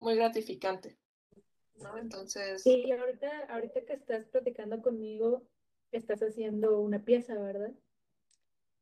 muy 0.00 0.16
gratificante. 0.16 0.98
¿no? 1.76 1.96
Entonces, 1.96 2.62
Sí, 2.62 2.90
ahorita, 2.90 3.46
ahorita 3.48 3.84
que 3.84 3.94
estás 3.94 4.26
platicando 4.26 4.82
conmigo, 4.82 5.42
estás 5.92 6.20
haciendo 6.20 6.80
una 6.80 7.04
pieza, 7.04 7.34
¿verdad? 7.34 7.72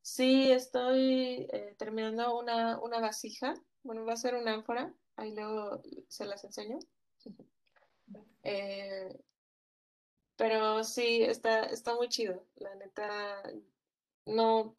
sí, 0.07 0.53
estoy 0.53 1.49
eh, 1.53 1.75
terminando 1.77 2.39
una, 2.39 2.79
una 2.81 3.01
vasija. 3.01 3.55
Bueno, 3.83 4.05
va 4.05 4.13
a 4.13 4.17
ser 4.17 4.37
una 4.37 4.55
ánfora. 4.55 4.95
Ahí 5.17 5.35
luego 5.35 5.83
se 6.09 6.27
las 6.27 6.45
enseño. 6.45 6.79
Eh, 8.45 9.19
pero 10.37 10.85
sí, 10.85 11.23
está, 11.23 11.65
está 11.65 11.95
muy 11.97 12.09
chido. 12.09 12.47
La 12.57 12.75
neta, 12.77 13.43
no, 14.27 14.75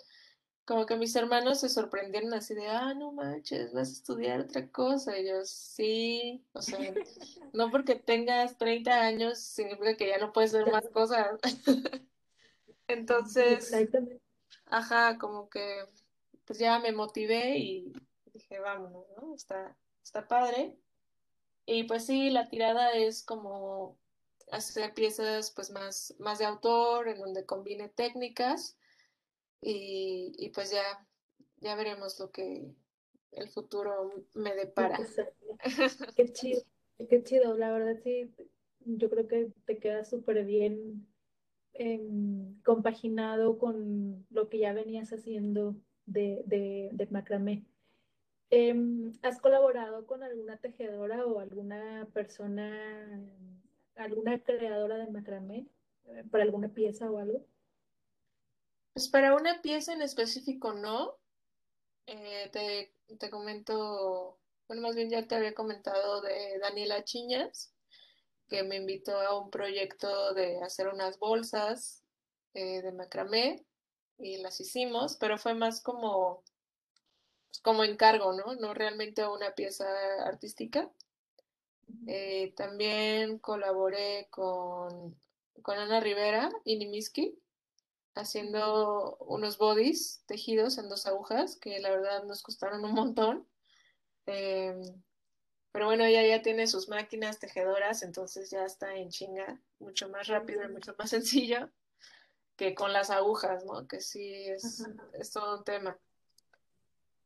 como 0.68 0.86
que 0.86 0.98
mis 0.98 1.16
hermanos 1.16 1.62
se 1.62 1.70
sorprendieron 1.70 2.34
así 2.34 2.54
de, 2.54 2.68
ah, 2.68 2.94
no 2.94 3.14
manches, 3.14 3.72
vas 3.72 3.88
a 3.88 3.94
estudiar 3.94 4.42
otra 4.42 4.70
cosa. 4.70 5.18
Y 5.18 5.26
yo, 5.26 5.46
sí, 5.46 6.46
o 6.52 6.62
sea, 6.62 6.78
no 7.54 7.72
porque 7.72 7.96
tengas 7.96 8.58
30 8.58 9.02
años 9.02 9.40
significa 9.40 9.96
que 9.96 10.10
ya 10.10 10.18
no 10.18 10.34
puedes 10.34 10.54
hacer 10.54 10.70
más 10.70 10.88
cosas. 10.90 11.40
Entonces, 12.90 13.74
ajá, 14.66 15.18
como 15.18 15.50
que 15.50 15.86
pues 16.44 16.60
ya 16.60 16.80
me 16.80 16.92
motivé 16.92 17.58
y 17.58 17.94
dije, 18.34 18.60
vámonos, 18.60 19.06
¿no? 19.22 19.36
Está, 19.36 19.74
está 20.04 20.28
padre. 20.28 20.78
Y 21.66 21.84
pues 21.84 22.06
sí, 22.06 22.30
la 22.30 22.50
tirada 22.50 22.92
es 22.92 23.24
como 23.24 23.98
hacer 24.52 24.94
piezas 24.94 25.52
pues 25.52 25.72
más, 25.72 26.14
más 26.20 26.40
de 26.40 26.46
autor, 26.46 27.08
en 27.08 27.20
donde 27.20 27.46
combine 27.46 27.88
técnicas 27.88 28.78
y, 29.62 30.34
y 30.38 30.50
pues 30.50 30.72
ya, 30.72 30.84
ya 31.60 31.76
veremos 31.76 32.20
lo 32.20 32.32
que 32.32 32.76
el 33.32 33.50
futuro 33.50 34.12
me 34.34 34.56
depara. 34.56 34.98
Qué 36.16 36.32
chido, 36.32 36.62
qué 37.10 37.24
chido. 37.24 37.58
La 37.58 37.72
verdad, 37.72 37.98
sí, 38.04 38.34
yo 38.80 39.10
creo 39.10 39.28
que 39.28 39.52
te 39.66 39.78
queda 39.78 40.04
súper 40.04 40.46
bien 40.46 41.08
em, 41.74 42.60
compaginado 42.64 43.58
con 43.58 44.26
lo 44.30 44.50
que 44.50 44.60
ya 44.60 44.74
venías 44.74 45.12
haciendo 45.12 45.76
de, 46.06 46.44
de, 46.46 46.90
de 46.94 47.08
macramé. 47.08 47.66
Em, 48.50 49.12
¿has 49.24 49.40
colaborado 49.42 50.06
con 50.08 50.24
alguna 50.24 50.58
tejedora 50.58 51.26
o 51.26 51.40
alguna 51.40 52.08
persona, 52.14 53.22
alguna 53.96 54.40
creadora 54.40 54.98
de 54.98 55.12
macramé 55.12 55.68
eh, 56.06 56.24
para 56.32 56.44
alguna 56.44 56.70
pieza 56.70 57.12
o 57.12 57.18
algo? 57.18 57.46
Pues 58.98 59.10
para 59.10 59.36
una 59.36 59.62
pieza 59.62 59.94
en 59.94 60.02
específico 60.02 60.74
no, 60.74 61.20
Eh, 62.08 62.50
te, 62.52 62.94
te 63.18 63.30
comento, 63.30 64.40
bueno, 64.68 64.82
más 64.82 64.96
bien 64.96 65.10
ya 65.12 65.28
te 65.28 65.36
había 65.36 65.54
comentado 65.54 66.22
de 66.22 66.58
Daniela 66.60 67.04
Chiñas. 67.04 67.74
que 68.50 68.64
me 68.64 68.78
invitó 68.78 69.20
a 69.22 69.40
un 69.40 69.52
proyecto 69.52 70.34
de 70.34 70.62
hacer 70.64 70.88
unas 70.90 71.20
bolsas 71.20 72.04
eh, 72.56 72.82
de 72.82 72.92
macramé 72.94 73.66
y 74.18 74.38
las 74.40 74.60
hicimos, 74.62 75.18
pero 75.18 75.38
fue 75.38 75.54
más 75.54 75.82
como, 75.84 76.44
pues, 77.48 77.60
como 77.62 77.84
encargo, 77.84 78.34
¿no? 78.34 78.56
No 78.56 78.74
realmente 78.74 79.28
una 79.28 79.54
pieza 79.56 79.86
artística. 80.26 80.92
Eh, 82.08 82.54
también 82.56 83.38
colaboré 83.40 84.28
con, 84.32 85.16
con 85.62 85.78
Ana 85.78 86.00
Rivera 86.00 86.50
y 86.64 86.78
Nimiski 86.78 87.38
haciendo 88.18 89.18
unos 89.22 89.58
bodies 89.58 90.24
tejidos 90.26 90.78
en 90.78 90.90
dos 90.90 91.06
agujas 91.06 91.56
que 91.56 91.80
la 91.80 91.92
verdad 91.92 92.24
nos 92.24 92.44
costaron 92.44 92.84
un 92.84 92.94
montón. 92.94 93.48
Eh, 94.26 94.76
pero 95.72 95.86
bueno, 95.86 96.06
ella 96.06 96.26
ya 96.26 96.42
tiene 96.42 96.68
sus 96.68 96.90
máquinas 96.90 97.40
tejedoras, 97.40 98.02
entonces 98.02 98.50
ya 98.50 98.66
está 98.66 98.96
en 98.96 99.10
chinga, 99.10 99.62
mucho 99.80 100.10
más 100.10 100.28
rápido 100.28 100.64
y 100.64 100.70
mucho 100.70 100.96
más 100.98 101.10
sencillo 101.12 101.70
que 102.58 102.74
con 102.74 102.92
las 102.92 103.12
agujas, 103.12 103.64
¿no? 103.64 103.88
Que 103.88 104.02
sí 104.02 104.34
es, 104.34 104.84
todo 105.32 105.60
un 105.60 105.64
tema. 105.64 105.98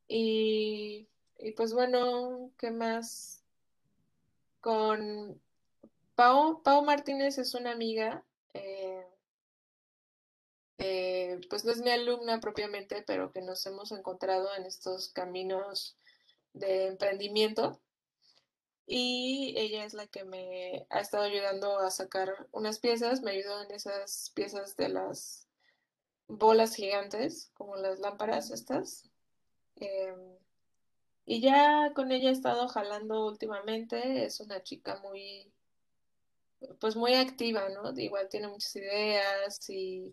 Y, 0.06 1.08
y 1.38 1.52
pues 1.52 1.72
bueno, 1.72 2.50
¿qué 2.58 2.70
más? 2.70 3.42
Con 4.60 5.40
Pau, 6.14 6.62
Pau 6.62 6.84
Martínez 6.84 7.38
es 7.38 7.54
una 7.54 7.72
amiga, 7.72 8.22
eh, 10.84 11.40
pues 11.48 11.64
no 11.64 11.70
es 11.70 11.80
mi 11.80 11.90
alumna 11.90 12.40
propiamente, 12.40 13.04
pero 13.06 13.30
que 13.30 13.40
nos 13.40 13.64
hemos 13.66 13.92
encontrado 13.92 14.48
en 14.56 14.64
estos 14.64 15.10
caminos 15.10 15.96
de 16.54 16.88
emprendimiento. 16.88 17.80
Y 18.84 19.54
ella 19.56 19.84
es 19.84 19.94
la 19.94 20.08
que 20.08 20.24
me 20.24 20.86
ha 20.90 20.98
estado 20.98 21.22
ayudando 21.22 21.78
a 21.78 21.90
sacar 21.92 22.48
unas 22.50 22.80
piezas, 22.80 23.22
me 23.22 23.30
ayudó 23.30 23.62
en 23.62 23.70
esas 23.70 24.32
piezas 24.34 24.76
de 24.76 24.88
las 24.88 25.46
bolas 26.26 26.74
gigantes, 26.74 27.52
como 27.54 27.76
las 27.76 28.00
lámparas 28.00 28.50
estas. 28.50 29.08
Eh, 29.76 30.16
y 31.26 31.40
ya 31.40 31.92
con 31.94 32.10
ella 32.10 32.30
he 32.30 32.32
estado 32.32 32.66
jalando 32.66 33.26
últimamente, 33.28 34.24
es 34.24 34.40
una 34.40 34.64
chica 34.64 34.98
muy, 35.00 35.52
pues 36.80 36.96
muy 36.96 37.14
activa, 37.14 37.68
¿no? 37.68 37.96
Igual 37.96 38.28
tiene 38.28 38.48
muchas 38.48 38.74
ideas 38.74 39.70
y, 39.70 40.12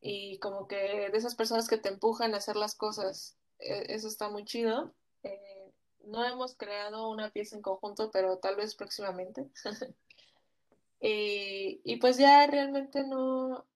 y 0.00 0.38
como 0.38 0.66
que 0.66 1.10
de 1.10 1.16
esas 1.18 1.34
personas 1.34 1.68
que 1.68 1.76
te 1.76 1.88
empujan 1.90 2.34
a 2.34 2.38
hacer 2.38 2.56
las 2.56 2.74
cosas, 2.74 3.36
eh, 3.58 3.86
eso 3.88 4.08
está 4.08 4.30
muy 4.30 4.44
chido. 4.44 4.94
Eh, 5.22 5.72
no 6.04 6.24
hemos 6.24 6.56
creado 6.56 7.10
una 7.10 7.30
pieza 7.30 7.56
en 7.56 7.62
conjunto, 7.62 8.10
pero 8.10 8.38
tal 8.38 8.56
vez 8.56 8.74
próximamente. 8.74 9.50
Y, 11.02 11.96
pues 11.96 12.18
ya 12.18 12.46
realmente 12.46 13.06
no, 13.06 13.48
o 13.52 13.66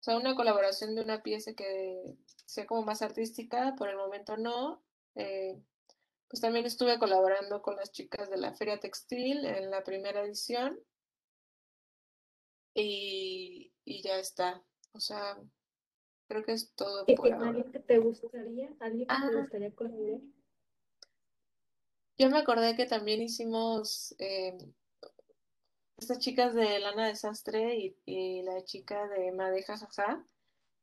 sea, 0.00 0.16
una 0.18 0.34
colaboración 0.36 0.94
de 0.94 1.02
una 1.02 1.22
pieza 1.22 1.54
que 1.54 2.16
sea 2.44 2.66
como 2.66 2.82
más 2.82 3.00
artística, 3.00 3.74
por 3.76 3.88
el 3.88 3.96
momento 3.96 4.36
no. 4.36 4.82
Eh, 5.14 5.58
pues 6.28 6.40
también 6.42 6.66
estuve 6.66 6.98
colaborando 6.98 7.62
con 7.62 7.76
las 7.76 7.92
chicas 7.92 8.28
de 8.28 8.36
la 8.36 8.52
Feria 8.54 8.78
Textil 8.78 9.46
en 9.46 9.70
la 9.70 9.84
primera 9.84 10.22
edición 10.22 10.78
y, 12.74 13.72
y 13.84 14.02
ya 14.02 14.18
está. 14.18 14.62
O 14.92 15.00
sea, 15.00 15.38
creo 16.28 16.44
que 16.44 16.52
es 16.52 16.72
todo 16.74 17.04
¿Y 17.06 17.14
por 17.14 17.32
alguien 17.32 17.70
que 17.72 17.78
te 17.78 17.98
gustaría? 17.98 18.70
¿Alguien 18.80 19.06
que 19.08 19.14
te 19.14 19.22
Ah, 19.22 19.30
gustaría 19.40 19.70
colaborar? 19.74 20.20
yo 22.18 22.30
me 22.30 22.38
acordé 22.38 22.76
que 22.76 22.86
también 22.86 23.20
hicimos 23.22 24.14
eh, 24.18 24.56
estas 25.98 26.18
chicas 26.18 26.54
de 26.54 26.78
Lana 26.78 27.06
Desastre 27.08 27.76
y, 27.76 27.96
y 28.06 28.42
la 28.42 28.64
chica 28.64 29.06
de 29.08 29.32
Madeja 29.32 29.76
Jaja 29.78 30.24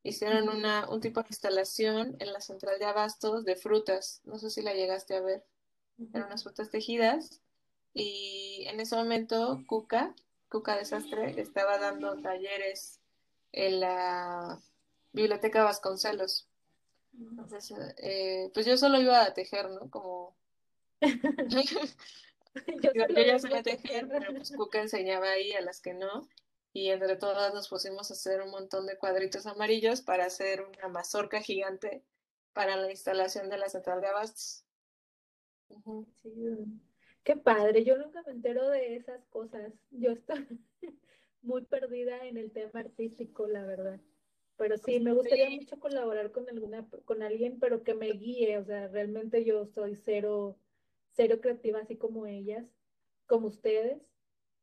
hicieron 0.04 0.50
una, 0.50 0.90
un 0.90 1.02
tipo 1.02 1.22
de 1.22 1.28
instalación 1.30 2.16
en 2.20 2.34
la 2.34 2.42
central 2.42 2.78
de 2.80 2.86
abastos 2.86 3.46
de 3.46 3.56
frutas. 3.56 4.22
No 4.26 4.38
sé 4.38 4.50
si 4.50 4.62
la 4.62 4.74
llegaste 4.74 5.16
a 5.16 5.22
ver. 5.22 5.44
Eran 6.14 6.28
unas 6.28 6.44
frutas 6.44 6.70
tejidas 6.70 7.42
y 7.94 8.66
en 8.68 8.80
ese 8.80 8.96
momento 8.96 9.64
Cuca, 9.68 10.16
Cuca 10.50 10.76
Desastre, 10.76 11.40
estaba 11.40 11.78
dando 11.78 12.20
talleres 12.22 13.00
en 13.52 13.80
la 13.80 14.60
Biblioteca 15.14 15.64
Vasconcelos. 15.64 16.48
Entonces, 17.18 17.74
eh, 17.98 18.50
pues 18.54 18.66
yo 18.66 18.76
solo 18.78 19.00
iba 19.00 19.24
a 19.24 19.34
tejer, 19.34 19.70
¿no? 19.70 19.90
Como 19.90 20.36
Yo 22.82 22.92
Yo, 22.94 23.08
ya 23.08 23.40
sabía 23.40 23.64
tejer, 23.64 24.08
pero 24.08 24.34
pues 24.34 24.52
Cuca 24.56 24.82
enseñaba 24.82 25.32
ahí 25.32 25.54
a 25.54 25.62
las 25.62 25.82
que 25.82 25.94
no. 25.94 26.28
Y 26.72 26.90
entre 26.90 27.16
todas 27.16 27.54
nos 27.54 27.68
pusimos 27.68 28.10
a 28.10 28.14
hacer 28.14 28.42
un 28.42 28.50
montón 28.50 28.86
de 28.86 28.98
cuadritos 28.98 29.46
amarillos 29.46 30.02
para 30.02 30.26
hacer 30.26 30.62
una 30.62 30.88
mazorca 30.88 31.42
gigante 31.42 32.04
para 32.54 32.76
la 32.76 32.90
instalación 32.90 33.50
de 33.50 33.58
la 33.58 33.70
central 33.70 34.02
de 34.02 34.08
abastos. 34.08 34.64
Ujú. 35.70 36.08
Sí, 36.22 36.32
qué 37.24 37.36
padre, 37.36 37.84
yo 37.84 37.98
nunca 37.98 38.24
me 38.26 38.34
entero 38.34 38.70
de 38.70 38.96
esas 38.96 39.24
cosas. 39.26 39.72
Yo 39.92 40.12
estoy 40.12 40.48
muy 41.42 41.64
perdida 41.66 42.26
en 42.26 42.38
el 42.38 42.52
tema 42.52 42.80
artístico, 42.80 43.48
la 43.48 43.66
verdad. 43.66 44.00
Pero 44.58 44.78
sí, 44.78 45.00
me 45.00 45.14
gustaría 45.14 45.50
Sí. 45.50 45.60
mucho 45.60 45.80
colaborar 45.80 46.32
con 46.32 46.48
alguna, 46.50 46.88
con 47.06 47.24
alguien, 47.24 47.60
pero 47.60 47.84
que 47.84 47.96
me 47.96 48.12
guíe. 48.14 48.58
O 48.58 48.64
sea, 48.64 48.88
realmente 48.88 49.44
yo 49.46 49.66
soy 49.66 49.96
cero, 49.96 50.60
cero 51.10 51.40
creativa, 51.42 51.80
así 51.80 51.98
como 51.98 52.26
ellas, 52.28 52.68
como 53.28 53.48
ustedes. 53.48 54.02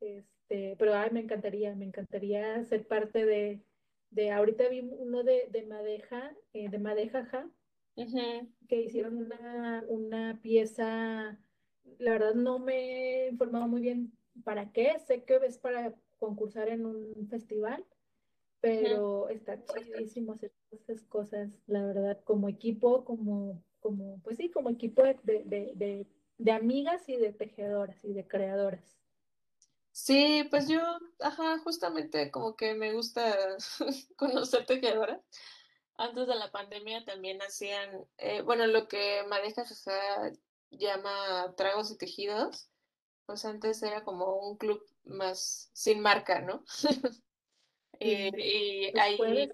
Este, 0.01 0.77
pero 0.79 0.95
ay, 0.95 1.11
me 1.13 1.21
encantaría, 1.21 1.75
me 1.75 1.85
encantaría 1.87 2.63
ser 2.65 2.87
parte 2.87 3.25
de, 3.27 3.67
de 4.11 4.31
ahorita 4.31 4.69
vi 4.69 4.81
uno 4.81 5.23
de, 5.25 5.49
de 5.51 5.67
Madeja, 5.67 6.37
eh, 6.53 6.69
de 6.71 6.79
Madeja, 6.79 7.27
ja, 7.27 7.51
Ujú. 7.97 8.51
que 8.69 8.83
hicieron 8.83 9.17
una, 9.17 9.85
una 9.89 10.41
pieza, 10.43 11.39
la 11.99 12.13
verdad 12.13 12.35
no 12.35 12.59
me 12.59 13.25
he 13.27 13.29
informado 13.29 13.69
muy 13.69 13.81
bien 13.81 14.13
para 14.45 14.73
qué, 14.73 14.99
sé 14.99 15.25
que 15.25 15.37
es 15.37 15.59
para 15.59 15.97
concursar 16.19 16.69
en 16.69 16.87
un 16.87 17.29
festival, 17.29 17.87
Pero 18.61 19.29
está 19.29 19.59
chidísimo 19.65 20.33
hacer 20.33 20.53
esas 20.71 21.03
cosas, 21.05 21.51
la 21.67 21.85
verdad, 21.85 22.21
como 22.25 22.49
equipo, 22.49 23.05
como, 23.05 23.63
como 23.81 24.21
pues 24.23 24.37
sí, 24.37 24.51
como 24.51 24.71
equipo 24.71 25.03
de, 25.03 25.19
de, 25.23 25.43
de, 25.45 25.73
de, 25.75 26.07
de 26.39 26.53
amigas 26.53 27.09
y 27.09 27.17
de 27.17 27.33
tejedoras 27.33 28.05
y 28.05 28.13
de 28.13 28.27
creadoras. 28.27 29.01
Sí, 29.93 30.47
pues 30.51 30.69
yo, 30.69 30.81
ajá, 31.21 31.59
justamente 31.59 32.31
como 32.31 32.57
que 32.57 32.75
me 32.75 32.93
gusta 32.93 33.37
conocer 34.17 34.67
tejedoras. 34.67 35.21
Antes 35.97 36.27
de 36.27 36.35
la 36.35 36.51
pandemia 36.51 37.05
también 37.05 37.43
hacían, 37.43 38.07
eh, 38.17 38.41
bueno, 38.43 38.67
lo 38.67 38.89
que 38.89 39.23
Madeja 39.29 39.65
Jaja 39.67 40.33
llama 40.71 41.55
tragos 41.57 41.91
y 41.91 41.99
tejidos, 41.99 42.71
pues 43.27 43.45
antes 43.45 43.83
era 43.83 44.03
como 44.03 44.37
un 44.49 44.57
club 44.57 44.83
más 45.05 45.71
sin 45.75 46.01
marca, 46.01 46.41
¿no? 46.41 46.65
Eh, 48.01 48.33
y 48.35 48.99
ahí, 48.99 49.17
jueves, 49.17 49.51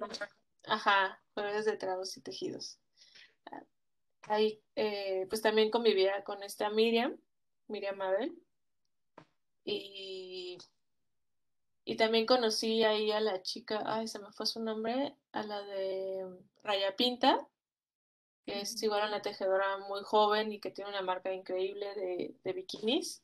ajá, 0.64 1.20
jueves 1.34 1.64
de 1.64 1.76
tragos 1.76 2.16
y 2.16 2.20
tejidos. 2.20 2.78
Ahí, 4.22 4.60
eh, 4.74 5.26
pues 5.28 5.42
también 5.42 5.70
convivía 5.70 6.24
con 6.24 6.42
esta 6.42 6.70
Miriam, 6.70 7.16
Miriam 7.68 7.96
Mabel, 7.96 8.36
y, 9.64 10.58
y 11.84 11.96
también 11.96 12.26
conocí 12.26 12.82
ahí 12.82 13.12
a 13.12 13.20
la 13.20 13.42
chica, 13.42 13.82
ay, 13.84 14.08
se 14.08 14.18
me 14.18 14.32
fue 14.32 14.46
su 14.46 14.60
nombre, 14.60 15.14
a 15.32 15.42
la 15.42 15.62
de 15.62 16.24
Raya 16.62 16.96
Pinta, 16.96 17.46
que 18.44 18.60
es 18.60 18.80
igual 18.82 19.08
una 19.08 19.22
tejedora 19.22 19.78
muy 19.78 20.02
joven 20.02 20.52
y 20.52 20.60
que 20.60 20.70
tiene 20.70 20.90
una 20.90 21.02
marca 21.02 21.32
increíble 21.32 21.94
de, 21.94 22.34
de 22.42 22.52
bikinis. 22.52 23.22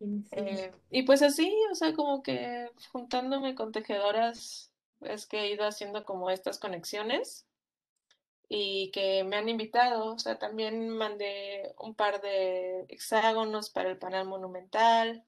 Eh, 0.00 0.72
y 0.90 1.02
pues 1.02 1.22
así, 1.22 1.52
o 1.72 1.74
sea, 1.74 1.92
como 1.92 2.22
que 2.22 2.70
juntándome 2.92 3.54
con 3.54 3.72
tejedoras, 3.72 4.72
es 5.00 5.26
que 5.26 5.40
he 5.40 5.52
ido 5.52 5.64
haciendo 5.64 6.04
como 6.04 6.30
estas 6.30 6.58
conexiones 6.58 7.46
y 8.48 8.90
que 8.92 9.24
me 9.24 9.36
han 9.36 9.48
invitado, 9.48 10.14
o 10.14 10.18
sea, 10.18 10.38
también 10.38 10.88
mandé 10.88 11.74
un 11.78 11.94
par 11.94 12.20
de 12.20 12.86
hexágonos 12.88 13.70
para 13.70 13.90
el 13.90 13.98
panel 13.98 14.26
monumental 14.26 15.24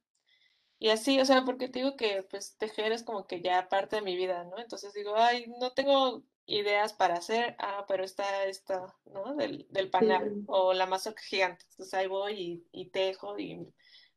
y 0.78 0.88
así, 0.88 1.20
o 1.20 1.26
sea, 1.26 1.44
porque 1.44 1.68
te 1.68 1.80
digo 1.80 1.96
que 1.96 2.22
pues 2.30 2.56
tejer 2.56 2.92
es 2.92 3.02
como 3.02 3.26
que 3.26 3.42
ya 3.42 3.68
parte 3.68 3.96
de 3.96 4.02
mi 4.02 4.16
vida, 4.16 4.44
¿no? 4.44 4.58
Entonces 4.58 4.94
digo, 4.94 5.14
ay, 5.16 5.46
no 5.60 5.72
tengo 5.72 6.22
ideas 6.46 6.94
para 6.94 7.14
hacer, 7.14 7.54
ah, 7.58 7.84
pero 7.86 8.02
está 8.02 8.44
esta, 8.46 8.96
¿no? 9.04 9.34
Del, 9.36 9.66
del 9.70 9.90
panel 9.90 10.36
sí, 10.36 10.44
o 10.46 10.72
la 10.72 10.86
mazorca 10.86 11.22
gigante, 11.22 11.66
entonces 11.70 11.92
ahí 11.94 12.06
voy 12.06 12.64
y, 12.72 12.80
y 12.80 12.90
tejo 12.90 13.38
y 13.38 13.68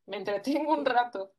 me 0.08 0.18
entretengo 0.18 0.74
un 0.74 0.86
rato. 0.86 1.34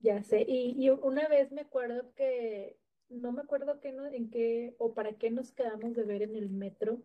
Ya 0.00 0.22
sé, 0.22 0.44
y, 0.46 0.74
y 0.78 0.90
una 0.90 1.26
vez 1.28 1.52
me 1.52 1.62
acuerdo 1.62 2.12
que, 2.14 2.78
no 3.08 3.32
me 3.32 3.42
acuerdo 3.42 3.80
qué 3.80 3.92
no, 3.92 4.06
en 4.06 4.30
qué 4.30 4.74
o 4.78 4.94
para 4.94 5.14
qué 5.14 5.30
nos 5.30 5.52
quedamos 5.52 5.94
de 5.94 6.04
ver 6.04 6.22
en 6.22 6.36
el 6.36 6.50
metro, 6.50 7.02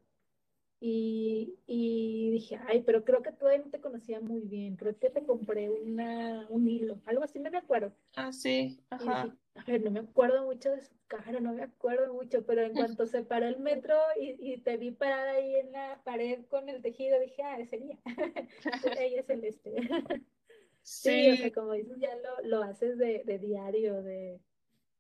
y, 0.79 1.59
y 1.67 2.31
dije, 2.31 2.59
ay, 2.67 2.83
pero 2.83 3.05
creo 3.05 3.21
que 3.23 3.31
todavía 3.31 3.63
no 3.65 3.71
te 3.71 3.81
conocía 3.81 4.19
muy 4.21 4.41
bien, 4.41 4.77
creo 4.77 4.97
que 4.99 5.09
te 5.11 5.25
compré 5.25 5.69
una, 5.69 6.47
un 6.49 6.67
hilo, 6.67 7.01
algo 7.05 7.23
así, 7.23 7.39
no 7.39 7.51
me 7.51 7.59
acuerdo. 7.59 7.95
Ah, 8.15 8.31
sí, 8.31 8.79
Y 8.97 9.09
dije, 9.09 9.27
ajá. 9.29 9.37
a 9.55 9.63
ver, 9.65 9.81
no 9.83 9.91
me 9.91 9.99
acuerdo 10.01 10.45
mucho 10.45 10.71
de 10.71 10.81
su 10.81 10.93
cara, 11.07 11.39
no 11.41 11.53
me 11.53 11.63
acuerdo 11.63 12.13
mucho, 12.13 12.45
pero 12.45 12.61
en 12.63 12.73
cuanto 12.75 13.05
se 13.07 13.23
paró 13.23 13.47
el 13.47 13.59
metro 13.59 13.95
y, 14.19 14.53
y 14.53 14.61
te 14.61 14.77
vi 14.77 14.91
parada 14.91 15.31
ahí 15.33 15.55
en 15.55 15.71
la 15.71 16.01
pared 16.03 16.45
con 16.47 16.69
el 16.69 16.81
tejido, 16.81 17.19
dije, 17.19 17.43
ah, 17.43 17.59
ese 17.59 17.77
ella, 17.77 17.99
ella 18.99 19.21
es 19.21 19.29
el 19.29 19.43
este. 19.45 19.75
Sí, 20.83 21.29
o 21.31 21.37
sea, 21.37 21.51
como 21.53 21.73
dices, 21.73 21.97
ya 21.99 22.15
lo, 22.17 22.47
lo 22.47 22.63
haces 22.63 22.97
de, 22.97 23.23
de 23.25 23.39
diario, 23.39 24.01
de, 24.03 24.41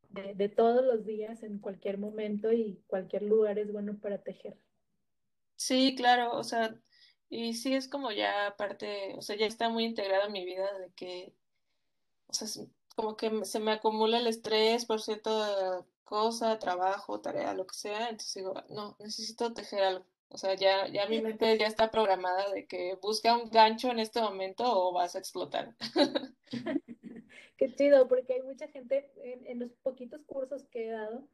de, 0.09 0.35
de 0.35 0.49
todos 0.49 0.83
los 0.85 1.05
días, 1.05 1.43
en 1.43 1.59
cualquier 1.59 1.97
momento 1.99 2.51
y 2.53 2.83
cualquier 2.87 3.23
lugar 3.23 3.59
es 3.59 3.71
bueno 3.71 3.99
para 3.99 4.23
tejer. 4.23 4.59
sí, 5.55 5.95
claro, 5.95 6.33
o 6.37 6.43
sea, 6.43 6.81
y 7.29 7.53
sí 7.55 7.73
es 7.75 7.87
como 7.87 8.11
ya 8.11 8.55
parte, 8.57 9.15
o 9.17 9.21
sea, 9.21 9.35
ya 9.37 9.45
está 9.45 9.69
muy 9.69 9.85
integrado 9.85 10.25
en 10.27 10.33
mi 10.33 10.45
vida 10.45 10.77
de 10.79 10.91
que 10.93 11.35
O 12.27 12.33
sea, 12.33 12.47
como 12.95 13.17
que 13.17 13.45
se 13.45 13.59
me 13.59 13.71
acumula 13.73 14.19
el 14.19 14.27
estrés 14.27 14.85
por 14.85 15.01
cierta 15.01 15.85
cosa, 16.05 16.59
trabajo, 16.59 17.21
tarea, 17.21 17.53
lo 17.53 17.67
que 17.67 17.75
sea. 17.75 18.09
Entonces 18.09 18.35
digo, 18.35 18.53
no, 18.69 18.97
necesito 18.99 19.53
tejer 19.53 19.83
algo. 19.83 20.07
O 20.33 20.37
sea, 20.37 20.55
ya, 20.55 20.87
ya 20.87 21.07
mi 21.07 21.21
mente 21.21 21.57
ya 21.57 21.67
está 21.67 21.91
programada 21.91 22.49
de 22.51 22.65
que 22.65 22.95
busca 23.01 23.35
un 23.35 23.49
gancho 23.49 23.91
en 23.91 23.99
este 23.99 24.21
momento 24.21 24.63
o 24.65 24.93
vas 24.93 25.15
a 25.15 25.19
explotar. 25.19 25.75
Qué 27.57 27.75
chido, 27.75 28.07
porque 28.07 28.33
hay 28.33 28.41
mucha 28.41 28.67
gente 28.69 29.11
en, 29.23 29.45
en 29.45 29.59
los 29.59 29.71
poquitos 29.83 30.21
cursos 30.25 30.65
que 30.67 30.87
he 30.87 30.91
dado, 30.91 31.27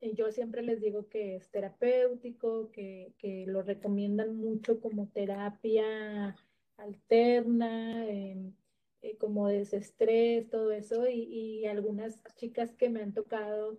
eh, 0.00 0.14
yo 0.14 0.30
siempre 0.30 0.62
les 0.62 0.80
digo 0.80 1.08
que 1.08 1.36
es 1.36 1.50
terapéutico, 1.50 2.70
que, 2.70 3.14
que 3.18 3.46
lo 3.46 3.62
recomiendan 3.62 4.36
mucho 4.36 4.80
como 4.80 5.08
terapia 5.08 6.36
alterna, 6.76 8.06
em, 8.08 8.54
eh, 9.02 9.16
como 9.18 9.48
desestrés, 9.48 10.48
todo 10.50 10.72
eso, 10.72 11.08
y, 11.08 11.22
y 11.62 11.66
algunas 11.66 12.22
chicas 12.36 12.72
que 12.74 12.90
me 12.90 13.02
han 13.02 13.14
tocado 13.14 13.78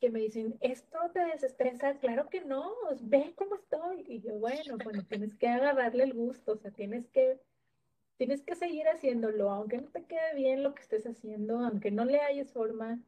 que 0.00 0.10
me 0.10 0.20
dicen, 0.20 0.56
¿esto 0.60 0.98
te 1.12 1.20
desestresa? 1.20 1.98
Claro 1.98 2.28
que 2.28 2.44
no, 2.44 2.74
ve 3.02 3.34
cómo 3.36 3.54
estoy. 3.54 4.04
Y 4.06 4.20
yo, 4.20 4.34
bueno, 4.38 4.76
bueno, 4.82 5.04
tienes 5.08 5.34
que 5.36 5.48
agarrarle 5.48 6.04
el 6.04 6.14
gusto, 6.14 6.52
o 6.52 6.56
sea, 6.56 6.70
tienes 6.70 7.08
que, 7.08 7.40
tienes 8.16 8.42
que 8.42 8.54
seguir 8.54 8.86
haciéndolo, 8.88 9.50
aunque 9.50 9.78
no 9.78 9.88
te 9.90 10.04
quede 10.04 10.34
bien 10.34 10.62
lo 10.62 10.74
que 10.74 10.82
estés 10.82 11.06
haciendo, 11.06 11.58
aunque 11.60 11.90
no 11.90 12.04
le 12.04 12.20
hayas 12.20 12.52
forma, 12.52 13.00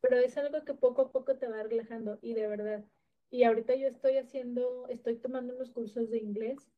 pero 0.00 0.16
es 0.16 0.36
algo 0.38 0.64
que 0.64 0.74
poco 0.74 1.02
a 1.02 1.12
poco 1.12 1.36
te 1.36 1.48
va 1.48 1.62
relajando 1.62 2.18
y 2.22 2.34
de 2.34 2.46
verdad. 2.46 2.84
Y 3.30 3.44
ahorita 3.44 3.74
yo 3.74 3.88
estoy 3.88 4.16
haciendo, 4.16 4.86
estoy 4.88 5.16
tomando 5.16 5.54
unos 5.54 5.70
cursos 5.70 6.10
de 6.10 6.18
inglés 6.18 6.70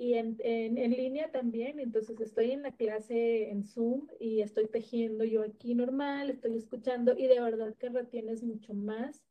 y 0.00 0.14
en, 0.14 0.38
en, 0.38 0.78
en 0.78 0.92
línea 0.92 1.30
también, 1.30 1.78
entonces 1.78 2.18
estoy 2.22 2.52
en 2.52 2.62
la 2.62 2.72
clase 2.72 3.50
en 3.50 3.64
Zoom 3.64 4.06
y 4.18 4.40
estoy 4.40 4.66
tejiendo 4.66 5.24
yo 5.24 5.42
aquí 5.42 5.74
normal, 5.74 6.30
estoy 6.30 6.56
escuchando 6.56 7.12
y 7.18 7.26
de 7.26 7.38
verdad 7.38 7.74
que 7.76 7.90
retienes 7.90 8.42
mucho 8.42 8.72
más 8.72 9.22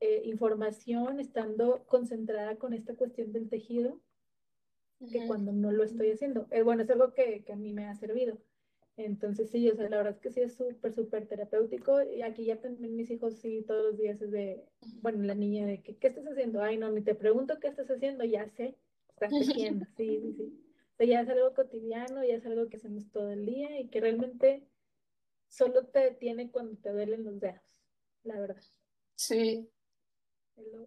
eh, 0.00 0.22
información 0.24 1.20
estando 1.20 1.84
concentrada 1.86 2.56
con 2.56 2.72
esta 2.72 2.96
cuestión 2.96 3.30
del 3.32 3.48
tejido 3.48 4.00
que 5.12 5.28
cuando 5.28 5.52
no 5.52 5.70
lo 5.70 5.84
estoy 5.84 6.10
haciendo. 6.10 6.48
Eh, 6.50 6.62
bueno, 6.62 6.82
es 6.82 6.90
algo 6.90 7.14
que, 7.14 7.44
que, 7.44 7.52
a 7.52 7.56
mí 7.56 7.72
me 7.72 7.86
ha 7.86 7.94
servido. 7.94 8.36
Entonces, 8.96 9.48
sí, 9.48 9.70
o 9.70 9.76
sea, 9.76 9.88
la 9.88 9.98
verdad 9.98 10.14
es 10.14 10.20
que 10.20 10.32
sí 10.32 10.40
es 10.40 10.56
súper, 10.56 10.92
súper 10.92 11.28
terapéutico. 11.28 12.02
Y 12.02 12.22
aquí 12.22 12.46
ya 12.46 12.60
también 12.60 12.96
mis 12.96 13.12
hijos, 13.12 13.36
sí, 13.36 13.62
todos 13.64 13.84
los 13.84 13.96
días 13.96 14.20
es 14.20 14.32
de, 14.32 14.64
bueno, 15.02 15.22
la 15.22 15.36
niña 15.36 15.66
de 15.66 15.82
que, 15.82 15.94
¿qué 15.96 16.08
estás 16.08 16.26
haciendo? 16.26 16.60
Ay, 16.60 16.78
no, 16.78 16.90
ni 16.90 17.00
te 17.00 17.14
pregunto 17.14 17.60
qué 17.60 17.68
estás 17.68 17.88
haciendo, 17.88 18.24
ya 18.24 18.48
sé, 18.48 18.76
estás 19.26 19.48
tejiendo, 19.48 19.86
sí, 19.96 20.20
sí, 20.20 20.34
sí. 20.36 20.60
O 20.92 20.96
sea, 20.96 21.06
ya 21.06 21.20
es 21.20 21.28
algo 21.28 21.54
cotidiano, 21.54 22.24
ya 22.24 22.34
es 22.34 22.46
algo 22.46 22.68
que 22.68 22.76
hacemos 22.76 23.10
todo 23.10 23.30
el 23.30 23.46
día 23.46 23.80
y 23.80 23.88
que 23.88 24.00
realmente 24.00 24.68
solo 25.48 25.86
te 25.86 26.00
detiene 26.00 26.50
cuando 26.50 26.76
te 26.80 26.92
duelen 26.92 27.24
los 27.24 27.40
dedos, 27.40 27.62
la 28.22 28.40
verdad. 28.40 28.62
Sí. 29.16 29.68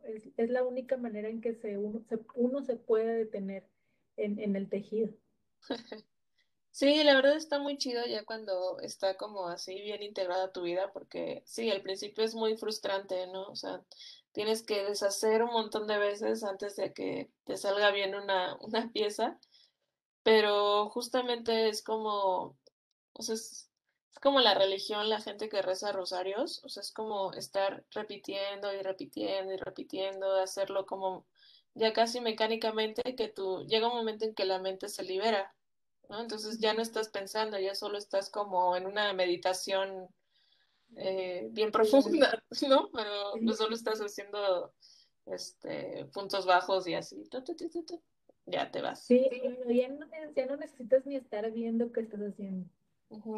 Es, 0.06 0.30
es 0.38 0.50
la 0.50 0.64
única 0.64 0.96
manera 0.98 1.30
en 1.30 1.42
que 1.42 1.54
se, 1.54 1.78
uno, 1.78 2.02
se, 2.08 2.20
uno 2.36 2.64
se 2.64 2.78
puede 2.78 3.18
detener 3.18 3.68
en, 4.16 4.40
en 4.40 4.56
el 4.56 4.70
tejido. 4.70 5.14
Sí, 6.78 7.04
la 7.04 7.16
verdad 7.16 7.36
está 7.36 7.58
muy 7.58 7.80
chido 7.80 8.06
ya 8.06 8.24
cuando 8.24 8.80
está 8.82 9.18
como 9.18 9.48
así 9.48 9.82
bien 9.82 10.04
integrada 10.04 10.52
tu 10.52 10.62
vida, 10.62 10.92
porque 10.94 11.42
sí, 11.44 11.72
al 11.72 11.82
principio 11.82 12.24
es 12.24 12.36
muy 12.36 12.56
frustrante, 12.56 13.26
¿no? 13.26 13.48
O 13.48 13.56
sea, 13.56 13.84
tienes 14.38 14.62
que 14.62 14.84
deshacer 14.84 15.42
un 15.42 15.52
montón 15.52 15.88
de 15.88 15.98
veces 15.98 16.44
antes 16.44 16.76
de 16.76 16.94
que 16.94 17.32
te 17.44 17.58
salga 17.58 17.90
bien 17.90 18.14
una, 18.14 18.56
una 18.62 18.92
pieza, 18.92 19.40
pero 20.22 20.90
justamente 20.92 21.70
es 21.70 21.82
como, 21.82 22.56
o 23.14 23.22
sea, 23.24 23.34
es, 23.34 23.72
es 24.12 24.20
como 24.22 24.40
la 24.40 24.54
religión, 24.54 25.10
la 25.10 25.22
gente 25.22 25.50
que 25.50 25.64
reza 25.64 25.92
rosarios, 25.92 26.64
o 26.64 26.70
sea, 26.70 26.82
es 26.82 26.92
como 26.92 27.34
estar 27.34 27.84
repitiendo 27.90 28.72
y 28.76 28.84
repitiendo 28.84 29.56
y 29.56 29.58
repitiendo, 29.58 30.36
hacerlo 30.36 30.86
como 30.86 31.26
ya 31.74 31.92
casi 31.92 32.22
mecánicamente, 32.22 33.16
que 33.16 33.30
tú, 33.30 33.66
llega 33.66 33.88
un 33.90 33.96
momento 33.96 34.26
en 34.26 34.36
que 34.36 34.46
la 34.46 34.60
mente 34.60 34.88
se 34.88 35.02
libera 35.02 35.52
¿no? 36.10 36.22
Entonces 36.22 36.60
ya 36.60 36.76
no 36.76 36.84
estás 36.84 37.10
pensando, 37.10 37.58
ya 37.58 37.74
solo 37.74 37.98
estás 37.98 38.30
como 38.30 38.76
en 38.76 38.86
una 38.86 39.14
meditación 39.14 40.10
eh, 40.96 41.48
bien 41.52 41.72
profunda, 41.72 42.42
¿no? 42.70 42.90
Pero 42.92 43.12
pues 43.44 43.58
solo 43.58 43.76
estás 43.76 44.00
haciendo 44.00 44.74
este, 45.26 46.06
puntos 46.14 46.46
bajos 46.46 46.88
y 46.88 46.96
así, 46.96 47.24
ya 48.46 48.72
te 48.72 48.82
vas. 48.82 49.04
Sí, 49.04 49.28
ya 49.68 49.90
no, 49.90 50.06
ya 50.36 50.46
no 50.46 50.58
necesitas 50.58 51.06
ni 51.06 51.16
estar 51.16 51.52
viendo 51.52 51.92
qué 51.92 52.02
estás 52.02 52.22
haciendo. 52.22 52.70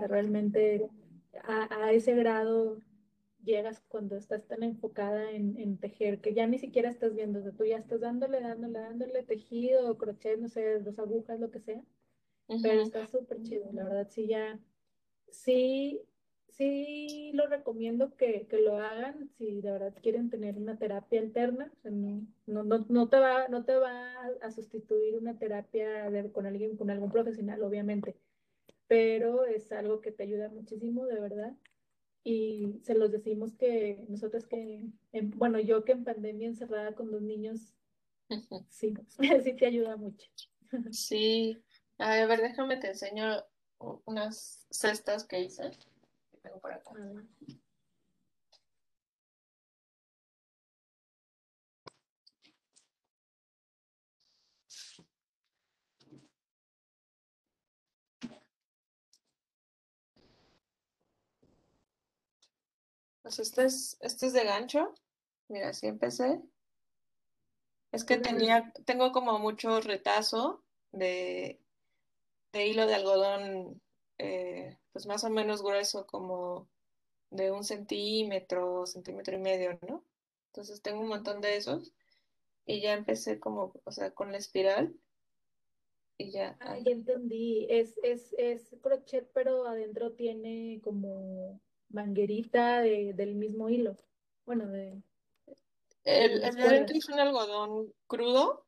realmente 0.07 0.87
a, 1.43 1.83
a, 1.83 1.91
ese 1.91 2.15
grado 2.15 2.79
llegas 3.43 3.81
cuando 3.87 4.17
estás 4.17 4.45
tan 4.47 4.63
enfocada 4.63 5.31
en, 5.31 5.57
en, 5.59 5.77
tejer 5.77 6.21
que 6.21 6.33
ya 6.33 6.45
ni 6.45 6.59
siquiera 6.59 6.89
estás 6.89 7.15
viendo, 7.15 7.39
o 7.39 7.41
sea, 7.41 7.51
tú 7.53 7.65
ya 7.65 7.77
estás 7.77 8.01
dándole, 8.01 8.41
dándole, 8.41 8.79
dándole 8.79 9.23
tejido, 9.23 9.97
crochet, 9.97 10.39
no 10.39 10.49
sé, 10.49 10.79
dos 10.79 10.99
agujas, 10.99 11.39
lo 11.39 11.49
que 11.49 11.61
sea 11.61 11.83
pero 12.61 12.81
está 12.81 13.07
súper 13.07 13.41
chido, 13.43 13.69
la 13.73 13.83
verdad, 13.83 14.07
sí, 14.09 14.27
ya, 14.27 14.59
sí, 15.29 16.01
sí 16.59 17.31
lo 17.33 17.47
recomiendo 17.47 18.15
que, 18.17 18.45
que, 18.47 18.59
lo 18.59 18.77
hagan 18.77 19.29
si 19.37 19.61
de 19.61 19.71
verdad 19.71 19.93
quieren 20.03 20.29
tener 20.29 20.57
una 20.57 20.77
terapia 20.77 21.21
alterna, 21.21 21.71
no, 21.83 22.63
no, 22.63 22.85
no, 22.89 23.09
te 23.09 23.17
va, 23.17 23.47
no 23.47 23.63
te 23.63 23.75
va 23.75 24.27
a 24.41 24.51
sustituir 24.51 25.15
una 25.17 25.39
terapia 25.39 26.11
con 26.33 26.45
alguien, 26.45 26.75
con 26.75 26.89
algún 26.89 27.11
profesional, 27.11 27.63
obviamente, 27.63 28.17
pero 28.87 29.45
es 29.45 29.71
algo 29.71 30.01
que 30.01 30.11
te 30.11 30.23
ayuda 30.23 30.49
muchísimo, 30.49 31.05
de 31.05 31.21
verdad. 31.21 31.55
Y 32.25 32.81
se 32.83 32.93
los 32.93 33.11
decimos 33.11 33.55
que 33.55 34.03
nosotros 34.09 34.45
que, 34.45 34.83
bueno, 35.37 35.61
yo 35.61 35.85
que 35.85 35.93
en 35.93 36.03
pandemia 36.03 36.49
encerrada 36.49 36.93
con 36.93 37.09
dos 37.09 37.21
niños, 37.21 37.73
sí, 38.67 38.93
sí 39.43 39.53
te 39.53 39.65
ayuda 39.65 39.95
mucho. 39.95 40.27
Sí, 40.91 41.57
a 41.97 42.25
ver, 42.27 42.41
déjame 42.41 42.77
te 42.77 42.89
enseño 42.89 43.43
unas 44.05 44.67
cestas 44.69 45.23
que 45.23 45.39
hice. 45.39 45.71
Tengo 46.41 46.59
por 46.59 46.71
acá. 46.73 46.91
Pues 63.21 63.39
este 63.39 63.65
es, 63.65 63.97
este 64.01 64.27
es 64.27 64.33
de 64.33 64.43
gancho. 64.43 64.95
Mira, 65.49 65.69
así 65.69 65.87
empecé. 65.87 66.41
Es 67.91 68.03
que 68.03 68.17
tenía, 68.17 68.71
tengo 68.85 69.11
como 69.11 69.39
mucho 69.39 69.81
retazo 69.81 70.63
de, 70.91 71.59
de 72.51 72.67
hilo 72.67 72.85
de 72.85 72.95
algodón, 72.95 73.81
eh, 74.17 74.77
pues 74.99 75.07
más 75.07 75.23
o 75.23 75.29
menos 75.29 75.63
grueso, 75.63 76.05
como 76.05 76.67
de 77.29 77.53
un 77.53 77.63
centímetro, 77.63 78.85
centímetro 78.85 79.33
y 79.33 79.39
medio, 79.39 79.79
¿no? 79.87 80.03
Entonces 80.47 80.81
tengo 80.81 80.99
un 80.99 81.07
montón 81.07 81.39
de 81.39 81.55
esos 81.55 81.93
y 82.65 82.81
ya 82.81 82.91
empecé 82.95 83.39
como, 83.39 83.71
o 83.85 83.91
sea, 83.93 84.11
con 84.11 84.33
la 84.33 84.39
espiral 84.39 84.93
y 86.17 86.31
ya. 86.31 86.57
Ah, 86.59 86.77
ya 86.79 86.91
entendí. 86.91 87.65
Es, 87.69 87.97
es, 88.03 88.35
es 88.37 88.75
crochet, 88.81 89.25
pero 89.33 89.65
adentro 89.67 90.11
tiene 90.11 90.81
como 90.83 91.61
manguerita 91.87 92.81
de, 92.81 93.13
del 93.13 93.35
mismo 93.35 93.69
hilo. 93.69 93.95
Bueno, 94.45 94.67
de... 94.67 95.01
El, 96.03 96.43
el 96.43 96.55
de 96.55 96.61
adentro 96.61 96.97
es 96.97 97.07
un 97.07 97.21
algodón 97.21 97.93
crudo 98.05 98.65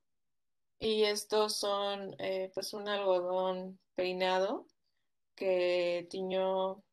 y 0.80 1.04
estos 1.04 1.58
son 1.58 2.16
eh, 2.20 2.52
pues 2.54 2.74
un 2.74 2.88
algodón 2.88 3.78
peinado 3.96 4.66
que 5.42 6.06
tiñó 6.08 6.84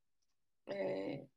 eh, 0.65 1.29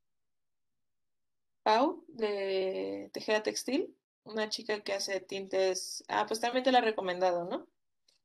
Pau 1.62 2.02
de 2.08 3.10
Tejeda 3.12 3.42
Textil, 3.42 3.94
una 4.24 4.48
chica 4.48 4.80
que 4.80 4.94
hace 4.94 5.20
tintes, 5.20 6.04
ah, 6.08 6.24
pues 6.26 6.40
también 6.40 6.64
te 6.64 6.72
la 6.72 6.78
he 6.78 6.80
recomendado, 6.80 7.44
¿no? 7.44 7.68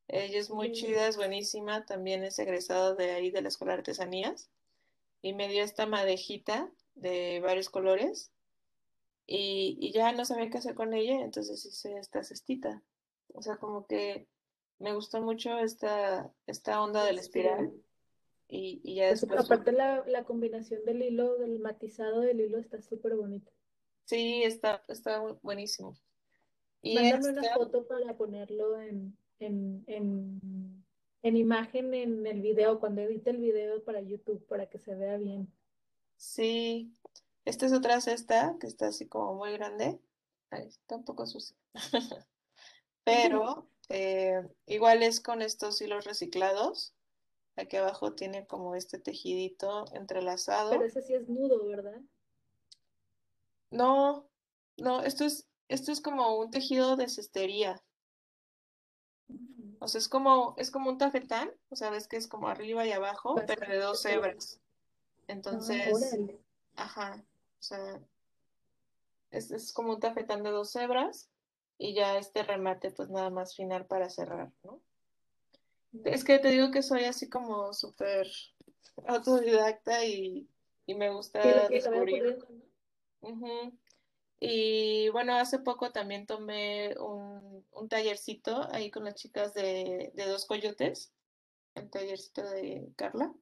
Ella 0.08 0.40
es 0.40 0.50
muy 0.50 0.72
chida, 0.72 1.10
es 1.10 1.18
buenísima, 1.18 1.86
también 1.86 2.24
es 2.24 2.40
egresada 2.40 2.96
de 2.96 3.12
ahí 3.12 3.30
de 3.30 3.42
la 3.42 3.50
Escuela 3.50 3.74
de 3.74 3.80
Artesanías 3.80 4.50
y 5.22 5.34
me 5.34 5.50
dio 5.50 5.66
esta 5.66 5.86
madejita 5.86 6.72
de 6.96 7.42
varios 7.42 7.70
colores 7.70 8.32
y, 9.26 9.78
y 9.82 9.92
ya 9.92 10.14
no 10.14 10.24
sabía 10.24 10.50
qué 10.50 10.60
hacer 10.60 10.76
con 10.76 10.94
ella, 10.94 11.20
entonces 11.26 11.66
hice 11.66 11.98
esta 11.98 12.24
cestita. 12.24 12.82
O 13.34 13.42
sea, 13.42 13.58
como 13.58 13.86
que 13.86 14.30
me 14.80 14.94
gustó 14.94 15.22
mucho 15.22 15.58
esta, 15.58 16.32
esta 16.46 16.82
onda 16.82 17.04
del 17.04 17.20
espiral. 17.20 17.74
Y, 18.48 18.82
y 18.84 18.96
ya 18.96 19.10
pues, 19.10 19.22
después. 19.22 19.46
Aparte, 19.46 19.72
la, 19.72 20.04
la, 20.08 20.24
combinación 20.24 20.86
del 20.86 21.02
hilo, 21.04 21.38
del 21.38 21.60
matizado 21.60 22.22
del 22.22 22.40
hilo, 22.40 22.58
está 22.58 22.82
súper 22.82 23.16
bonito. 23.16 23.52
Sí, 24.06 24.44
está, 24.44 24.84
está 24.88 25.20
buenísimo. 25.42 25.98
Y 26.82 26.96
Mándame 26.96 27.40
una 27.40 27.54
foto 27.54 27.86
para 27.88 28.16
ponerlo 28.16 28.80
en, 28.80 29.18
en, 29.40 29.84
en, 29.88 30.86
en 31.24 31.36
imagen 31.36 31.94
en 31.94 32.26
el 32.26 32.42
video, 32.42 32.80
cuando 32.80 33.02
edite 33.02 33.32
el 33.32 33.38
video 33.38 33.84
para 33.84 34.02
YouTube, 34.02 34.46
para 34.48 34.68
que 34.68 34.80
se 34.80 34.96
vea 34.96 35.18
bien. 35.18 35.52
Sí, 36.16 36.94
esta 37.46 37.66
es 37.66 37.74
otra 37.74 38.02
cesta 38.02 38.56
que 38.60 38.68
está 38.68 38.88
así 38.88 39.08
como 39.08 39.36
muy 39.36 39.54
grande. 39.54 40.00
Está 40.52 40.96
un 40.96 41.06
poco 41.06 41.26
sucia. 41.26 41.56
Pero 43.04 43.70
eh, 43.90 44.42
igual 44.66 45.04
es 45.04 45.22
con 45.22 45.42
estos 45.42 45.82
hilos 45.82 46.06
reciclados. 46.06 46.94
Aquí 47.58 47.76
abajo 47.76 48.14
tiene 48.14 48.46
como 48.46 48.76
este 48.76 49.00
tejidito 49.00 49.86
entrelazado. 49.94 50.70
Pero 50.70 50.86
ese 50.86 51.02
sí 51.02 51.16
es 51.16 51.28
nudo, 51.28 51.66
¿verdad? 51.68 52.00
No, 53.72 54.30
no, 54.78 55.02
esto 55.02 55.26
es, 55.26 55.48
esto 55.68 55.92
es 55.92 56.00
como 56.00 56.38
un 56.38 56.52
tejido 56.52 56.96
de 56.96 57.10
cestería. 57.10 57.84
O 59.80 59.88
sea, 59.88 60.00
es 60.00 60.08
como, 60.08 60.56
es 60.58 60.72
como 60.72 60.90
un 60.90 60.98
tafetán, 60.98 61.52
o 61.70 61.76
sea, 61.76 61.90
ves 61.90 62.08
que 62.08 62.18
es 62.18 62.28
como 62.28 62.48
arriba 62.48 62.86
y 62.86 62.92
abajo, 62.92 63.36
pero 63.48 63.68
de 63.68 63.80
dos 63.80 64.06
hebras. 64.06 64.60
Entonces, 65.28 65.94
ajá, 66.76 67.24
o 67.60 67.64
sea, 67.64 68.00
es, 69.32 69.52
es 69.52 69.74
como 69.74 69.94
un 69.94 70.00
tafetán 70.00 70.44
de 70.44 70.52
dos 70.52 70.76
hebras 70.76 71.30
y 71.78 71.94
ya 71.94 72.18
este 72.18 72.44
remate 72.44 72.92
pues 72.92 73.10
nada 73.10 73.30
más 73.30 73.56
final 73.56 73.86
para 73.86 74.10
cerrar, 74.10 74.52
¿no? 74.64 74.80
Es 76.04 76.24
que 76.24 76.40
te 76.40 76.50
digo 76.50 76.72
que 76.72 76.82
soy 76.82 77.06
así 77.06 77.30
como 77.30 77.74
súper 77.74 78.28
autodidacta 79.08 80.06
y, 80.06 80.48
y, 80.86 80.96
me 80.96 81.10
gusta 81.10 81.68
descubrir. 81.70 82.40
Y 84.40 85.10
bueno, 85.10 85.36
hace 85.36 85.60
poco 85.60 85.92
también 85.92 86.28
tomé 86.28 86.96
un, 87.00 87.66
un 87.72 87.90
tallercito 87.90 88.68
ahí 88.72 88.92
con 88.92 89.06
las 89.06 89.16
chicas 89.16 89.54
de, 89.54 90.12
de, 90.14 90.26
Dos 90.26 90.46
Coyotes, 90.46 91.12
el 91.74 91.90
tallercito 91.90 92.48
de 92.48 92.92
Carla, 92.96 93.34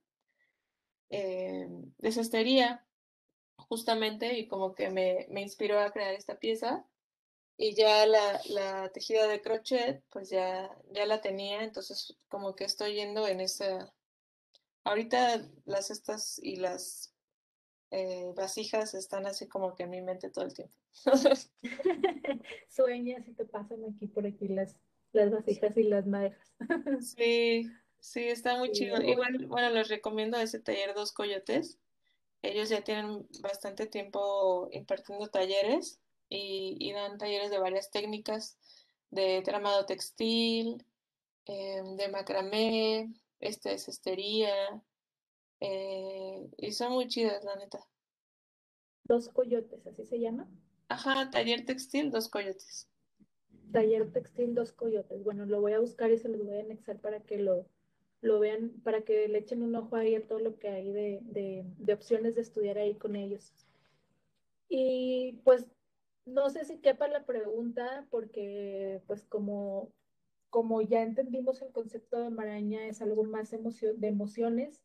eh, 1.10 1.68
de 1.98 2.12
cestería, 2.12 2.86
justamente, 3.58 4.38
y 4.38 4.48
como 4.48 4.74
que 4.74 4.89
me, 4.89 5.28
me 5.30 5.41
inspiró 5.41 5.80
a 5.80 5.91
crear 5.91 6.14
esta 6.14 6.39
pieza 6.39 6.86
y 7.58 7.74
ya 7.74 8.06
la, 8.06 8.41
la, 8.49 8.89
tejida 8.89 9.28
de 9.28 9.41
crochet, 9.41 10.03
pues 10.10 10.30
ya, 10.30 10.70
ya 10.91 11.06
la 11.06 11.22
tenía, 11.22 11.64
entonces 11.64 12.18
como 12.28 12.56
que 12.56 12.66
estoy 12.66 12.95
yendo 12.95 13.28
en 13.28 13.39
esa... 13.39 13.93
Ahorita 14.84 15.41
las 15.66 15.89
estas 15.89 16.38
y 16.43 16.58
las 16.58 17.14
eh, 17.91 18.34
vasijas 18.36 18.93
están 18.93 19.26
así 19.26 19.47
como 19.47 19.74
que 19.74 19.84
en 19.84 19.89
mi 19.89 20.01
mente 20.01 20.30
todo 20.30 20.45
el 20.45 20.53
tiempo. 20.53 20.76
Sueñas 22.70 23.28
y 23.28 23.34
te 23.34 23.45
pasan 23.45 23.80
aquí 23.86 24.08
por 24.08 24.28
aquí 24.28 24.47
las, 24.47 24.78
las 25.12 25.32
vasijas 25.32 25.76
y 25.78 25.84
las 25.84 26.06
madejas. 26.06 26.53
sí, 27.18 27.72
sí, 27.99 28.28
está 28.28 28.58
muy 28.58 28.72
chido. 28.74 29.01
Igual, 29.01 29.47
bueno, 29.47 29.70
les 29.72 29.88
recomiendo 29.88 30.38
ese 30.38 30.60
taller 30.60 30.93
Dos 30.93 31.14
Coyotes. 31.14 31.80
Ellos 32.43 32.70
ya 32.70 32.84
tienen 32.84 33.28
bastante 33.41 33.88
tiempo 33.88 34.70
impartiendo 34.72 35.28
talleres 35.30 35.99
y, 36.30 36.91
dan 36.93 37.17
talleres 37.17 37.51
de 37.51 37.59
varias 37.59 37.91
técnicas, 37.91 38.57
de 39.11 39.41
tramado 39.43 39.86
textil, 39.86 40.86
em, 41.45 41.95
de 41.95 42.07
macramé, 42.09 43.13
esta 43.39 43.71
es 43.71 43.86
cestería, 43.86 44.84
eh, 45.59 46.49
y 46.57 46.71
son 46.71 46.93
muy 46.93 47.07
chidas, 47.07 47.43
la 47.43 47.55
neta. 47.55 47.80
Dos 49.03 49.30
coyotes, 49.30 49.86
¿así 49.88 50.05
se 50.05 50.19
llama? 50.19 50.49
Ajá, 50.89 51.30
taller 51.30 51.65
textil, 51.65 52.11
dos 52.11 52.28
coyotes. 52.28 52.88
Taller 53.71 54.11
textil, 54.11 54.55
dos 54.55 54.71
coyotes. 54.71 55.23
Bueno, 55.23 55.45
lo 55.45 55.61
voy 55.61 55.73
a 55.73 55.80
buscar 55.80 56.11
y 56.11 56.17
se 56.17 56.30
los 56.30 56.43
voy 56.43 56.57
a 56.57 56.61
anexar 56.61 56.99
para 56.99 57.21
que 57.21 57.38
lo, 57.38 57.67
lo 58.21 58.39
vean, 58.39 58.71
para 58.84 59.01
que 59.01 59.28
le 59.28 59.39
echen 59.39 59.63
un 59.63 59.76
ojo 59.76 59.95
ahí 59.95 60.15
a 60.15 60.28
todo 60.28 60.39
lo 60.39 60.57
que 60.57 60.69
hay 60.69 60.91
de, 60.91 61.19
de, 61.23 61.65
de 61.78 61.93
opciones 61.93 62.36
de 62.36 62.41
estudiar 62.41 62.78
ahí 62.78 62.95
con 62.95 63.15
ellos. 63.15 63.53
Y 64.69 65.39
pues 65.43 65.67
no 66.26 66.49
sé 66.49 66.65
si 66.65 66.80
quepa 66.80 67.07
la 67.07 67.26
pregunta, 67.26 68.05
porque 68.09 69.01
pues 69.07 69.23
como, 69.23 69.91
como 70.49 70.82
ya 70.82 71.01
entendimos 71.03 71.61
el 71.61 71.71
concepto 71.71 72.19
de 72.19 72.30
maraña, 72.30 72.88
es 72.88 73.01
algo 73.01 73.23
más 73.23 73.51
de 73.51 74.07
emociones, 74.07 74.82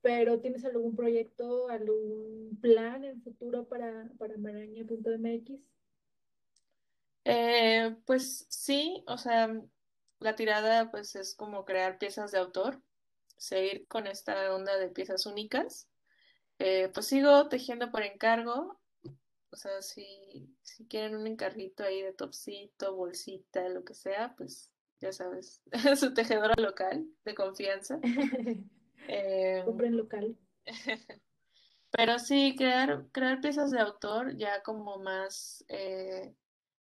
pero 0.00 0.40
¿tienes 0.40 0.64
algún 0.64 0.94
proyecto, 0.96 1.68
algún 1.68 2.58
plan 2.60 3.04
en 3.04 3.20
futuro 3.22 3.68
para, 3.68 4.10
para 4.18 4.36
maraña.mx? 4.36 5.60
Eh, 7.24 7.96
pues 8.06 8.46
sí, 8.48 9.04
o 9.06 9.18
sea, 9.18 9.60
la 10.20 10.34
tirada 10.34 10.90
pues 10.90 11.14
es 11.16 11.34
como 11.34 11.64
crear 11.64 11.98
piezas 11.98 12.32
de 12.32 12.38
autor, 12.38 12.80
seguir 13.36 13.86
con 13.86 14.06
esta 14.06 14.54
onda 14.54 14.76
de 14.78 14.88
piezas 14.88 15.26
únicas. 15.26 15.88
Eh, 16.58 16.90
pues 16.94 17.06
sigo 17.06 17.48
tejiendo 17.48 17.90
por 17.90 18.02
encargo, 18.02 18.77
o 19.50 19.56
sea, 19.56 19.82
si, 19.82 20.04
si 20.62 20.86
quieren 20.86 21.16
un 21.16 21.26
encarguito 21.26 21.82
ahí 21.84 22.02
de 22.02 22.12
topsito, 22.12 22.94
bolsita, 22.94 23.68
lo 23.68 23.84
que 23.84 23.94
sea, 23.94 24.34
pues 24.36 24.70
ya 25.00 25.12
sabes, 25.12 25.62
su 25.96 26.14
tejedora 26.14 26.54
local 26.58 27.06
de 27.24 27.34
confianza. 27.34 27.98
eh, 29.08 29.62
Compren 29.64 29.96
local. 29.96 30.36
Pero 31.90 32.18
sí, 32.18 32.54
crear, 32.56 33.06
crear 33.12 33.40
piezas 33.40 33.70
de 33.70 33.80
autor 33.80 34.36
ya 34.36 34.62
como 34.62 34.98
más 34.98 35.64
eh, 35.68 36.34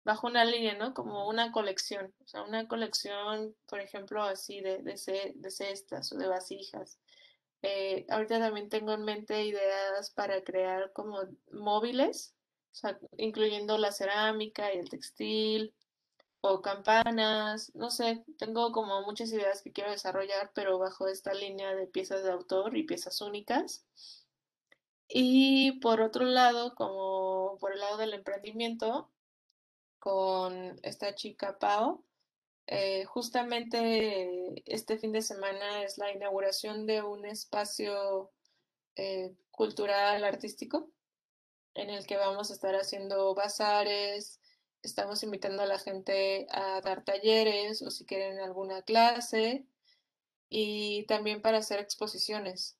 bajo 0.04 0.28
una 0.28 0.44
línea, 0.44 0.76
¿no? 0.76 0.94
Como 0.94 1.28
una 1.28 1.50
colección. 1.50 2.14
O 2.24 2.28
sea, 2.28 2.42
una 2.44 2.68
colección, 2.68 3.56
por 3.66 3.80
ejemplo, 3.80 4.22
así 4.22 4.60
de, 4.60 4.78
de, 4.78 5.32
de 5.34 5.50
cestas 5.50 6.12
o 6.12 6.16
de 6.16 6.28
vasijas. 6.28 6.98
Eh, 7.62 8.06
ahorita 8.10 8.38
también 8.38 8.68
tengo 8.68 8.92
en 8.92 9.04
mente 9.04 9.44
ideas 9.44 10.10
para 10.10 10.42
crear 10.42 10.92
como 10.92 11.20
móviles 11.52 12.34
o 12.72 12.74
sea, 12.74 12.98
incluyendo 13.18 13.76
la 13.78 13.92
cerámica 13.92 14.72
y 14.72 14.78
el 14.78 14.88
textil 14.88 15.74
o 16.40 16.62
campanas, 16.62 17.70
no 17.74 17.90
sé, 17.90 18.24
tengo 18.38 18.72
como 18.72 19.02
muchas 19.02 19.30
ideas 19.32 19.62
que 19.62 19.72
quiero 19.72 19.90
desarrollar, 19.90 20.50
pero 20.54 20.78
bajo 20.78 21.06
esta 21.06 21.34
línea 21.34 21.74
de 21.74 21.86
piezas 21.86 22.24
de 22.24 22.32
autor 22.32 22.76
y 22.76 22.84
piezas 22.84 23.20
únicas. 23.20 23.84
Y 25.08 25.80
por 25.80 26.00
otro 26.00 26.24
lado, 26.24 26.74
como 26.74 27.58
por 27.60 27.72
el 27.74 27.80
lado 27.80 27.98
del 27.98 28.14
emprendimiento, 28.14 29.10
con 29.98 30.80
esta 30.82 31.14
chica 31.14 31.58
Pau, 31.58 32.04
eh, 32.66 33.04
justamente 33.04 34.62
este 34.66 34.98
fin 34.98 35.12
de 35.12 35.22
semana 35.22 35.82
es 35.84 35.98
la 35.98 36.10
inauguración 36.12 36.86
de 36.86 37.02
un 37.02 37.26
espacio 37.26 38.32
eh, 38.96 39.34
cultural 39.50 40.24
artístico 40.24 40.88
en 41.74 41.90
el 41.90 42.06
que 42.06 42.16
vamos 42.16 42.50
a 42.50 42.54
estar 42.54 42.74
haciendo 42.74 43.34
bazares, 43.34 44.40
estamos 44.82 45.22
invitando 45.22 45.62
a 45.62 45.66
la 45.66 45.78
gente 45.78 46.46
a 46.50 46.80
dar 46.80 47.04
talleres 47.04 47.82
o 47.82 47.90
si 47.90 48.04
quieren 48.04 48.40
alguna 48.40 48.82
clase 48.82 49.66
y 50.48 51.04
también 51.06 51.40
para 51.40 51.58
hacer 51.58 51.80
exposiciones. 51.80 52.76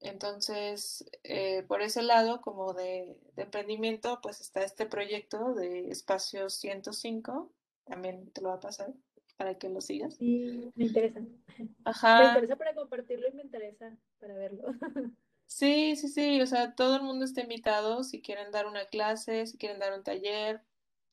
Entonces, 0.00 1.04
eh, 1.22 1.62
por 1.68 1.82
ese 1.82 2.02
lado, 2.02 2.40
como 2.40 2.72
de, 2.74 3.16
emprendimiento, 3.36 4.18
pues 4.22 4.40
está 4.40 4.62
este 4.64 4.86
proyecto 4.86 5.54
de 5.54 5.90
Espacio 5.90 6.48
105, 6.48 7.52
también 7.84 8.30
te 8.32 8.40
lo 8.40 8.48
va 8.48 8.54
a 8.54 8.60
pasar 8.60 8.92
para 9.36 9.58
que 9.58 9.68
lo 9.68 9.80
sigas. 9.80 10.16
Sí, 10.16 10.72
me 10.74 10.86
interesa. 10.86 11.20
Ajá. 11.84 12.18
Me 12.18 12.26
interesa 12.28 12.56
para 12.56 12.74
compartirlo 12.74 13.28
y 13.28 13.32
me 13.32 13.42
interesa 13.42 13.96
para 14.18 14.34
verlo. 14.34 14.64
Sí, 15.54 15.96
sí, 15.96 16.08
sí, 16.08 16.40
o 16.40 16.46
sea, 16.46 16.74
todo 16.74 16.96
el 16.96 17.02
mundo 17.02 17.24
está 17.26 17.42
invitado 17.42 18.04
si 18.04 18.22
quieren 18.22 18.50
dar 18.50 18.66
una 18.66 18.86
clase, 18.86 19.46
si 19.46 19.58
quieren 19.58 19.78
dar 19.78 19.92
un 19.92 20.02
taller, 20.02 20.62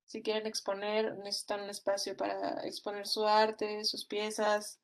si 0.05 0.23
quieren 0.23 0.47
exponer, 0.47 1.17
necesitan 1.17 1.61
un 1.61 1.69
espacio 1.69 2.15
para 2.15 2.65
exponer 2.65 3.05
su 3.05 3.25
arte, 3.27 3.83
sus 3.83 4.05
piezas, 4.05 4.79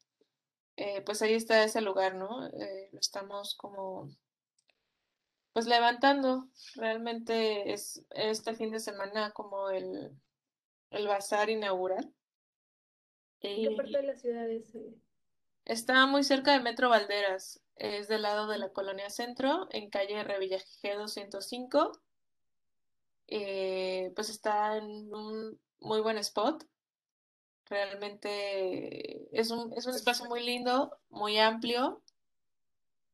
eh, 0.76 1.02
pues 1.02 1.22
ahí 1.22 1.34
está 1.34 1.64
ese 1.64 1.80
lugar, 1.82 2.16
¿no? 2.16 2.48
Eh, 2.48 2.90
lo 2.92 3.00
estamos 3.00 3.56
como, 3.56 4.10
pues 5.54 5.68
levantando. 5.68 6.50
Realmente 6.76 7.72
es 7.72 8.06
este 8.12 8.56
fin 8.56 8.72
de 8.72 8.82
semana 8.82 9.32
como 9.32 9.70
el, 9.70 10.12
el 10.92 11.08
bazar 11.08 11.50
inaugural. 11.50 12.14
¿En 13.40 13.70
qué 13.70 13.76
parte 13.76 13.98
de 13.98 14.04
la 14.04 14.16
ciudad 14.18 14.50
es? 14.50 14.76
Está 15.64 16.06
muy 16.08 16.24
cerca 16.24 16.52
de 16.52 16.60
Metro 16.60 16.90
Valderas, 16.90 17.62
es 17.76 18.08
del 18.08 18.22
lado 18.24 18.48
de 18.48 18.58
la 18.58 18.70
Colonia 18.70 19.10
Centro, 19.10 19.68
en 19.72 19.90
calle 19.90 20.24
Revillagigedo 20.24 21.02
205. 21.02 21.92
Eh, 23.28 24.12
pues 24.16 24.30
está 24.30 24.78
en 24.78 25.14
un 25.14 25.60
muy 25.80 26.02
buen 26.02 26.18
spot. 26.18 26.66
Realmente 27.66 29.28
es 29.38 29.50
un, 29.52 29.74
es 29.74 29.86
un 29.86 29.96
espacio 29.96 30.26
muy 30.26 30.44
lindo, 30.44 30.98
muy 31.10 31.38
amplio. 31.40 32.02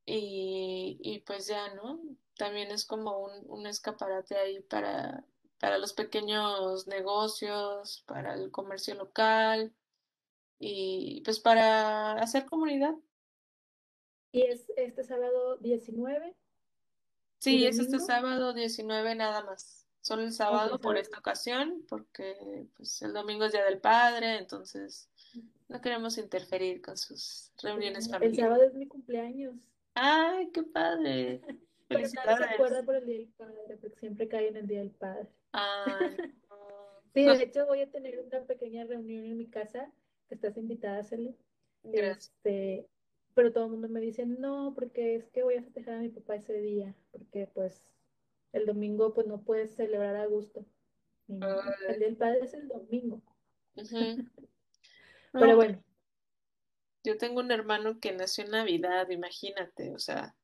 Y, 0.05 0.99
y 1.01 1.19
pues 1.19 1.47
ya, 1.47 1.73
¿no? 1.75 1.99
También 2.37 2.71
es 2.71 2.85
como 2.85 3.19
un, 3.19 3.31
un 3.47 3.67
escaparate 3.67 4.35
ahí 4.35 4.59
para, 4.61 5.23
para 5.59 5.77
los 5.77 5.93
pequeños 5.93 6.87
negocios, 6.87 8.03
para 8.07 8.33
el 8.33 8.51
comercio 8.51 8.95
local 8.95 9.73
y 10.59 11.21
pues 11.23 11.39
para 11.39 12.13
hacer 12.13 12.45
comunidad. 12.45 12.95
¿Y 14.31 14.43
es 14.43 14.71
este 14.77 15.03
sábado 15.03 15.57
19? 15.57 16.35
Sí, 17.39 17.65
es 17.65 17.79
este 17.79 17.99
sábado 17.99 18.53
19 18.53 19.15
nada 19.15 19.43
más. 19.43 19.87
Solo 20.01 20.23
el 20.23 20.31
sábado 20.31 20.79
por 20.79 20.97
esta 20.97 21.19
ocasión, 21.19 21.85
porque 21.87 22.67
pues 22.75 23.01
el 23.01 23.13
domingo 23.13 23.45
es 23.45 23.51
Día 23.51 23.65
del 23.65 23.79
Padre, 23.79 24.37
entonces 24.37 25.09
no 25.67 25.79
queremos 25.79 26.17
interferir 26.17 26.81
con 26.81 26.97
sus 26.97 27.51
reuniones 27.61 28.09
familiares. 28.09 28.37
El 28.37 28.43
sábado 28.45 28.63
es 28.63 28.73
mi 28.73 28.87
cumpleaños. 28.87 29.55
¡Ay, 29.93 30.49
qué 30.51 30.63
padre! 30.63 31.41
Pero 31.87 32.07
nadie 32.25 32.37
se 32.37 32.53
acuerda 32.53 32.83
por 32.83 32.95
el 32.95 33.05
Día 33.05 33.17
del 33.17 33.27
Padre, 33.27 33.77
porque 33.81 33.99
siempre 33.99 34.27
cae 34.27 34.47
en 34.47 34.55
el 34.55 34.67
Día 34.67 34.79
del 34.79 34.91
Padre. 34.91 35.27
Ay, 35.51 36.17
Sí, 37.13 37.25
de 37.25 37.43
hecho 37.43 37.65
voy 37.67 37.81
a 37.81 37.91
tener 37.91 38.19
una 38.21 38.45
pequeña 38.45 38.85
reunión 38.85 39.25
en 39.25 39.37
mi 39.37 39.47
casa, 39.47 39.91
que 40.29 40.35
estás 40.35 40.55
invitada 40.57 40.97
a 40.97 41.01
hacerlo. 41.01 41.35
Gracias. 41.83 42.31
Este, 42.37 42.87
pero 43.33 43.51
todo 43.51 43.65
el 43.65 43.71
mundo 43.71 43.89
me 43.89 43.99
dice, 43.99 44.25
no, 44.25 44.73
porque 44.75 45.15
es 45.15 45.29
que 45.29 45.43
voy 45.43 45.55
a 45.55 45.63
festejar 45.63 45.95
a 45.95 45.99
mi 45.99 46.09
papá 46.09 46.35
ese 46.35 46.53
día, 46.53 46.95
porque 47.11 47.47
pues 47.53 47.91
el 48.53 48.65
domingo 48.65 49.13
pues 49.13 49.27
no 49.27 49.41
puedes 49.41 49.75
celebrar 49.75 50.15
a 50.15 50.25
gusto. 50.25 50.65
el 51.27 51.39
día 51.39 52.07
del 52.07 52.17
padre 52.17 52.39
es 52.43 52.53
el 52.53 52.67
domingo. 52.67 53.21
pero 55.33 55.55
bueno. 55.55 55.83
Yo 57.03 57.17
tengo 57.17 57.39
un 57.39 57.51
hermano 57.51 57.99
que 57.99 58.11
nació 58.11 58.43
en 58.43 58.51
Navidad, 58.51 59.09
imagínate, 59.09 59.91
o 59.91 59.97
sea. 59.97 60.35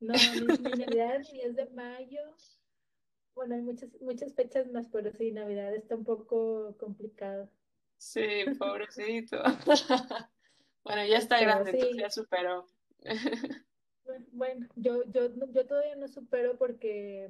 No, 0.00 0.12
mi, 0.12 0.46
Navidad 0.56 1.20
es 1.20 1.54
de 1.54 1.66
mayo. 1.66 2.20
Bueno, 3.34 3.54
hay 3.54 3.60
muchas, 3.60 3.90
muchas 4.00 4.34
fechas 4.34 4.66
más, 4.72 4.88
pero 4.88 5.12
sí, 5.12 5.30
Navidad 5.30 5.74
está 5.74 5.94
un 5.94 6.04
poco 6.04 6.76
complicado. 6.78 7.48
Sí, 7.98 8.26
pobrecito. 8.58 9.42
Bueno, 10.86 11.04
ya 11.04 11.18
está 11.18 11.40
grande, 11.40 11.70
entonces 11.72 11.96
ya 11.98 12.10
superó. 12.10 12.66
Bueno, 14.30 14.68
yo, 14.76 15.02
yo, 15.10 15.30
yo 15.50 15.66
todavía 15.66 15.96
no 15.96 16.06
supero 16.06 16.56
porque 16.56 17.28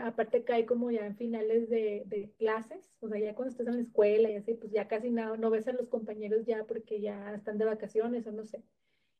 aparte 0.00 0.42
cae 0.42 0.64
como 0.64 0.90
ya 0.90 1.04
en 1.04 1.16
finales 1.16 1.68
de, 1.68 2.04
de, 2.06 2.32
clases, 2.38 2.90
o 3.00 3.08
sea, 3.08 3.20
ya 3.20 3.34
cuando 3.34 3.52
estás 3.52 3.66
en 3.66 3.76
la 3.76 3.82
escuela 3.82 4.30
y 4.30 4.36
así, 4.36 4.54
pues 4.54 4.72
ya 4.72 4.88
casi 4.88 5.10
nada, 5.10 5.36
no 5.36 5.50
ves 5.50 5.68
a 5.68 5.72
los 5.72 5.88
compañeros 5.88 6.46
ya 6.46 6.64
porque 6.64 7.02
ya 7.02 7.34
están 7.34 7.58
de 7.58 7.66
vacaciones 7.66 8.26
o 8.26 8.32
no 8.32 8.46
sé. 8.46 8.64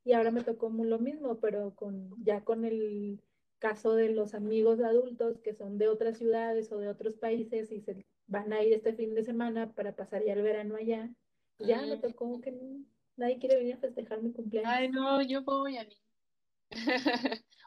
Y 0.03 0.14
ahora 0.14 0.31
me 0.31 0.43
tocó 0.43 0.71
lo 0.71 0.99
mismo, 0.99 1.39
pero 1.41 1.75
con 1.75 2.11
ya 2.25 2.43
con 2.43 2.64
el 2.64 3.21
caso 3.59 3.95
de 3.95 4.09
los 4.09 4.33
amigos 4.33 4.81
adultos 4.81 5.41
que 5.41 5.53
son 5.53 5.77
de 5.77 5.89
otras 5.89 6.16
ciudades 6.16 6.73
o 6.73 6.79
de 6.79 6.89
otros 6.89 7.16
países 7.16 7.71
y 7.71 7.83
se 7.83 8.07
van 8.27 8.53
a 8.55 8.62
ir 8.62 8.73
este 8.73 8.95
fin 8.95 9.14
de 9.14 9.25
semana 9.25 9.75
para 9.75 9.95
pasar 9.95 10.25
ya 10.25 10.33
el 10.33 10.43
verano 10.43 10.77
allá, 10.77 11.12
ya 11.59 11.85
me 11.85 11.99
tocó 11.99 12.41
que 12.41 12.57
nadie 13.19 13.39
quiere 13.39 13.57
venir 13.57 13.75
a 13.75 13.79
festejar 13.79 14.23
mi 14.23 14.33
cumpleaños. 14.33 14.73
Ay, 14.73 14.89
no, 14.89 15.21
yo 15.23 15.43
voy 15.43 15.77
a 15.79 15.85
mí. 15.85 15.97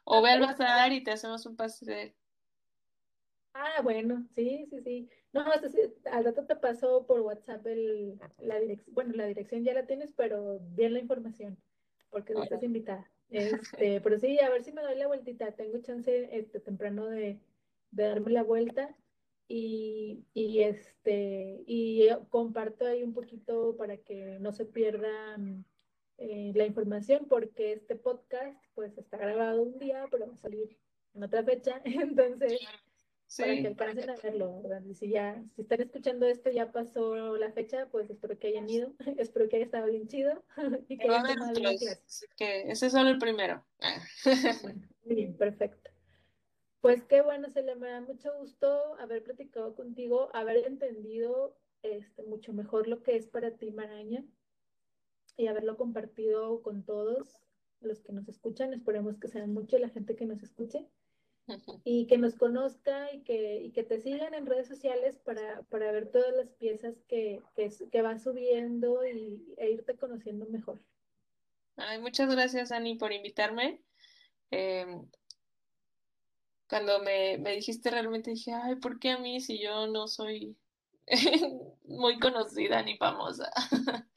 o 0.03 0.21
ve 0.21 0.31
al 0.31 0.41
bazar 0.41 0.91
y 0.91 1.03
te 1.03 1.11
hacemos 1.11 1.45
un 1.45 1.55
pastel. 1.55 2.15
Ah, 3.53 3.81
bueno, 3.83 4.25
sí, 4.33 4.65
sí, 4.69 4.81
sí. 4.81 5.09
No, 5.33 5.41
al 6.11 6.23
rato 6.23 6.45
te 6.45 6.55
pasó 6.55 7.05
por 7.05 7.19
WhatsApp 7.21 7.65
el, 7.67 8.17
la 8.37 8.59
dirección, 8.59 8.93
bueno, 8.93 9.13
la 9.15 9.25
dirección 9.25 9.63
ya 9.63 9.73
la 9.73 9.85
tienes, 9.85 10.13
pero 10.13 10.59
bien 10.59 10.93
la 10.93 10.99
información, 10.99 11.57
porque 12.09 12.33
no 12.33 12.43
estás 12.43 12.63
invitada. 12.63 13.09
Este, 13.29 13.99
pero 14.03 14.17
sí, 14.19 14.39
a 14.39 14.49
ver 14.49 14.63
si 14.63 14.71
me 14.71 14.81
doy 14.81 14.95
la 14.97 15.07
vueltita. 15.07 15.51
Tengo 15.51 15.79
chance 15.79 16.29
este, 16.31 16.59
temprano 16.59 17.07
de, 17.07 17.39
de 17.91 18.03
darme 18.03 18.31
la 18.31 18.43
vuelta 18.43 18.95
y, 19.53 20.25
y, 20.33 20.61
este, 20.61 21.61
y 21.67 22.07
comparto 22.29 22.85
ahí 22.85 23.03
un 23.03 23.13
poquito 23.13 23.75
para 23.77 23.97
que 23.97 24.37
no 24.39 24.53
se 24.53 24.65
pierda 24.65 25.37
eh, 26.17 26.53
la 26.55 26.65
información, 26.65 27.25
porque 27.27 27.73
este 27.73 27.97
podcast 27.97 28.63
pues 28.75 28.97
está 28.97 29.17
grabado 29.17 29.61
un 29.61 29.77
día, 29.77 30.05
pero 30.09 30.27
va 30.27 30.33
a 30.33 30.37
salir 30.37 30.77
en 31.13 31.23
otra 31.23 31.43
fecha. 31.43 31.81
Entonces 31.85 32.59
para 33.37 33.55
que 33.55 33.67
alcancen 33.67 34.09
a 34.09 34.15
verlo, 34.15 34.61
¿verdad? 34.61 34.83
Y 34.85 34.93
si 34.93 35.09
ya, 35.09 35.41
si 35.55 35.61
están 35.61 35.81
escuchando 35.81 36.27
esto, 36.27 36.49
ya 36.49 36.71
pasó 36.71 37.37
la 37.37 37.51
fecha, 37.51 37.87
pues 37.91 38.09
espero 38.09 38.37
que 38.37 38.47
hayan 38.47 38.69
ido, 38.69 38.93
espero 39.17 39.49
que 39.49 39.57
haya 39.57 39.65
estado 39.65 39.87
bien 39.87 40.07
chido 40.07 40.43
y 40.87 40.97
que 40.97 41.09
hayan 41.09 41.35
tomado 41.35 41.53
Que 42.37 42.71
ese 42.71 42.85
es 42.85 42.91
solo 42.91 43.09
el 43.09 43.17
primero. 43.17 43.65
bueno, 44.63 44.87
bien, 45.03 45.35
perfecto. 45.35 45.90
Pues 46.81 47.03
qué 47.03 47.21
bueno, 47.21 47.49
se 47.51 47.61
le 47.61 47.75
me 47.75 47.89
da 47.89 48.01
mucho 48.01 48.35
gusto 48.39 48.95
haber 48.99 49.23
platicado 49.23 49.75
contigo, 49.75 50.29
haber 50.33 50.65
entendido 50.65 51.55
este, 51.83 52.23
mucho 52.23 52.53
mejor 52.53 52.87
lo 52.87 53.03
que 53.03 53.15
es 53.15 53.27
para 53.27 53.51
ti 53.51 53.71
Maraña 53.71 54.25
y 55.37 55.47
haberlo 55.47 55.77
compartido 55.77 56.61
con 56.63 56.83
todos 56.83 57.39
los 57.81 58.01
que 58.01 58.13
nos 58.13 58.27
escuchan. 58.27 58.73
Esperemos 58.73 59.19
que 59.19 59.27
sean 59.27 59.53
mucho 59.53 59.77
la 59.77 59.89
gente 59.89 60.15
que 60.15 60.25
nos 60.25 60.41
escuche 60.41 60.87
y 61.83 62.07
que 62.07 62.17
nos 62.17 62.35
conozca 62.35 63.13
y 63.13 63.21
que, 63.21 63.61
y 63.61 63.71
que 63.71 63.83
te 63.83 63.99
sigan 63.99 64.33
en 64.33 64.47
redes 64.47 64.67
sociales 64.67 65.19
para, 65.19 65.61
para 65.63 65.91
ver 65.91 66.09
todas 66.09 66.35
las 66.35 66.49
piezas 66.53 66.95
que, 67.07 67.41
que, 67.55 67.69
que 67.91 68.01
vas 68.01 68.23
subiendo 68.23 69.05
y, 69.05 69.53
e 69.57 69.69
irte 69.69 69.95
conociendo 69.97 70.47
mejor. 70.47 70.81
Ay, 71.75 71.99
muchas 71.99 72.29
gracias, 72.29 72.71
Ani, 72.71 72.95
por 72.95 73.11
invitarme. 73.11 73.81
Em, 74.51 75.07
cuando 76.71 76.99
me, 76.99 77.37
me 77.37 77.51
dijiste 77.51 77.91
realmente 77.91 78.31
dije, 78.31 78.53
ay, 78.53 78.75
¿por 78.75 78.97
qué 78.97 79.09
a 79.09 79.17
mí 79.17 79.41
si 79.41 79.59
yo 79.59 79.87
no 79.87 80.07
soy 80.07 80.55
muy 81.83 82.17
conocida 82.17 82.81
ni 82.81 82.95
famosa? 82.95 83.51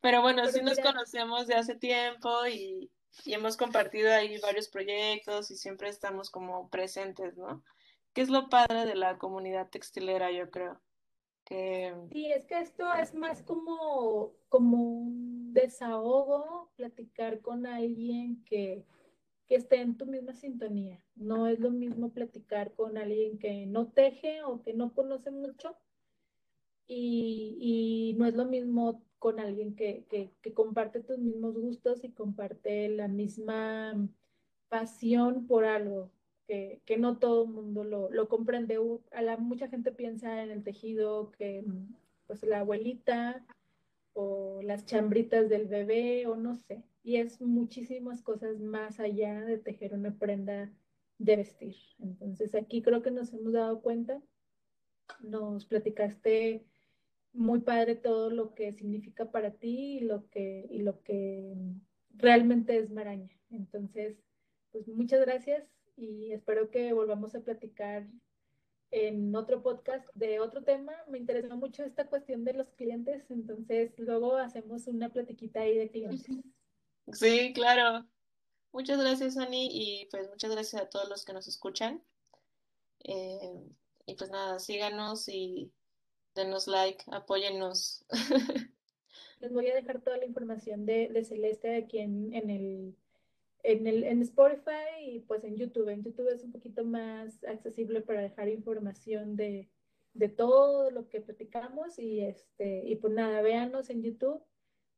Pero 0.00 0.22
bueno, 0.22 0.46
sí 0.46 0.62
nos 0.62 0.78
conocemos 0.78 1.48
de 1.48 1.56
hace 1.56 1.74
tiempo 1.74 2.46
y, 2.46 2.88
y 3.24 3.32
hemos 3.32 3.56
compartido 3.56 4.12
ahí 4.12 4.38
varios 4.38 4.68
proyectos 4.68 5.50
y 5.50 5.56
siempre 5.56 5.88
estamos 5.88 6.30
como 6.30 6.68
presentes, 6.68 7.36
¿no? 7.36 7.64
Que 8.12 8.20
es 8.20 8.28
lo 8.28 8.48
padre 8.48 8.86
de 8.86 8.94
la 8.94 9.18
comunidad 9.18 9.68
textilera, 9.68 10.30
yo 10.30 10.52
creo. 10.52 10.80
Que... 11.44 11.96
Sí, 12.12 12.30
es 12.30 12.46
que 12.46 12.60
esto 12.60 12.94
es 12.94 13.12
más 13.12 13.42
como, 13.42 14.34
como 14.48 14.76
un 14.76 15.52
desahogo, 15.52 16.70
platicar 16.76 17.40
con 17.40 17.66
alguien 17.66 18.44
que, 18.44 18.84
que 19.48 19.56
esté 19.56 19.80
en 19.80 19.96
tu 19.96 20.06
misma 20.06 20.34
sintonía. 20.34 21.02
No 21.16 21.46
es 21.46 21.60
lo 21.60 21.70
mismo 21.70 22.10
platicar 22.10 22.72
con 22.74 22.98
alguien 22.98 23.38
que 23.38 23.66
no 23.66 23.88
teje 23.88 24.42
o 24.42 24.62
que 24.62 24.72
no 24.74 24.94
conoce 24.94 25.30
mucho 25.30 25.76
y, 26.86 28.14
no 28.18 28.26
es 28.26 28.34
lo 28.34 28.44
mismo 28.44 29.02
con 29.18 29.40
alguien 29.40 29.74
que, 29.74 30.04
comparte 30.54 31.00
tus 31.00 31.18
mismos 31.18 31.54
gustos 31.54 32.04
y 32.04 32.10
comparte 32.10 32.88
la 32.88 33.08
misma 33.08 33.94
pasión 34.68 35.46
por 35.46 35.64
algo, 35.64 36.10
que, 36.46 36.80
no 36.98 37.18
todo 37.18 37.44
el 37.44 37.50
mundo 37.50 37.84
lo, 37.84 38.28
comprende. 38.28 38.78
A 39.12 39.22
la, 39.22 39.36
mucha 39.36 39.68
gente 39.68 39.92
piensa 39.92 40.42
en 40.42 40.50
el 40.50 40.62
tejido 40.62 41.30
que 41.32 41.64
pues 42.26 42.42
la 42.42 42.60
abuelita 42.60 43.44
o 44.14 44.60
las 44.62 44.86
chambritas 44.86 45.48
del 45.48 45.66
bebé 45.66 46.26
o 46.26 46.36
no 46.36 46.54
sé. 46.54 46.82
Y 47.04 47.16
es 47.16 47.40
muchísimas 47.40 48.22
cosas 48.22 48.58
más 48.58 48.98
allá 48.98 49.42
de 49.42 49.58
tejer 49.58 49.94
una 49.94 50.18
prenda 50.18 50.72
de 51.18 51.36
vestir. 51.36 51.76
Entonces 52.00 52.54
aquí 52.56 52.82
creo 52.82 53.02
que 53.02 53.12
nos 53.12 53.32
hemos 53.32 53.52
dado 53.52 53.80
cuenta. 53.80 54.20
Nos 55.20 55.66
platicaste 55.66 56.64
muy 57.32 57.60
padre 57.60 57.94
todo 57.94 58.30
lo 58.30 58.54
que 58.54 58.72
significa 58.72 59.30
para 59.30 59.52
ti 59.52 59.98
y 59.98 60.00
lo 60.00 60.28
que, 60.30 60.66
y 60.70 60.78
lo 60.78 61.02
que 61.02 61.54
realmente 62.16 62.78
es 62.78 62.90
Maraña. 62.90 63.36
Entonces, 63.50 64.16
pues 64.72 64.88
muchas 64.88 65.20
gracias 65.20 65.68
y 65.96 66.32
espero 66.32 66.70
que 66.70 66.92
volvamos 66.92 67.34
a 67.34 67.40
platicar 67.40 68.08
en 68.90 69.34
otro 69.34 69.62
podcast 69.62 70.08
de 70.14 70.40
otro 70.40 70.62
tema. 70.62 70.92
Me 71.08 71.18
interesó 71.18 71.56
mucho 71.56 71.84
esta 71.84 72.06
cuestión 72.06 72.44
de 72.44 72.54
los 72.54 72.70
clientes, 72.72 73.28
entonces 73.30 73.92
luego 73.98 74.36
hacemos 74.36 74.86
una 74.86 75.12
platiquita 75.12 75.60
ahí 75.60 75.76
de 75.76 75.90
clientes. 75.90 76.26
Sí, 77.12 77.52
claro. 77.52 78.06
Muchas 78.72 78.98
gracias, 78.98 79.36
Ani, 79.36 79.68
y 79.70 80.06
pues 80.06 80.28
muchas 80.28 80.50
gracias 80.50 80.82
a 80.82 80.88
todos 80.88 81.08
los 81.08 81.24
que 81.24 81.32
nos 81.32 81.46
escuchan. 81.46 82.02
Eh, 83.04 83.62
y 84.06 84.14
pues 84.14 84.30
nada, 84.30 84.58
síganos 84.58 85.28
y 85.28 85.72
denos 86.34 86.66
like, 86.66 87.04
apóyennos. 87.12 88.04
Les 89.40 89.52
voy 89.52 89.68
a 89.68 89.74
dejar 89.74 90.00
toda 90.00 90.16
la 90.16 90.24
información 90.24 90.86
de, 90.86 91.24
Celeste 91.24 91.76
aquí 91.76 91.98
en, 91.98 92.34
el 92.34 92.96
en, 93.62 93.86
el, 93.86 94.04
en 94.04 94.22
Spotify 94.22 95.06
y 95.06 95.20
pues 95.20 95.44
en 95.44 95.56
YouTube. 95.56 95.88
En 95.88 96.02
YouTube 96.02 96.28
es 96.32 96.42
un 96.42 96.52
poquito 96.52 96.84
más 96.84 97.44
accesible 97.44 98.00
para 98.00 98.22
dejar 98.22 98.48
información 98.48 99.36
de, 99.36 99.68
todo 100.36 100.90
lo 100.90 101.08
que 101.08 101.20
platicamos 101.20 101.98
y 101.98 102.20
este 102.20 102.82
y 102.86 102.96
pues 102.96 103.12
nada, 103.12 103.42
véanos 103.42 103.90
en 103.90 104.02
YouTube. 104.02 104.42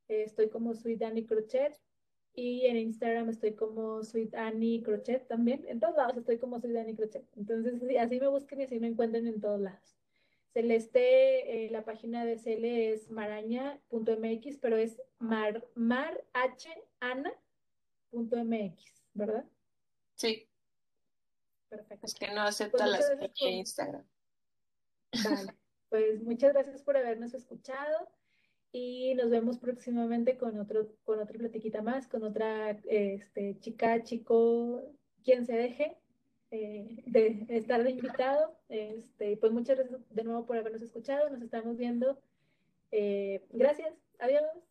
estoy 0.07 0.49
como 0.49 0.73
Sweet 0.73 1.03
Annie 1.03 1.25
Crochet 1.25 1.77
y 2.37 2.67
en 2.67 2.77
Instagram 2.77 3.29
estoy 3.29 3.55
como 3.55 4.03
Sweet 4.03 4.35
Annie 4.35 4.83
Crochet 4.83 5.27
también. 5.27 5.65
En 5.67 5.79
todos 5.79 5.95
lados 5.95 6.15
estoy 6.17 6.37
como 6.37 6.59
Sweet 6.59 6.77
Annie 6.77 6.95
Crochet. 6.95 7.25
Entonces 7.35 7.81
así 7.99 8.19
me 8.19 8.27
busquen 8.27 8.61
y 8.61 8.65
así 8.65 8.79
me 8.79 8.85
encuentran 8.87 9.25
en 9.25 9.41
todos 9.41 9.59
lados. 9.59 9.97
Celeste, 10.53 11.65
eh, 11.65 11.71
la 11.71 11.83
página 11.83 12.25
de 12.25 12.37
Cele 12.37 12.93
es 12.93 13.09
maraña.mx, 13.09 14.57
pero 14.61 14.77
es 14.77 15.01
mar, 15.17 15.67
marhana.mx, 15.73 17.33
¿verdad? 19.15 19.45
Sí. 20.13 20.47
Perfecto. 21.69 22.05
Es 22.05 22.13
que 22.13 22.31
no 22.35 22.41
acepta 22.41 22.85
pues 22.85 22.91
las 22.91 23.19
de 23.19 23.49
Instagram. 23.49 24.05
Vale, 25.23 25.55
pues 25.89 26.21
muchas 26.21 26.53
gracias 26.53 26.83
por 26.83 26.97
habernos 26.97 27.33
escuchado 27.33 28.11
y 28.77 29.15
nos 29.15 29.29
vemos 29.29 29.57
próximamente 29.57 30.37
con 30.37 30.59
otro, 30.59 30.87
con 31.03 31.19
otra 31.19 31.37
platiquita 31.37 31.81
más, 31.81 32.07
con 32.07 32.23
otra 32.23 32.71
este, 32.85 33.57
chica, 33.59 34.03
chico, 34.03 34.83
quien 35.23 35.45
se 35.45 35.53
deje. 35.53 35.97
Eh, 36.49 37.03
de 37.05 37.45
estar 37.49 37.83
de 37.83 37.91
invitado. 37.91 38.55
Este, 38.69 39.35
pues 39.37 39.51
muchas 39.51 39.77
gracias 39.77 39.99
de 40.09 40.23
nuevo 40.23 40.45
por 40.45 40.57
habernos 40.57 40.81
escuchado. 40.81 41.29
Nos 41.29 41.41
estamos 41.41 41.77
viendo. 41.77 42.19
Eh, 42.91 43.43
gracias. 43.51 43.93
Adiós. 44.19 44.66